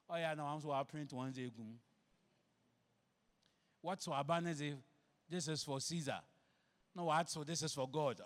ɔyɛ 0.10 0.36
na 0.38 0.44
wɔn 0.44 0.58
nso 0.60 0.68
wɔn 0.70 0.88
print 0.88 1.12
wɔn 1.12 1.32
dze 1.32 1.48
egum 1.50 1.80
ne 3.84 4.76
this 5.30 5.48
is 5.48 5.64
for 5.64 5.80
caesar. 5.80 6.22
Na 6.96 7.04
wɔatew 7.04 7.46
this 7.46 7.64
is 7.64 7.74
for 7.74 7.90
god. 7.90 8.22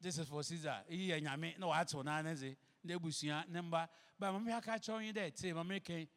This 0.00 0.18
is 0.18 0.28
for 0.28 0.42
caesar. 0.42 0.82
Eyi 0.90 1.08
yɛ 1.08 1.22
nyame 1.22 1.58
na 1.58 1.66
wɔatew 1.66 2.04
naa 2.04 2.22
ne 2.22 2.34
dze 2.34 2.56
ne 2.84 2.94
ebusua 2.94 3.48
ne 3.48 3.60
mba 3.60 3.88
ba 4.18 4.32
maame 4.32 4.52
aka 4.52 4.72
kyerɛw 4.78 5.04
yi 5.04 5.12
dɛ 5.12 5.34
tie 5.34 5.52
maame 5.52 5.80
kɛn. 5.80 6.08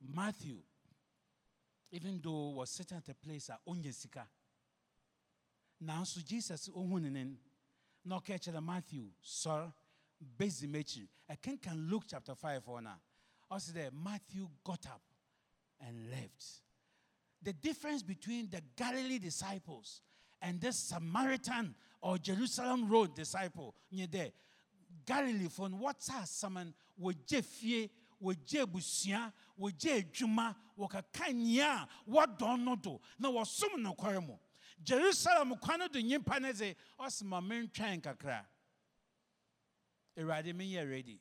Matthew, 0.00 0.58
even 1.90 2.20
though 2.22 2.50
was 2.50 2.70
sitting 2.70 2.98
at 2.98 3.08
a 3.08 3.14
place 3.14 3.48
at 3.50 3.60
onye 3.66 3.92
sika, 3.94 4.26
nanso 5.82 6.24
Jesus 6.24 6.68
ohun 6.68 7.02
ne 7.02 7.10
nen 7.10 7.38
na 8.04 8.18
ɔka 8.18 8.38
kyerɛ 8.38 8.62
Matthew 8.62 9.08
sɔr 9.22 9.72
bezi 10.36 10.66
m'akyi 10.66 11.08
ɛkenkan 11.30 11.88
Luke 11.88 12.04
chapter 12.08 12.34
five 12.34 12.64
hɔ 12.64 12.82
na 12.82 12.96
ɔsi 13.50 13.72
dɛ 13.72 13.92
Matthew 13.92 14.48
got 14.64 14.84
up 14.86 15.02
and 15.80 16.10
left. 16.10 16.62
The 17.46 17.52
difference 17.52 18.02
between 18.02 18.50
the 18.50 18.60
Galilee 18.74 19.20
disciples 19.20 20.00
and 20.42 20.60
this 20.60 20.76
Samaritan 20.76 21.76
or 22.02 22.18
Jerusalem 22.18 22.88
road 22.88 23.14
disciple 23.14 23.72
nye 23.92 24.06
dɛ 24.08 24.32
Galilee 25.06 25.46
fo 25.48 25.68
no 25.68 25.76
wɔtɔ 25.76 26.22
asaman 26.24 26.74
wɔgye 27.00 27.44
fie 27.44 27.88
wɔgye 28.20 28.62
abusua 28.66 29.32
wɔgye 29.60 30.02
adwuma 30.02 30.56
wɔkaka 30.76 31.32
nyia 31.32 31.86
a 32.08 32.56
no 32.56 32.74
do 32.74 33.00
na 33.20 33.30
wɔsom 33.30 33.76
nokware 33.78 34.38
jerusalem 34.82 35.54
kwan 35.62 35.78
no 35.78 35.86
do 35.86 36.02
nyimpa 36.02 36.40
no 36.40 36.52
dze 36.52 36.74
ɔse 36.98 37.22
ma 37.22 37.40
mentwɛn 37.40 38.02
kakra 38.02 38.44
awurade 40.18 40.52
ready. 40.90 41.20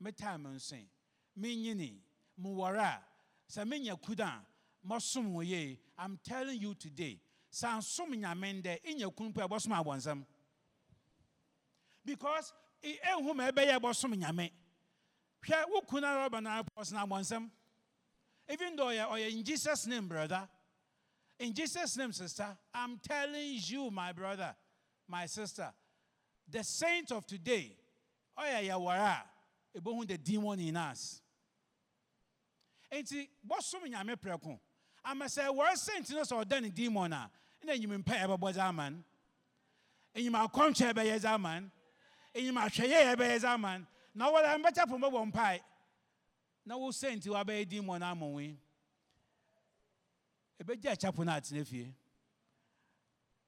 Me 0.00 0.12
nso 0.12 0.76
menyini 1.38 2.00
mewɔre 2.40 2.78
a 2.80 3.04
sɛ 3.50 3.68
menya 3.68 4.00
kuda 4.00 4.46
mɔsom 4.88 5.44
yie 5.44 5.78
i'm 5.98 6.18
telling 6.24 6.60
you 6.60 6.74
today 6.74 7.20
sɛ 7.50 7.76
ansom 7.76 8.10
nyame 8.14 8.62
ndɛ 8.62 8.82
inya 8.84 9.10
kunu 9.10 9.32
pɛ 9.32 9.48
ɛbɔsom 9.48 9.84
abɔnsɛm 9.84 10.24
because 12.04 12.52
ɛnhu 12.82 13.34
ma 13.34 13.50
ɛbɛyɛ 13.50 13.78
ɛbɔsom 13.78 14.14
nyame. 14.14 14.50
Hwɛ 15.46 15.68
wo 15.70 15.80
kunu 15.82 16.06
ara 16.06 16.28
ɔba 16.28 16.42
na 16.42 16.62
ɔsena 16.76 17.06
abɔnsɛm 17.06 17.50
even 18.48 18.76
though 18.76 18.86
ɔyɛ 18.86 19.08
ɔyɛ 19.08 19.32
in 19.32 19.44
jesus 19.44 19.86
name 19.86 20.08
brother. 20.08 20.48
In 21.38 21.52
jesus 21.54 21.96
name 21.96 22.12
sister 22.12 22.56
i'm 22.74 22.98
telling 22.98 23.58
you 23.64 23.90
my 23.90 24.12
brother 24.12 24.54
my 25.08 25.26
sister 25.26 25.72
the 26.48 26.62
saint 26.62 27.10
of 27.12 27.26
today 27.26 27.76
ɔyɛ 28.38 28.68
yɛwɔre 28.68 28.98
a 28.98 29.24
ebohu 29.78 30.06
the 30.06 30.18
demon 30.18 30.60
in 30.60 30.76
us. 30.76 31.20
Nti 32.92 33.28
bɔsom 33.46 33.84
nyame 33.86 34.16
prɛko 34.16 34.58
ama 35.04 35.24
sɛ 35.26 35.48
wɔre 35.54 35.76
saint 35.76 36.10
no 36.10 36.22
sɛ 36.22 36.44
ɔda 36.44 36.60
ne 36.62 36.68
demon 36.70 37.12
a 37.12 37.30
na 37.62 37.72
enyim 37.72 37.98
mpa 38.02 38.14
ɛbɛbɔ 38.26 38.52
dze 38.52 38.60
ama 38.60 38.90
no. 38.90 39.04
Enyim 40.14 40.34
akɔntwɛ 40.34 40.92
ɛbɛyɛ 40.92 41.18
dze 41.18 41.28
ama 41.28 41.60
no. 41.60 41.70
Enyim 42.34 42.56
ahwɛyɛ 42.56 43.14
ɛbɛyɛ 43.16 43.38
dze 43.38 43.44
ama 43.48 43.78
no. 43.78 43.86
Na 44.14 44.30
wɔde 44.30 44.58
mbɛkyɛ 44.62 44.84
pɔn 44.88 45.00
bɛbɔ 45.00 45.32
mpae. 45.32 45.60
Na 46.64 46.76
wabɛyɛ 46.76 47.68
di 47.68 47.80
mɔ 47.80 47.98
na 47.98 48.14
amɔnwe 48.14 48.56
ebɛgye 50.62 50.90
akyɛpo 50.92 51.24
no 51.24 51.32
atena 51.32 51.64
fie. 51.66 51.94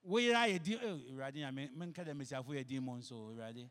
Woyera 0.07 0.47
yɛ 0.49 0.63
din 0.63 0.79
eh, 0.83 1.13
awurade 1.13 1.37
nyame 1.37 1.71
menka 1.77 2.05
dɛ 2.05 2.13
mesiafo 2.15 2.49
yɛ 2.53 2.67
din 2.67 2.83
mu 2.83 2.93
nso 2.99 3.15
awurade 3.15 3.71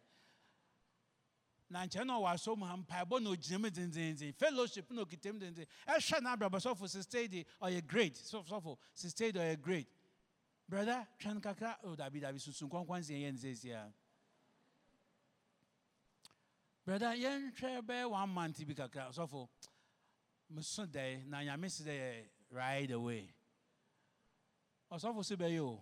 na 1.74 1.88
nkyɛn 1.88 2.06
na 2.06 2.20
ɔwɔ 2.20 2.34
asom 2.34 2.62
ha 2.62 2.76
mpaebɔ 2.78 3.20
na 3.20 3.30
ogyina 3.32 3.60
mu 3.60 3.70
dendenden 3.70 4.34
fellowship 4.36 4.92
na 4.92 5.02
okita 5.02 5.34
mu 5.34 5.40
denden 5.40 5.66
ɛhwɛ 5.88 6.20
n'abrabɔ 6.22 6.60
sɔfo 6.62 6.88
sista 6.88 7.28
di 7.28 7.44
ɔyɛ 7.60 7.88
great. 7.88 8.14
Sɔfo 8.14 8.78
sista 8.94 9.32
di 9.34 9.40
ɔyɛ 9.40 9.60
great. 9.60 9.88
Brother 10.70 11.08
twɛn 11.20 11.42
kakra. 11.42 11.76
O 11.84 11.96
dabi 11.96 12.22
dabi 12.22 12.38
susu 12.38 12.70
nkɔnkɔn 12.70 13.04
si 13.04 13.14
yɛ 13.16 13.34
nsɛsia 13.34 13.92
brother 16.86 17.16
yɛnhwɛ 17.16 17.82
bɛyɛ 17.82 18.10
one 18.12 18.30
month 18.30 18.68
bi 18.68 18.74
kakra. 18.76 19.10
Sɔfo 19.12 19.50
meso 20.54 20.86
dɛ 20.86 21.26
na 21.26 21.40
nyame 21.40 21.72
si 21.72 21.84
dɛ 21.84 22.30
right 22.52 22.92
away. 22.92 23.34
Ɔsɔfo 24.92 25.26
so 25.26 25.36
bɛyɛ 25.36 25.60
o. 25.60 25.82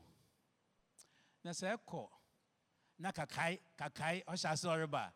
Na 1.43 1.51
sɛ 1.51 1.77
ɛkɔ 1.77 2.09
na 2.99 3.11
kakae 3.11 3.59
kakae 3.77 4.23
ɔhyɛ 4.23 4.51
ase 4.51 4.63
ɔreba 4.63 5.11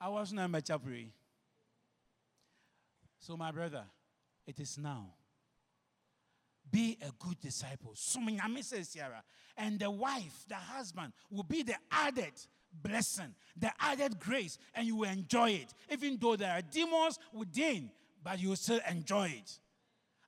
awa 0.00 0.20
was 0.20 0.32
not 0.32 0.50
mmɛkya 0.50 0.82
pere 0.82 1.10
so 3.18 3.36
my 3.36 3.50
brother 3.50 3.84
it 4.46 4.60
is 4.60 4.78
now. 4.78 5.06
Be 6.70 6.98
a 7.02 7.10
good 7.18 7.40
disciple. 7.40 7.94
And 9.56 9.78
the 9.78 9.90
wife 9.90 10.44
the 10.48 10.56
husband 10.56 11.12
will 11.30 11.44
be 11.44 11.62
the 11.62 11.76
added 11.90 12.32
blessing 12.82 13.32
the 13.56 13.70
added 13.78 14.18
grace 14.18 14.58
and 14.74 14.84
you 14.86 14.96
will 14.96 15.08
enjoy 15.08 15.50
it. 15.50 15.72
Even 15.90 16.18
though 16.20 16.34
there 16.34 16.50
are 16.50 16.60
demons 16.60 17.18
within 17.32 17.90
but 18.22 18.40
you 18.40 18.48
will 18.48 18.56
still 18.56 18.80
enjoy 18.90 19.28
it. 19.28 19.58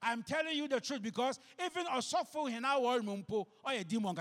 I'm 0.01 0.23
telling 0.23 0.57
you 0.57 0.69
the 0.69 0.81
truth 0.81 1.03
because 1.03 1.41
even 1.65 1.87
a 1.93 2.01
suffer 2.01 2.49
in 2.49 2.65
our 2.65 2.81
world 2.81 3.27
or 3.29 3.47
oh, 3.65 3.71
a 3.71 3.83
demon 3.83 4.15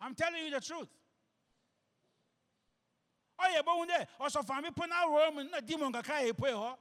I'm 0.00 0.14
telling 0.14 0.44
you 0.44 0.50
the 0.50 0.60
truth. 0.60 0.88
But 3.40 3.66
one 3.66 3.88
also 4.18 4.42
for 4.42 4.60
me 4.60 4.70
put 4.74 4.90
our 4.90 5.10
room 5.10 5.38
and 5.38 5.66
demon 5.66 5.92
kakra 5.92 6.30
pui 6.32 6.76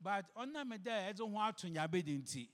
But 0.00 0.26
on 0.36 0.52
na 0.52 0.64
me 0.64 0.76
there 0.82 1.08
I 1.08 1.12
don't 1.12 1.32
want 1.32 1.58
to 1.58 1.66
nyabe 1.66 2.02
dinti. 2.02 2.48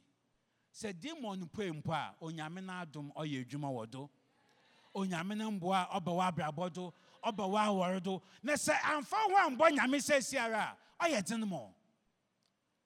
Sɛ 0.74 0.98
demon 0.98 1.48
pue 1.52 1.72
mpo 1.72 1.92
a 1.92 2.14
onyame 2.22 2.64
na 2.64 2.84
adom 2.84 3.12
ɔyɛ 3.14 3.46
adwuma 3.46 3.70
wɔ 3.70 3.90
do. 3.90 4.08
Onyame 4.94 5.36
no 5.36 5.50
mboa 5.50 5.90
ɔbɛ 5.90 6.04
wɔ 6.04 6.32
abrabɔ 6.32 6.72
do, 6.72 6.92
ɔbɛ 7.24 7.50
wɔ 7.50 7.66
awɔre 7.66 8.02
do. 8.02 8.22
Na 8.42 8.54
sɛ 8.54 8.74
amfa 8.80 9.16
ho 9.16 9.50
ambɔ 9.50 9.76
nyame 9.76 9.96
sɛ 9.96 10.18
siara 10.18 10.76
a 11.00 11.04
ɔyɛ 11.04 11.26
den 11.26 11.48
mo. 11.48 11.74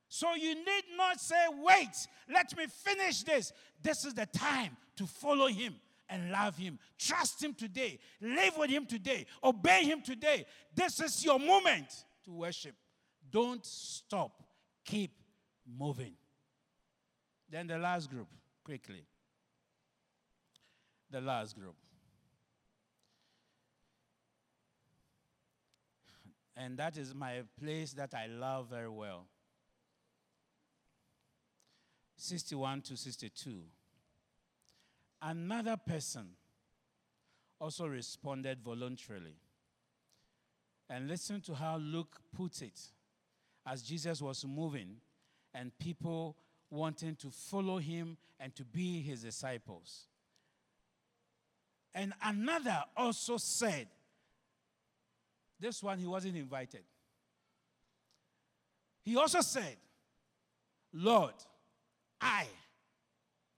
So 0.08 0.34
you 0.34 0.54
need 0.54 0.84
not 0.94 1.20
say, 1.20 1.46
wait, 1.62 2.06
let 2.28 2.54
me 2.56 2.66
finish 2.66 3.22
this. 3.22 3.50
This 3.82 4.04
is 4.04 4.12
the 4.12 4.26
time 4.26 4.76
to 4.96 5.06
follow 5.06 5.46
him 5.46 5.74
and 6.12 6.30
love 6.30 6.56
him. 6.58 6.78
Trust 6.98 7.42
him 7.42 7.54
today. 7.54 7.98
Live 8.20 8.58
with 8.58 8.70
him 8.70 8.84
today. 8.84 9.24
Obey 9.42 9.84
him 9.84 10.02
today. 10.02 10.44
This 10.74 11.00
is 11.00 11.24
your 11.24 11.38
moment 11.38 11.88
to 12.24 12.32
worship. 12.32 12.74
Don't 13.30 13.64
stop. 13.64 14.42
Keep 14.84 15.12
moving. 15.78 16.12
Then 17.48 17.66
the 17.66 17.78
last 17.78 18.10
group, 18.10 18.28
quickly. 18.62 19.06
The 21.10 21.20
last 21.20 21.58
group. 21.58 21.74
And 26.54 26.76
that 26.76 26.98
is 26.98 27.14
my 27.14 27.42
place 27.58 27.94
that 27.94 28.12
I 28.14 28.26
love 28.26 28.68
very 28.68 28.90
well. 28.90 29.26
61 32.16 32.82
to 32.82 32.96
62. 32.96 33.62
Another 35.22 35.76
person 35.76 36.26
also 37.60 37.86
responded 37.86 38.58
voluntarily. 38.60 39.36
And 40.90 41.08
listen 41.08 41.40
to 41.42 41.54
how 41.54 41.76
Luke 41.76 42.20
puts 42.36 42.60
it 42.60 42.78
as 43.64 43.82
Jesus 43.82 44.20
was 44.20 44.44
moving 44.44 44.96
and 45.54 45.70
people 45.78 46.36
wanting 46.70 47.14
to 47.16 47.30
follow 47.30 47.78
him 47.78 48.16
and 48.40 48.54
to 48.56 48.64
be 48.64 49.00
his 49.00 49.22
disciples. 49.22 50.06
And 51.94 52.12
another 52.24 52.82
also 52.96 53.36
said, 53.36 53.86
this 55.60 55.82
one 55.82 55.98
he 55.98 56.06
wasn't 56.06 56.36
invited. 56.36 56.82
He 59.04 59.16
also 59.16 59.40
said, 59.40 59.76
Lord, 60.92 61.34
I, 62.20 62.46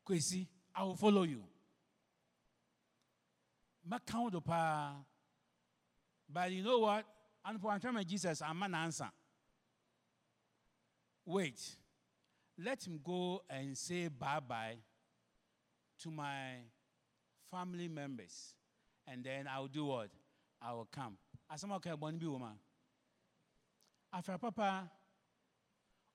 Kwesi, 0.06 0.46
I 0.74 0.82
will 0.84 0.96
follow 0.96 1.22
you. 1.22 1.42
Makaudo 3.88 4.44
pa. 4.44 4.94
But 6.28 6.50
you 6.52 6.62
know 6.62 6.78
what? 6.80 7.04
For 7.60 7.72
Antwerp 7.72 8.06
Jesus, 8.06 8.40
I'm 8.40 8.62
an 8.62 8.74
answer. 8.74 9.10
Wait. 11.26 11.60
Let 12.56 12.86
him 12.86 13.00
go 13.04 13.42
and 13.50 13.76
say 13.76 14.08
bye 14.08 14.40
bye 14.40 14.76
to 16.00 16.10
my 16.10 16.62
family 17.50 17.88
members. 17.88 18.54
And 19.06 19.24
then 19.24 19.46
I'll 19.52 19.66
do 19.66 19.86
what? 19.86 20.08
I 20.62 20.72
will 20.72 20.88
come. 20.90 21.16
Asama 21.52 21.76
okay, 21.76 21.92
born 21.94 22.16
be 22.16 22.26
woman. 22.26 22.56
After 24.12 24.38
papa, 24.38 24.88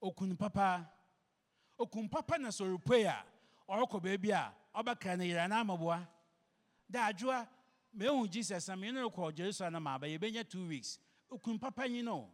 okun 0.02 0.36
papa, 0.38 0.88
okum 1.80 2.10
papa 2.10 2.38
na 2.38 2.50
sɔrepue 2.50 3.06
a 3.06 3.24
ɔrekɔ 3.70 4.02
baabi 4.02 4.32
a 4.32 4.54
ɔbɛkra 4.76 5.52
amaboa 5.52 6.08
da 6.90 7.12
adwoa 7.12 7.48
mehu 7.96 8.28
jesus 8.30 8.68
na 8.68 8.76
mene 8.76 8.96
no 8.96 9.10
kɔ 9.10 9.34
jerusalem 9.34 9.88
aba 9.88 10.08
yɛbɛnya 10.08 10.48
two 10.50 10.68
weeks. 10.68 11.00
Okum 11.32 11.60
papa 11.60 11.88
nyi 11.88 12.04
no. 12.04 12.30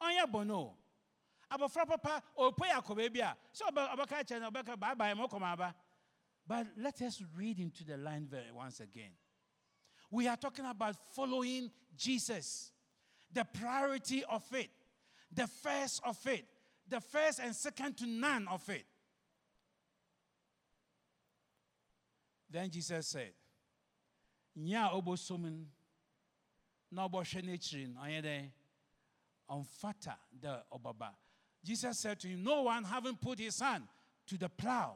Ɔnyɛ 0.00 0.30
bɔ 0.30 0.46
no. 0.46 0.76
Abɔfra 1.50 1.86
papa 1.86 2.22
ɔpue 2.36 2.70
akɔ 2.70 2.96
baabi 2.96 3.20
a 3.20 3.36
sɛ 3.52 3.70
ɔbɛka 3.70 4.24
kyerɛ 4.24 4.40
no 4.40 4.50
ɔbɛka 4.50 4.76
baabae 4.76 5.14
mɔkɔm 5.14 5.42
aba 5.42 5.74
but 6.48 6.66
let 6.76 7.00
us 7.02 7.22
read 7.36 7.58
into 7.58 7.82
the 7.82 7.96
line 7.96 8.26
very 8.26 8.52
once 8.52 8.78
again. 8.78 9.10
We 10.12 10.28
are 10.28 10.36
talking 10.36 10.64
about 10.64 10.96
following 11.14 11.70
jesus 11.96 12.72
the 13.32 13.44
priority 13.44 14.24
of 14.24 14.44
it 14.54 14.70
the 15.32 15.46
first 15.46 16.00
of 16.04 16.24
it 16.26 16.46
the 16.88 17.00
first 17.00 17.40
and 17.40 17.54
second 17.54 17.96
to 17.98 18.06
none 18.06 18.46
of 18.48 18.68
it. 18.68 18.84
Then 22.48 22.70
Jesus 22.70 23.08
said, 23.08 23.32
Nya 24.58 24.92
obo 24.92 25.16
sumin 25.16 25.64
na 26.90 27.04
obo 27.04 27.22
shenichirin 27.22 27.94
onyede 27.96 28.50
fata 29.80 30.16
the 30.40 30.62
obaba. 30.72 31.10
Jesus 31.64 31.98
said 31.98 32.20
to 32.20 32.28
him, 32.28 32.42
No 32.44 32.62
one 32.62 32.84
having 32.84 33.16
put 33.16 33.38
his 33.38 33.58
hand 33.60 33.84
to 34.28 34.38
the 34.38 34.48
plow 34.48 34.94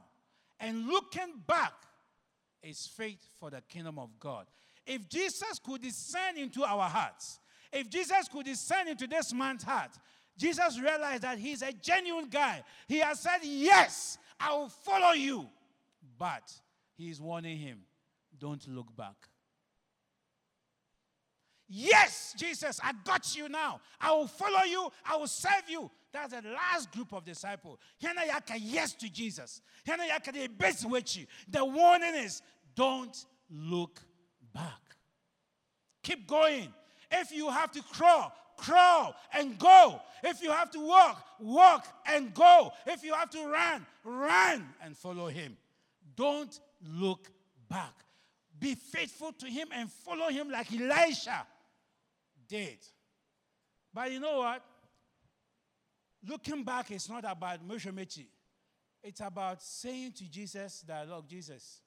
and 0.58 0.86
looking 0.86 1.42
back 1.46 1.72
is 2.62 2.86
faith 2.86 3.24
for 3.38 3.50
the 3.50 3.62
kingdom 3.62 3.98
of 3.98 4.10
God. 4.18 4.46
If 4.86 5.08
Jesus 5.08 5.58
could 5.64 5.82
descend 5.82 6.38
into 6.38 6.64
our 6.64 6.88
hearts, 6.88 7.38
if 7.72 7.88
Jesus 7.88 8.28
could 8.28 8.46
descend 8.46 8.88
into 8.88 9.06
this 9.06 9.32
man's 9.32 9.62
heart, 9.62 9.90
Jesus 10.36 10.78
realized 10.80 11.22
that 11.22 11.38
he's 11.38 11.62
a 11.62 11.72
genuine 11.72 12.28
guy. 12.28 12.62
He 12.88 12.98
has 12.98 13.20
said, 13.20 13.38
Yes, 13.42 14.18
I 14.38 14.52
will 14.54 14.68
follow 14.68 15.12
you. 15.12 15.46
But 16.18 16.52
he 16.96 17.10
is 17.10 17.20
warning 17.20 17.58
him, 17.58 17.80
Don't 18.38 18.66
look 18.68 18.94
back. 18.96 19.29
Yes, 21.72 22.34
Jesus, 22.36 22.80
I 22.82 22.92
got 23.04 23.36
you 23.36 23.48
now. 23.48 23.80
I 24.00 24.10
will 24.10 24.26
follow 24.26 24.64
you. 24.64 24.90
I 25.04 25.16
will 25.16 25.28
serve 25.28 25.62
you. 25.68 25.88
That's 26.12 26.32
the 26.32 26.42
last 26.50 26.90
group 26.90 27.12
of 27.12 27.24
disciples. 27.24 27.78
Yes 28.58 28.94
to 28.94 29.08
Jesus. 29.08 29.62
Yanayaka, 29.86 30.32
the 30.32 30.48
best 30.48 30.90
with 30.90 31.16
you. 31.16 31.26
The 31.48 31.64
warning 31.64 32.16
is 32.16 32.42
don't 32.74 33.16
look 33.48 34.00
back. 34.52 34.96
Keep 36.02 36.26
going. 36.26 36.74
If 37.12 37.30
you 37.30 37.48
have 37.50 37.70
to 37.70 37.82
crawl, 37.82 38.32
crawl 38.56 39.14
and 39.32 39.56
go. 39.56 40.00
If 40.24 40.42
you 40.42 40.50
have 40.50 40.72
to 40.72 40.80
walk, 40.80 41.24
walk 41.38 41.86
and 42.04 42.34
go. 42.34 42.72
If 42.84 43.04
you 43.04 43.14
have 43.14 43.30
to 43.30 43.46
run, 43.46 43.86
run 44.02 44.68
and 44.82 44.96
follow 44.96 45.28
him. 45.28 45.56
Don't 46.16 46.58
look 46.84 47.30
back. 47.68 47.94
Be 48.58 48.74
faithful 48.74 49.32
to 49.34 49.46
him 49.46 49.68
and 49.72 49.88
follow 49.88 50.30
him 50.30 50.50
like 50.50 50.72
Elisha 50.72 51.46
did. 52.50 52.78
But 53.94 54.10
you 54.10 54.20
know 54.20 54.38
what? 54.38 54.62
Looking 56.28 56.64
back 56.64 56.90
it's 56.90 57.08
not 57.08 57.24
about 57.24 57.66
Moshe 57.66 58.26
It's 59.02 59.20
about 59.20 59.62
saying 59.62 60.12
to 60.18 60.24
Jesus 60.24 60.84
that, 60.86 61.08
look, 61.08 61.26
Jesus, 61.26 61.80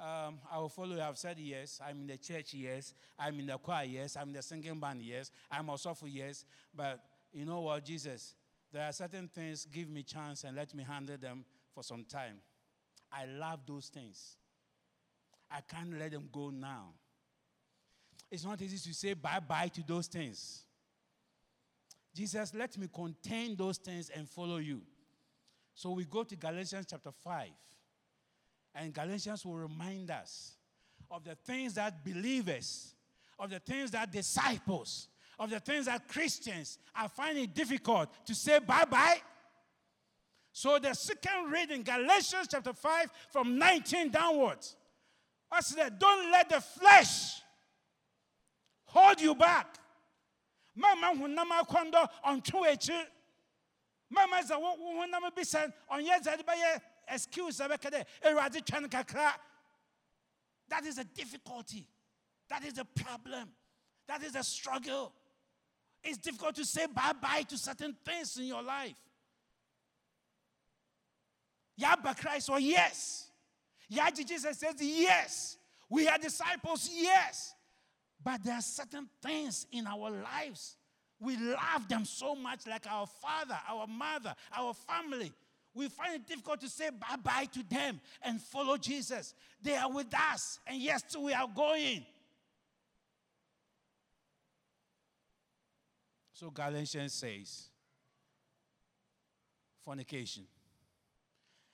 um, 0.00 0.38
I 0.50 0.58
will 0.58 0.68
follow 0.68 0.96
you. 0.96 1.02
I've 1.02 1.18
said 1.18 1.38
yes. 1.38 1.80
I'm 1.86 2.00
in 2.00 2.06
the 2.06 2.16
church, 2.16 2.54
yes. 2.54 2.94
I'm 3.18 3.38
in 3.38 3.46
the 3.46 3.58
choir, 3.58 3.84
yes. 3.84 4.16
I'm 4.16 4.28
in 4.28 4.34
the 4.34 4.42
singing 4.42 4.80
band, 4.80 5.02
yes. 5.02 5.30
I'm 5.50 5.68
also 5.70 5.94
for 5.94 6.08
yes. 6.08 6.44
But 6.74 7.00
you 7.32 7.44
know 7.44 7.60
what, 7.60 7.84
Jesus? 7.84 8.34
There 8.72 8.84
are 8.84 8.92
certain 8.92 9.28
things, 9.28 9.66
give 9.66 9.88
me 9.88 10.02
chance 10.02 10.44
and 10.44 10.56
let 10.56 10.74
me 10.74 10.84
handle 10.84 11.16
them 11.16 11.44
for 11.74 11.82
some 11.82 12.04
time. 12.04 12.38
I 13.12 13.26
love 13.26 13.60
those 13.66 13.86
things. 13.88 14.36
I 15.50 15.60
can't 15.60 15.98
let 15.98 16.10
them 16.10 16.28
go 16.32 16.50
now. 16.50 16.92
It's 18.30 18.44
not 18.44 18.60
easy 18.60 18.78
to 18.88 18.94
say 18.94 19.14
bye 19.14 19.40
bye 19.40 19.68
to 19.68 19.82
those 19.86 20.06
things. 20.06 20.62
Jesus, 22.14 22.52
let 22.54 22.76
me 22.76 22.88
contain 22.92 23.54
those 23.56 23.78
things 23.78 24.10
and 24.10 24.28
follow 24.28 24.56
you. 24.56 24.82
So 25.74 25.90
we 25.90 26.04
go 26.04 26.24
to 26.24 26.36
Galatians 26.36 26.86
chapter 26.90 27.12
5. 27.12 27.48
And 28.74 28.92
Galatians 28.92 29.46
will 29.46 29.56
remind 29.56 30.10
us 30.10 30.52
of 31.10 31.24
the 31.24 31.34
things 31.34 31.74
that 31.74 32.04
believers, 32.04 32.94
of 33.38 33.50
the 33.50 33.60
things 33.60 33.92
that 33.92 34.10
disciples, 34.10 35.08
of 35.38 35.50
the 35.50 35.60
things 35.60 35.86
that 35.86 36.08
Christians 36.08 36.78
are 36.94 37.08
finding 37.08 37.46
difficult 37.46 38.08
to 38.26 38.34
say 38.34 38.58
bye 38.58 38.84
bye. 38.84 39.18
So 40.52 40.78
the 40.78 40.94
second 40.94 41.50
reading, 41.52 41.82
Galatians 41.82 42.48
chapter 42.50 42.72
5, 42.72 43.10
from 43.30 43.58
19 43.58 44.10
downwards. 44.10 44.74
I 45.50 45.60
said, 45.60 45.98
don't 45.98 46.30
let 46.32 46.48
the 46.48 46.60
flesh 46.60 47.42
hold 49.18 49.20
you 49.20 49.34
back. 49.34 49.78
Mama 50.74 51.12
hunam 51.14 51.50
akondo 51.50 52.08
ontwe 52.24 52.76
echi. 52.76 53.04
Mama 54.10 54.42
za 54.42 54.58
wo 54.58 54.76
hunam 54.76 55.30
bisan 55.34 55.72
onye 55.90 56.22
za 56.22 56.36
de 56.36 56.42
baye 56.42 56.80
excuse 57.08 57.58
abekade 57.58 58.04
erade 58.24 58.64
twan 58.64 58.88
kakra. 58.88 59.32
That 60.68 60.84
is 60.84 60.98
a 60.98 61.04
difficulty. 61.04 61.86
That 62.48 62.64
is 62.64 62.78
a 62.78 62.84
problem. 62.84 63.48
That 64.06 64.22
is 64.22 64.34
a 64.34 64.42
struggle. 64.42 65.12
It's 66.04 66.18
difficult 66.18 66.54
to 66.56 66.64
say 66.64 66.86
bye 66.86 67.12
bye 67.20 67.42
to 67.48 67.58
certain 67.58 67.96
things 68.04 68.38
in 68.38 68.44
your 68.44 68.62
life. 68.62 68.96
Yabba 71.80 72.18
Christ 72.18 72.50
or 72.50 72.60
yes. 72.60 73.30
Yaji 73.92 74.26
Jesus 74.26 74.58
says 74.58 74.74
yes. 74.80 75.56
We 75.90 76.06
are 76.06 76.18
disciples, 76.18 76.90
yes. 76.92 77.54
But 78.22 78.42
there 78.44 78.54
are 78.54 78.62
certain 78.62 79.08
things 79.22 79.66
in 79.72 79.86
our 79.86 80.10
lives. 80.10 80.76
We 81.20 81.36
love 81.36 81.88
them 81.88 82.04
so 82.04 82.34
much, 82.34 82.66
like 82.66 82.86
our 82.90 83.06
father, 83.06 83.58
our 83.68 83.86
mother, 83.86 84.34
our 84.56 84.74
family. 84.74 85.32
We 85.74 85.88
find 85.88 86.16
it 86.16 86.26
difficult 86.26 86.60
to 86.62 86.68
say 86.68 86.90
bye 86.90 87.16
bye 87.22 87.46
to 87.52 87.62
them 87.68 88.00
and 88.22 88.40
follow 88.40 88.76
Jesus. 88.76 89.34
They 89.62 89.76
are 89.76 89.90
with 89.90 90.12
us, 90.32 90.58
and 90.66 90.80
yes, 90.80 91.02
we 91.16 91.32
are 91.32 91.48
going. 91.54 92.04
So 96.32 96.50
Galatians 96.50 97.14
says, 97.14 97.68
fornication 99.84 100.44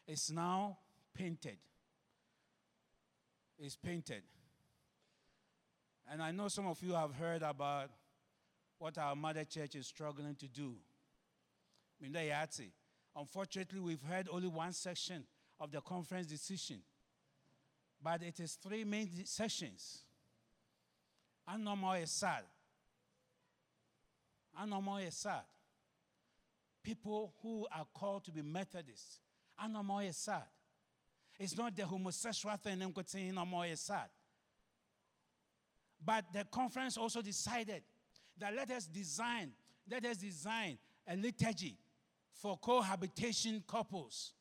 is 0.06 0.30
now 0.30 0.78
painted. 1.12 1.58
It's 3.58 3.76
painted. 3.76 4.22
And 6.10 6.22
I 6.22 6.30
know 6.30 6.48
some 6.48 6.66
of 6.66 6.82
you 6.82 6.92
have 6.92 7.14
heard 7.14 7.42
about 7.42 7.90
what 8.78 8.98
our 8.98 9.16
mother 9.16 9.44
church 9.44 9.74
is 9.74 9.86
struggling 9.86 10.34
to 10.36 10.46
do. 10.46 10.74
Unfortunately, 13.16 13.80
we've 13.80 14.02
heard 14.02 14.28
only 14.30 14.48
one 14.48 14.72
section 14.72 15.24
of 15.60 15.70
the 15.70 15.80
conference 15.80 16.26
decision, 16.26 16.80
but 18.02 18.22
it 18.22 18.40
is 18.40 18.54
three 18.54 18.84
main 18.84 19.08
sessions. 19.24 20.00
Anormal 21.46 21.92
is 21.94 22.10
sad. 22.10 22.42
Anormal 24.60 24.98
is 24.98 25.14
sad. 25.14 25.42
People 26.82 27.32
who 27.42 27.66
are 27.74 27.86
called 27.94 28.24
to 28.24 28.30
be 28.30 28.42
Methodists. 28.42 29.20
Anormal 29.58 30.00
is 30.00 30.16
sad. 30.16 30.44
It's 31.38 31.56
not 31.56 31.74
the 31.74 31.86
homosexual 31.86 32.56
thing 32.56 32.82
I'm 32.82 32.94
saying 33.06 33.34
no 33.34 33.44
more 33.44 33.66
is 33.66 33.80
sad. 33.80 34.08
But 36.04 36.32
the 36.32 36.44
conference 36.44 36.96
also 36.98 37.22
decided 37.22 37.82
that 38.38 38.54
let 38.54 38.70
us 38.70 38.86
design, 38.86 39.52
let 39.90 40.04
us 40.04 40.16
design 40.18 40.78
a 41.06 41.16
liturgy 41.16 41.78
for 42.32 42.58
cohabitation 42.58 43.62
couples. 43.66 44.32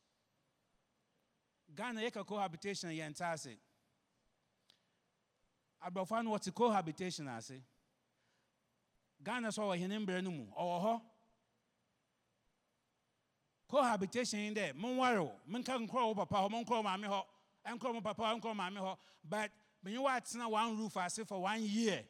Ghana 1.74 2.02
yɛka 2.02 2.26
cohabitation 2.26 2.90
yɛ 2.90 3.10
nta 3.10 3.32
ase. 3.32 3.56
Aborɔfo 5.84 6.18
ano 6.18 6.30
wɔte 6.32 6.54
cohabitation 6.54 7.28
ase. 7.28 7.60
Ghana 9.22 9.50
so 9.52 9.62
ɔwɔ 9.62 9.78
hene 9.78 10.06
mbrɛ 10.06 10.22
no. 10.22 11.02
Cohabitation 13.68 14.54
there, 14.54 14.74
monware 14.74 15.20
wo, 15.22 15.32
menka 15.50 15.78
nkɔrɔ 15.88 16.06
wo 16.08 16.14
papa 16.14 16.36
hɔ, 16.36 16.50
monkɔrɔ 16.50 16.84
maame 16.84 17.04
hɔ, 17.06 18.02
papa 18.02 18.22
hɔ, 18.22 18.54
maame 18.54 18.76
hɔ. 18.76 18.98
But 19.24 19.50
when 19.84 19.92
you 19.92 20.00
watena 20.00 20.50
one 20.50 20.78
roof 20.78 20.96
I 20.96 21.04
ase 21.06 21.20
for 21.26 21.42
one 21.42 21.62
year, 21.62 22.00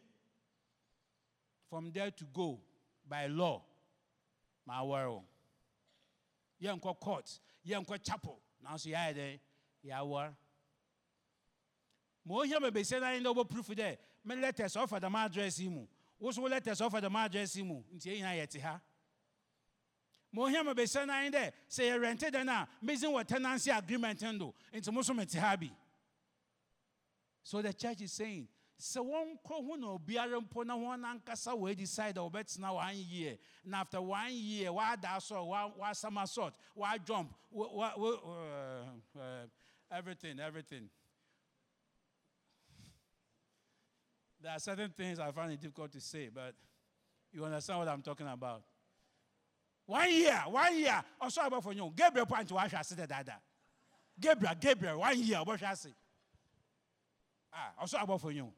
from 1.68 1.90
there 1.92 2.12
to 2.12 2.24
go 2.32 2.60
by 3.08 3.26
law, 3.26 3.62
ma 4.64 4.82
ware 4.84 5.10
wo. 5.10 5.24
Yɛnkɔ 6.62 7.00
court, 7.00 7.40
yɛnkɔ 7.66 7.98
chapel, 8.00 8.38
nanso 8.64 8.86
yɛayɛ 8.86 9.14
dɛ, 9.16 9.40
yɛaware. 9.88 10.36
Ma 12.24 12.34
ohia 12.36 12.60
bɛbɛsɛ 12.60 13.00
na 13.00 13.06
yɛn 13.08 13.24
dɛ 13.24 13.34
wobɛproof 13.34 13.74
dɛ, 13.74 13.98
me 14.24 14.36
letters 14.36 14.76
ɔfa 14.76 15.00
dɛm 15.00 15.24
address 15.26 15.58
yi 15.58 15.68
mu, 15.68 15.84
wo 16.20 16.30
so 16.30 16.42
wo 16.42 16.48
letters 16.48 16.80
ɔfa 16.80 17.02
dɛm 17.02 17.24
address 17.24 17.56
yi 17.56 17.64
mu, 17.64 17.82
nti 17.92 18.06
yɛn 18.06 18.18
nyinaa 18.22 18.46
yɛte 18.46 18.60
ha. 18.60 18.80
Ma 20.30 20.42
ohia 20.44 20.62
bɛbɛsɛ 20.62 21.06
na 21.08 21.14
yɛn 21.14 21.32
dɛ, 21.32 21.52
sɛ 21.68 21.82
yɛrɛnte 21.90 22.30
dan 22.30 22.48
a, 22.48 22.68
mezin 22.84 23.10
wɔ 23.10 23.26
tenancy 23.26 23.70
agreement 23.72 24.22
eh, 24.22 24.30
ndo, 24.30 24.54
nti 24.72 24.92
mo 24.92 25.02
so 25.02 25.12
mete 25.12 25.34
ha 25.34 25.56
bi. 25.56 25.72
So 27.44 27.60
the 27.60 27.74
church 27.74 28.00
is 28.00 28.12
saying, 28.12 28.48
sɛ 28.80 29.00
wɔnkɔ 29.04 29.66
ho 29.66 29.74
na 29.76 29.86
obiara 29.98 30.40
mpo 30.40 30.64
na 30.64 30.74
wɔ 30.76 31.76
decide 31.76 32.16
a 32.16 32.20
wɔbɛtena 32.20 32.74
one 32.74 32.96
year. 32.96 33.38
Na 33.64 33.80
after 33.80 34.00
one 34.00 34.32
year 34.32 34.70
wɔada 34.70 35.16
sɔ 35.18 35.76
wɔasama 35.78 36.26
sort 36.26 36.54
wɔadjump 36.76 37.28
uh, 37.54 39.20
uh, 39.20 39.46
everything 39.90 40.40
everything. 40.40 40.88
There 44.40 44.52
are 44.52 44.58
certain 44.58 44.90
things 44.90 45.18
I 45.18 45.30
find 45.30 45.52
it 45.52 45.60
difficult 45.60 45.92
to 45.92 46.00
say 46.00 46.30
but 46.34 46.54
you 47.30 47.44
understand 47.44 47.78
what 47.78 47.88
I'm 47.88 48.02
talking 48.02 48.26
about. 48.26 48.62
One 49.86 50.10
year 50.10 50.42
one 50.46 50.78
year 50.78 51.04
ɔsɔ 51.22 51.50
abɔfo 51.50 51.74
nyɛ 51.74 51.94
Gabriel 51.94 52.26
point 52.26 52.48
wɔahwɛ 52.48 52.80
ase 52.80 52.92
dadaada 52.96 53.36
Gabriel 54.18 54.54
Gabriel 54.58 54.98
one 54.98 55.18
year 55.22 55.38
ɔbɛhwɛ 55.38 55.70
ase 55.70 55.94
ɔsɔ 57.80 57.98
abɔfo 58.02 58.32
nyɛ 58.32 58.52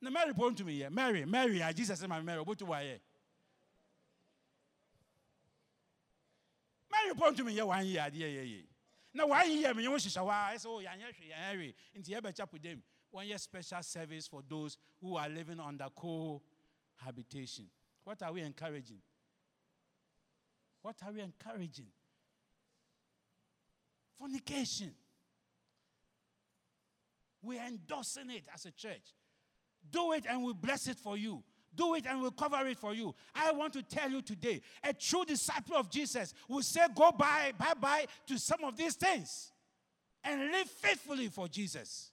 na 0.00 0.10
mary 0.10 0.32
pɔ 0.32 0.50
ntumi 0.50 0.78
yɛ 0.80 0.90
mary 0.90 1.24
mary 1.24 1.60
a 1.60 1.72
jesus 1.72 2.02
ma 2.06 2.20
mary 2.20 2.42
ɔbɛtu 2.42 2.66
wa 2.66 2.78
yɛ 2.78 3.00
mary 6.90 7.14
pɔ 7.14 7.32
ntumi 7.32 7.54
yɛ 7.54 7.64
wɔn 7.66 7.84
yɛ 7.84 8.00
adeɛ 8.06 8.28
yɛ 8.36 8.44
yɛ 8.44 8.68
na 9.14 9.24
wɔn 9.24 9.62
yɛ 9.62 9.76
mi 9.76 9.84
yɛn 9.84 9.92
hyehyɛ 9.94 10.22
hɔ 10.22 10.30
a 10.30 10.54
ɛsɛ 10.56 10.66
o 10.66 10.80
yɛn 10.80 11.00
yɛ 11.00 11.12
hwɛ 11.12 11.28
yɛn 11.30 11.54
hwɛ 11.56 11.74
nti 11.94 12.08
yɛ 12.12 12.20
bɛ 12.20 12.34
kya 12.34 12.46
po 12.46 12.56
yɛ 13.20 13.38
special 13.38 13.82
service 13.82 14.26
for 14.26 14.42
those 14.48 14.76
who 15.00 15.16
are 15.16 15.28
living 15.28 15.60
under 15.60 15.88
cohabitation. 15.90 17.68
What 18.04 18.22
are 18.22 18.32
we 18.32 18.40
encouraging? 18.40 19.02
What 20.80 20.96
are 21.04 21.12
we 21.12 21.20
encouraging 21.20 21.88
fornication 24.22 24.94
we 27.42 27.58
are 27.58 27.66
endorsing 27.66 28.30
it 28.30 28.44
as 28.54 28.66
a 28.66 28.70
church 28.70 29.14
do 29.90 30.12
it 30.12 30.24
and 30.28 30.42
we 30.42 30.52
bless 30.52 30.86
it 30.86 30.96
for 30.96 31.16
you. 31.16 31.42
Do 31.74 31.94
it 31.94 32.04
and 32.06 32.20
we'll 32.20 32.30
cover 32.32 32.66
it 32.66 32.76
for 32.78 32.94
you. 32.94 33.14
I 33.34 33.50
want 33.52 33.72
to 33.72 33.82
tell 33.82 34.10
you 34.10 34.20
today 34.20 34.60
a 34.84 34.92
true 34.92 35.24
disciple 35.24 35.76
of 35.76 35.90
Jesus 35.90 36.34
will 36.48 36.62
say, 36.62 36.82
Go 36.94 37.10
bye, 37.12 37.52
bye 37.58 37.74
bye 37.80 38.06
to 38.26 38.38
some 38.38 38.62
of 38.64 38.76
these 38.76 38.94
things 38.94 39.50
and 40.22 40.52
live 40.52 40.68
faithfully 40.68 41.28
for 41.28 41.48
Jesus. 41.48 42.10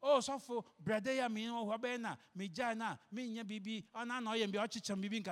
Oh, 0.00 0.20
so 0.20 0.38
for 0.38 0.64
brother, 0.80 1.12
ya 1.12 1.28
mi 1.28 1.46
no 1.46 1.66
wabena, 1.66 2.16
mi 2.36 2.48
jana, 2.48 2.96
bibi, 3.12 3.84
ana 3.92 4.20
no 4.20 4.30
yem 4.34 4.50
bi 4.52 4.58
ochicham 4.58 5.00
bibi 5.00 5.24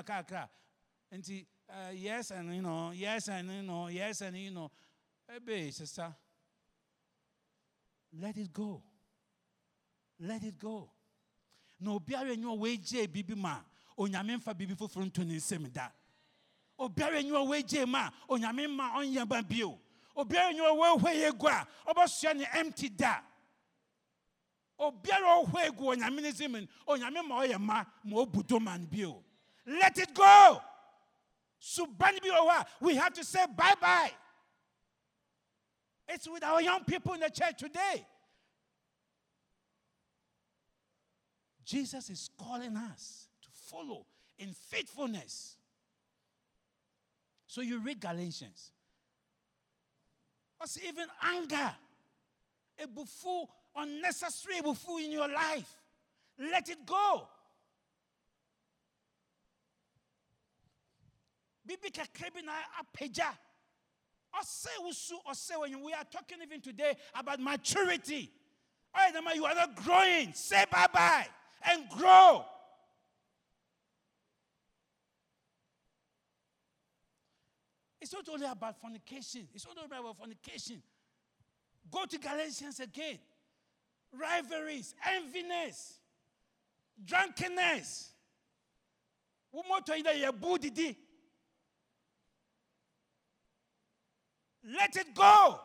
uh, 1.68 1.90
yes 1.94 2.30
and 2.32 2.54
you 2.54 2.62
know, 2.62 2.90
yes 2.92 3.28
and 3.28 3.50
you 3.50 3.62
know, 3.62 3.86
yes 3.88 4.20
and 4.20 4.36
you 4.36 4.50
know. 4.50 4.70
Ebe, 5.34 5.70
sister. 5.72 6.14
Let 8.20 8.36
it 8.36 8.52
go. 8.52 8.82
Let 10.20 10.42
it 10.44 10.58
go. 10.58 10.90
na 11.80 11.90
obiara 11.92 12.32
enyi 12.32 12.44
ɔwɔ 12.44 12.66
egye 12.74 13.06
bibi 13.12 13.34
ma 13.34 13.60
onyame 13.98 14.36
nfa 14.38 14.54
bibi 14.56 14.74
foforɔ 14.74 15.04
nto 15.06 15.24
ne 15.24 15.36
nsam 15.36 15.70
da 15.72 15.90
obiara 16.78 17.20
enyi 17.20 17.32
ɔwɔ 17.32 17.58
egye 17.60 17.86
ma 17.86 18.10
onyame 18.28 18.68
ma 18.70 18.96
ɔnyɛ 18.98 19.28
ba 19.28 19.42
bio 19.42 19.78
obiara 20.16 20.50
enyi 20.52 20.60
ɔwɔ 20.60 20.96
ehwe 20.96 21.28
egu 21.28 21.46
a 21.46 21.66
ɔbɛsua 21.86 22.36
ne 22.36 22.46
empty 22.54 22.88
da 22.88 23.20
obiara 24.78 25.44
ɔhwe 25.44 25.66
egu 25.68 25.84
onyame 25.84 26.22
ne 26.22 26.32
nsam 26.32 26.68
onyame 26.88 27.28
ma 27.28 27.42
ɔyɛ 27.42 27.60
ma 27.60 27.84
ma 28.04 28.16
obudo 28.16 28.60
man 28.60 28.86
bio 28.86 29.22
let 29.66 29.98
it 29.98 30.14
go 30.14 30.62
Subani 31.60 32.20
Biwa, 32.20 32.64
we 32.80 32.94
have 32.94 33.12
to 33.14 33.24
say 33.24 33.44
bye 33.56 33.74
bye. 33.80 34.12
It's 36.08 36.28
with 36.28 36.44
our 36.44 36.62
young 36.62 36.84
people 36.84 37.14
in 37.14 37.20
the 37.20 37.30
church 37.30 37.58
today. 37.58 38.06
Jesus 41.64 42.10
is 42.10 42.30
calling 42.38 42.76
us 42.76 43.26
to 43.42 43.48
follow 43.50 44.06
in 44.38 44.52
faithfulness. 44.52 45.56
So 47.48 47.60
you 47.60 47.80
read 47.80 48.00
Galatians. 48.00 48.70
What's 50.58 50.78
even 50.82 51.06
anger? 51.22 51.74
A 52.82 52.86
bufu, 52.86 53.46
unnecessary 53.74 54.60
bufu 54.62 55.04
in 55.04 55.10
your 55.10 55.28
life. 55.28 55.74
Let 56.38 56.68
it 56.68 56.86
go. 56.86 57.26
Bibi 61.66 61.90
kakrebi 61.90 62.44
na 62.44 62.52
apeja. 62.80 63.34
When 65.58 65.82
we 65.82 65.92
are 65.92 66.04
talking 66.10 66.38
even 66.42 66.60
today 66.60 66.94
about 67.14 67.40
maturity. 67.40 68.30
All 68.94 69.12
right, 69.12 69.34
you 69.34 69.44
are 69.44 69.54
not 69.54 69.76
growing. 69.76 70.32
Say 70.32 70.64
bye 70.70 70.86
bye 70.92 71.26
and 71.70 71.88
grow. 71.90 72.44
It's 78.00 78.12
not 78.12 78.28
only 78.28 78.46
about 78.46 78.80
fornication. 78.80 79.48
It's 79.52 79.66
not 79.66 79.76
only 79.82 79.96
about 79.98 80.16
fornication. 80.16 80.82
Go 81.90 82.04
to 82.04 82.18
Galatians 82.18 82.80
again. 82.80 83.18
Rivalries, 84.12 84.94
enviness, 85.04 85.94
drunkenness. 87.04 88.10
Let 94.66 94.96
it 94.96 95.14
go. 95.14 95.60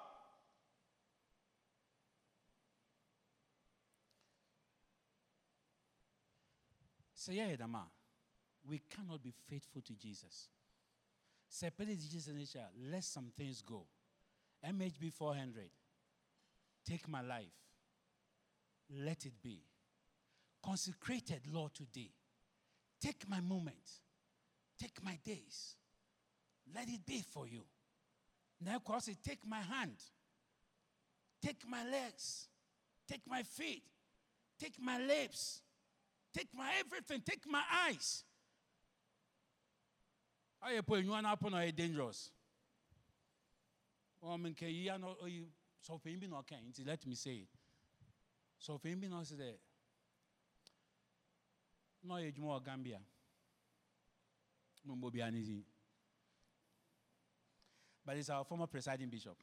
Say, 7.14 7.34
yeah, 7.34 7.56
Dama, 7.56 7.84
we 8.68 8.82
cannot 8.90 9.24
be 9.24 9.34
faithful 9.48 9.82
to 9.82 9.94
Jesus. 9.94 10.50
Separate 11.48 12.00
Jesus 12.00 12.28
nature, 12.34 12.66
let 12.92 13.04
some 13.04 13.32
things 13.38 13.62
go. 13.62 13.86
MHB 14.66 15.12
400, 15.14 15.70
take 16.88 17.08
my 17.08 17.22
life. 17.22 17.46
Let 18.90 19.26
it 19.26 19.34
be. 19.42 19.62
Consecrated, 20.64 21.42
Lord, 21.52 21.74
today. 21.74 22.12
Take 23.00 23.28
my 23.28 23.40
moment. 23.40 23.90
Take 24.80 25.04
my 25.04 25.18
days. 25.26 25.76
Let 26.74 26.88
it 26.88 27.06
be 27.06 27.24
for 27.34 27.48
you. 27.48 27.64
Now, 28.64 28.76
of 28.76 28.84
course, 28.84 29.10
take 29.24 29.46
my 29.48 29.60
hand. 29.62 29.96
Take 31.42 31.68
my 31.68 31.84
legs. 31.84 32.48
Take 33.10 33.22
my 33.28 33.42
feet. 33.44 33.84
Take 34.60 34.80
my 34.80 35.00
lips. 35.00 35.62
Take 36.34 36.50
my 36.56 36.72
everything. 36.80 37.22
Take 37.26 37.50
my 37.50 37.64
eyes. 37.88 38.24
How 40.60 40.70
you 40.70 40.84
put 40.84 41.04
you 41.04 41.12
happen 41.12 41.54
or 41.56 41.72
dangerous? 41.72 42.30
Oh, 44.24 44.34
I 44.34 44.38
mean, 44.38 44.56
oh, 44.62 45.26
you 45.26 45.46
so 45.82 45.98
for 45.98 46.10
him, 46.10 46.20
okay, 46.40 46.58
let 46.86 47.06
me 47.08 47.16
say 47.16 47.32
it. 47.32 47.48
So 48.60 48.78
for 48.78 48.88
him, 48.88 49.02
no, 49.10 49.24
say 49.24 49.36
no, 52.04 52.18
you 52.18 52.32
more 52.38 52.62
Gambia. 52.62 53.00
But 58.06 58.18
it's 58.18 58.30
our 58.30 58.44
former 58.44 58.68
presiding 58.68 59.10
bishop. 59.10 59.36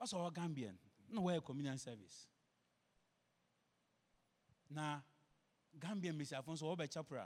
Also, 0.00 0.18
our 0.18 0.30
Gambian. 0.30 0.74
No 1.10 1.22
way 1.22 1.38
communion 1.44 1.78
service. 1.78 2.26
Now, 4.70 5.02
Gambian 5.78 6.14
Mr. 6.20 6.42
Afonso 6.42 6.64
Obe 6.64 6.88
Chapra. 6.88 7.24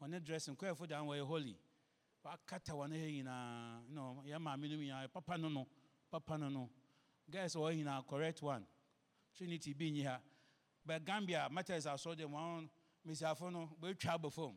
On 0.00 0.12
a 0.12 0.20
dressing, 0.20 0.54
quite 0.56 0.76
for 0.76 0.86
down 0.86 1.06
where 1.06 1.24
holy. 1.24 1.56
Wakata 2.24 2.74
one 2.74 2.92
in 2.92 3.26
a 3.26 3.80
no, 3.94 4.22
Yama 4.26 4.56
Minumia, 4.58 5.06
Papa 5.12 5.38
no 5.38 5.48
no, 5.48 5.66
Papa 6.10 6.36
no 6.38 6.48
no. 6.48 6.68
Guys, 7.30 7.54
or 7.56 7.70
in 7.70 7.86
a 7.86 8.02
correct 8.08 8.42
one. 8.42 8.64
Trinity 9.36 9.72
being 9.72 9.94
here. 9.94 10.18
But 10.84 11.04
Gambia 11.04 11.48
matters, 11.52 11.86
I 11.86 11.96
saw 11.96 12.14
them 12.14 12.32
one, 12.32 12.68
Mr. 13.08 13.34
Afono, 13.34 13.68
we 13.80 13.94
trouble 13.94 14.30
phone. 14.30 14.54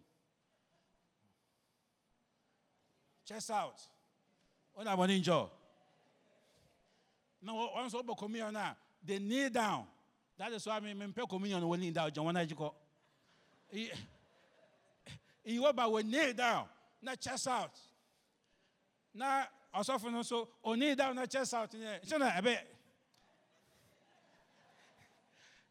Chest 3.25 3.51
out. 3.51 3.79
What 4.73 4.87
I 4.87 4.95
to 4.95 5.13
enjoy. 5.13 5.45
Now, 7.41 7.69
once 7.75 7.93
over 7.93 8.13
communion 8.15 8.57
they 9.05 9.19
kneel 9.19 9.49
down. 9.49 9.85
That 10.37 10.53
is 10.53 10.65
why 10.65 10.77
I 10.77 10.79
mean, 10.79 11.13
communion 11.29 11.67
when 11.67 11.79
kneel 11.79 11.93
down. 11.93 12.11
John, 12.11 12.47
go, 12.55 12.73
he 15.43 15.59
went 15.59 15.75
by 15.75 15.85
when 15.85 16.09
kneel 16.09 16.33
down, 16.33 16.65
not 17.01 17.19
chest 17.19 17.47
out. 17.47 17.71
Now, 19.13 19.45
also 19.73 19.97
for 19.97 20.23
so, 20.23 20.47
kneel 20.75 20.95
down, 20.95 21.15
not 21.15 21.29
chest 21.29 21.53
out. 21.53 21.73
So, 22.03 22.21
I 22.21 22.41
bet. 22.41 22.67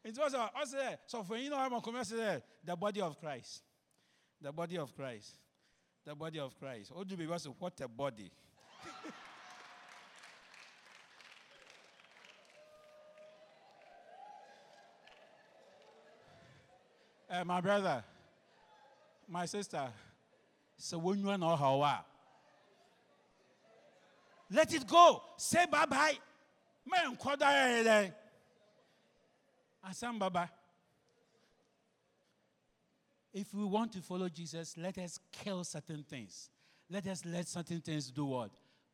It 0.03 0.17
was 0.17 0.33
also 0.33 0.77
so 1.05 1.23
for 1.23 1.37
you 1.37 1.49
know 1.49 1.57
I'm 1.57 1.73
a 1.73 1.81
commercial 1.81 2.17
the 2.63 2.75
body 2.75 3.01
of 3.01 3.19
Christ. 3.19 3.61
The 4.41 4.51
body 4.51 4.77
of 4.77 4.95
Christ. 4.95 5.35
The 6.05 6.15
body 6.15 6.39
of 6.39 6.57
Christ. 6.57 6.91
What 6.93 7.07
do 7.07 7.15
you 7.15 7.19
mean? 7.19 7.29
What 7.59 7.81
a 7.81 7.87
body. 7.87 8.31
Uh, 17.29 17.43
my 17.45 17.61
brother, 17.61 18.03
my 19.27 19.45
sister, 19.45 19.87
so 20.77 20.97
when 20.97 21.19
you 21.19 21.37
know 21.37 21.55
how 21.55 22.03
let 24.51 24.73
it 24.73 24.87
go. 24.87 25.21
Say 25.37 25.65
bye 25.69 25.85
bye. 25.85 26.17
Man, 26.85 27.15
kwada 27.15 28.11
Asam 29.87 30.19
baba. 30.19 30.49
If 33.31 33.53
we 33.53 33.63
want 33.63 33.93
to 33.93 34.01
follow 34.01 34.27
Jesus, 34.27 34.75
let 34.77 34.97
us 34.97 35.19
kill 35.31 35.63
certain 35.63 36.03
things. 36.03 36.49
Let 36.89 37.05
us 37.07 37.23
let 37.25 37.47
certain 37.47 37.79
things 37.79 38.09
do 38.09 38.25
what? 38.25 38.49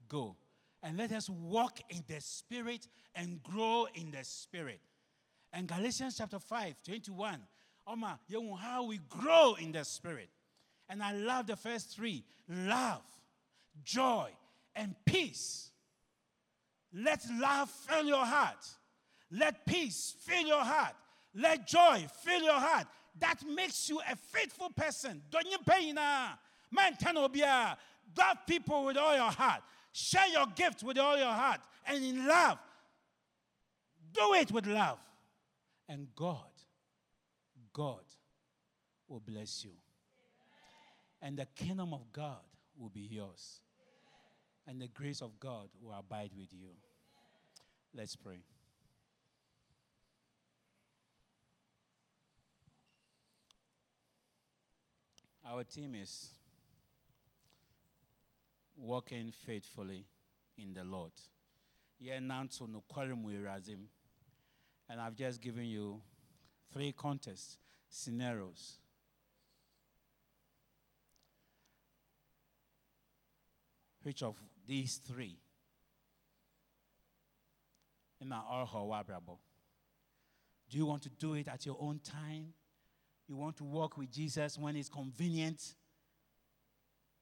Go. 0.07 0.35
And 0.83 0.97
let 0.97 1.11
us 1.11 1.29
walk 1.29 1.79
in 1.89 2.03
the 2.07 2.21
Spirit 2.21 2.87
and 3.15 3.41
grow 3.41 3.87
in 3.95 4.11
the 4.11 4.23
Spirit. 4.23 4.79
And 5.51 5.67
Galatians 5.67 6.17
chapter 6.17 6.39
5, 6.39 6.75
21. 6.85 7.39
Oma, 7.87 8.19
how 8.59 8.83
we 8.83 8.99
grow 9.09 9.55
in 9.59 9.71
the 9.71 9.83
Spirit. 9.83 10.29
And 10.89 11.01
I 11.01 11.13
love 11.13 11.47
the 11.47 11.55
first 11.55 11.95
three 11.95 12.23
love, 12.47 13.03
joy, 13.83 14.29
and 14.75 14.95
peace. 15.05 15.71
Let 16.93 17.21
love 17.39 17.69
fill 17.69 18.05
your 18.05 18.25
heart. 18.25 18.65
Let 19.31 19.65
peace 19.65 20.15
fill 20.21 20.47
your 20.47 20.63
heart. 20.63 20.93
Let 21.33 21.67
joy 21.67 22.05
fill 22.23 22.43
your 22.43 22.59
heart. 22.59 22.87
That 23.19 23.45
makes 23.47 23.89
you 23.89 23.99
a 23.99 24.15
faithful 24.15 24.69
person. 24.69 25.21
Don't 25.29 25.49
you 25.49 25.57
pay 25.67 25.87
love 28.17 28.37
people 28.47 28.85
with 28.85 28.97
all 28.97 29.15
your 29.15 29.31
heart. 29.31 29.61
Share 29.97 30.27
your 30.27 30.47
gift 30.47 30.83
with 30.83 30.97
all 30.97 31.17
your 31.17 31.31
heart 31.31 31.61
and 31.87 32.03
in 32.03 32.27
love. 32.27 32.57
Do 34.11 34.33
it 34.33 34.51
with 34.51 34.67
love. 34.67 34.97
And 35.87 36.13
God, 36.17 36.51
God 37.71 38.03
will 39.07 39.21
bless 39.21 39.63
you. 39.63 39.71
And 41.21 41.37
the 41.37 41.45
kingdom 41.55 41.93
of 41.93 42.11
God 42.11 42.41
will 42.77 42.89
be 42.89 43.07
yours. 43.09 43.61
And 44.67 44.81
the 44.81 44.89
grace 44.89 45.21
of 45.21 45.39
God 45.39 45.69
will 45.81 45.93
abide 45.97 46.31
with 46.37 46.51
you. 46.51 46.71
Let's 47.93 48.17
pray. 48.17 48.43
Our 55.49 55.63
team 55.63 55.95
is 55.95 56.31
walking 58.77 59.31
faithfully 59.45 60.05
in 60.57 60.73
the 60.73 60.83
Lord. 60.83 61.11
And 64.89 65.01
I've 65.01 65.15
just 65.15 65.41
given 65.41 65.65
you 65.65 66.01
three 66.71 66.91
contest 66.91 67.57
scenarios. 67.89 68.77
Which 74.03 74.21
of 74.21 74.35
these 74.67 74.97
three 74.97 75.37
Do 80.69 80.77
you 80.77 80.85
want 80.85 81.03
to 81.03 81.09
do 81.09 81.33
it 81.35 81.47
at 81.47 81.65
your 81.65 81.77
own 81.79 81.99
time? 81.99 82.53
You 83.27 83.35
want 83.35 83.57
to 83.57 83.63
walk 83.63 83.97
with 83.97 84.11
Jesus 84.11 84.57
when 84.57 84.75
it's 84.75 84.89
convenient? 84.89 85.75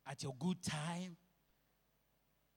at 0.05 0.23
your 0.23 0.35
good 0.39 0.61
time, 0.61 1.15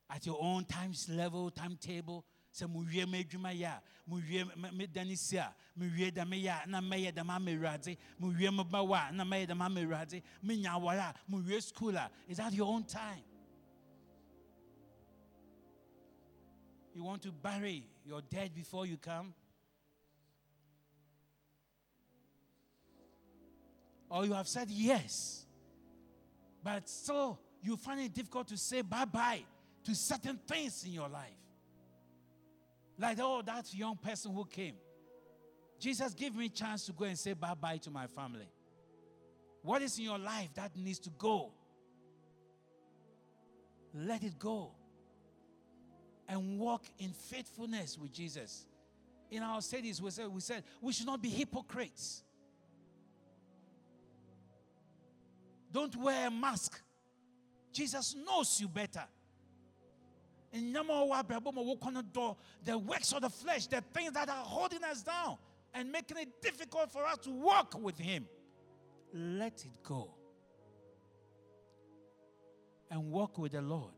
at 0.08 0.24
your 0.26 0.38
own 0.40 0.64
times 0.64 1.08
level, 1.08 1.50
timetable. 1.50 2.24
sɛ 2.56 2.66
mowie 2.66 3.04
m'adwuma 3.04 3.52
yɛ 3.52 3.68
a 3.68 3.82
mowie 4.08 4.44
medane 4.72 5.16
si 5.16 5.36
a 5.36 5.54
mewie 5.78 6.10
dɛm 6.10 6.66
na 6.66 6.80
mɛyɛ 6.80 7.98
mowie 8.18 8.50
na 9.12 9.24
mowie 11.28 12.10
is 12.28 12.36
that 12.38 12.52
your 12.52 12.66
own 12.66 12.84
time? 12.84 13.22
You 16.94 17.04
want 17.04 17.22
to 17.22 17.32
bury 17.32 17.86
your 18.06 18.22
dead 18.22 18.54
before 18.54 18.86
you 18.86 18.96
come? 18.96 19.34
Or 24.08 24.24
you 24.24 24.32
have 24.32 24.48
said 24.48 24.70
yes 24.70 25.44
but 26.62 26.88
still 26.88 27.38
you 27.60 27.76
find 27.76 28.00
it 28.00 28.14
difficult 28.14 28.48
to 28.48 28.56
say 28.56 28.80
bye 28.80 29.04
bye 29.04 29.44
to 29.86 29.94
certain 29.94 30.36
things 30.48 30.84
in 30.84 30.92
your 30.92 31.08
life. 31.08 31.30
Like, 32.98 33.18
oh, 33.20 33.40
that 33.46 33.72
young 33.72 33.96
person 33.96 34.34
who 34.34 34.44
came. 34.44 34.74
Jesus, 35.78 36.12
give 36.12 36.34
me 36.34 36.46
a 36.46 36.48
chance 36.48 36.86
to 36.86 36.92
go 36.92 37.04
and 37.04 37.16
say 37.16 37.34
bye 37.34 37.54
bye 37.54 37.76
to 37.78 37.90
my 37.90 38.06
family. 38.08 38.48
What 39.62 39.82
is 39.82 39.96
in 39.98 40.04
your 40.04 40.18
life 40.18 40.48
that 40.54 40.76
needs 40.76 40.98
to 41.00 41.10
go? 41.10 41.52
Let 43.94 44.24
it 44.24 44.38
go. 44.38 44.72
And 46.28 46.58
walk 46.58 46.82
in 46.98 47.10
faithfulness 47.10 47.96
with 47.96 48.12
Jesus. 48.12 48.66
In 49.30 49.42
our 49.42 49.60
studies, 49.60 50.02
we 50.02 50.10
said 50.10 50.28
we, 50.28 50.40
said 50.40 50.64
we 50.80 50.92
should 50.92 51.06
not 51.06 51.22
be 51.22 51.28
hypocrites. 51.28 52.24
Don't 55.70 55.94
wear 55.94 56.26
a 56.26 56.30
mask. 56.30 56.80
Jesus 57.72 58.16
knows 58.26 58.60
you 58.60 58.66
better. 58.66 59.04
The 62.64 62.78
works 62.78 63.12
of 63.12 63.22
the 63.22 63.30
flesh, 63.30 63.66
the 63.66 63.82
things 63.92 64.12
that 64.12 64.28
are 64.28 64.44
holding 64.44 64.82
us 64.84 65.02
down 65.02 65.38
and 65.74 65.90
making 65.92 66.18
it 66.18 66.42
difficult 66.42 66.90
for 66.90 67.04
us 67.04 67.18
to 67.18 67.30
walk 67.30 67.78
with 67.80 67.98
Him, 67.98 68.26
let 69.12 69.64
it 69.64 69.82
go. 69.82 70.14
And 72.90 73.10
walk 73.10 73.38
with 73.38 73.52
the 73.52 73.62
Lord. 73.62 73.94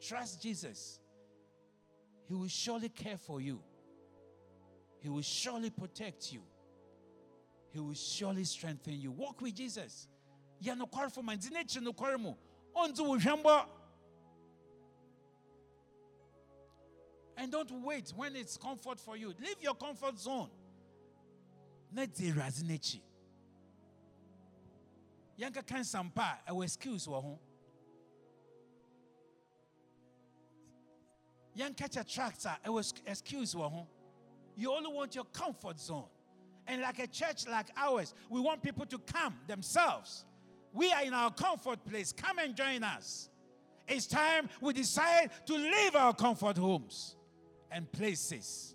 Trust 0.00 0.42
Jesus. 0.42 1.00
He 2.26 2.34
will 2.34 2.48
surely 2.48 2.88
care 2.88 3.16
for 3.16 3.40
you. 3.40 3.60
He 5.00 5.08
will 5.08 5.22
surely 5.22 5.70
protect 5.70 6.32
you. 6.32 6.42
He 7.70 7.80
will 7.80 7.94
surely 7.94 8.44
strengthen 8.44 9.00
you. 9.00 9.10
Walk 9.10 9.40
with 9.40 9.54
Jesus. 9.54 10.08
And 17.38 17.52
don't 17.52 17.70
wait 17.84 18.12
when 18.16 18.34
it's 18.34 18.56
comfort 18.56 18.98
for 18.98 19.16
you. 19.16 19.28
Leave 19.40 19.60
your 19.60 19.74
comfort 19.74 20.18
zone. 20.18 20.50
The 21.94 22.32
razinechi. 22.32 23.00
Yanka 25.36 25.62
kan 25.62 25.84
sampa 25.84 26.38
a 26.48 26.60
excuse 26.60 27.06
wo 27.06 27.20
ho. 27.20 27.38
Yan 31.54 31.74
catch 31.74 31.96
a 31.96 32.04
tractor 32.04 32.56
excuse 33.06 33.54
wo 33.54 33.68
ho. 33.68 33.86
You 34.56 34.72
only 34.72 34.92
want 34.92 35.14
your 35.14 35.24
comfort 35.32 35.78
zone. 35.78 36.08
And 36.66 36.82
like 36.82 36.98
a 36.98 37.06
church 37.06 37.46
like 37.46 37.68
ours, 37.76 38.14
we 38.28 38.40
want 38.40 38.62
people 38.64 38.84
to 38.86 38.98
come 38.98 39.34
themselves. 39.46 40.24
We 40.72 40.90
are 40.92 41.04
in 41.04 41.14
our 41.14 41.30
comfort 41.30 41.84
place. 41.86 42.12
Come 42.12 42.40
and 42.40 42.56
join 42.56 42.82
us. 42.82 43.30
It's 43.86 44.06
time 44.06 44.48
we 44.60 44.72
decide 44.72 45.30
to 45.46 45.54
leave 45.54 45.94
our 45.94 46.12
comfort 46.12 46.58
homes 46.58 47.14
and 47.70 47.90
places. 47.92 48.74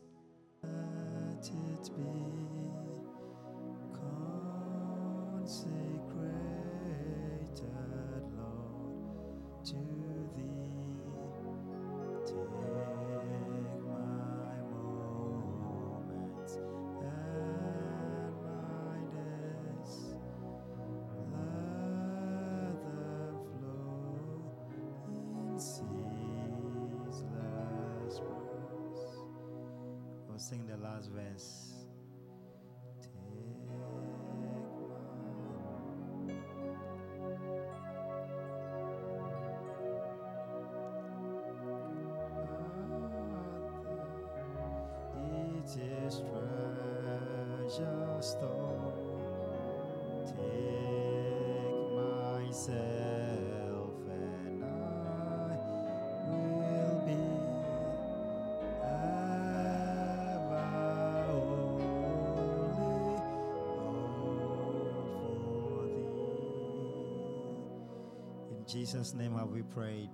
Jesus' 68.93 69.15
name 69.15 69.35
have 69.39 69.49
we 69.49 69.63
prayed. 69.63 70.11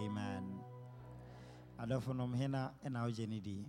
Amen. 0.00 0.42
adɔfonom 1.78 2.34
hena 2.34 2.72
ɛna 2.82 3.04
wogye 3.04 3.28
ne 3.28 3.40
di 3.40 3.66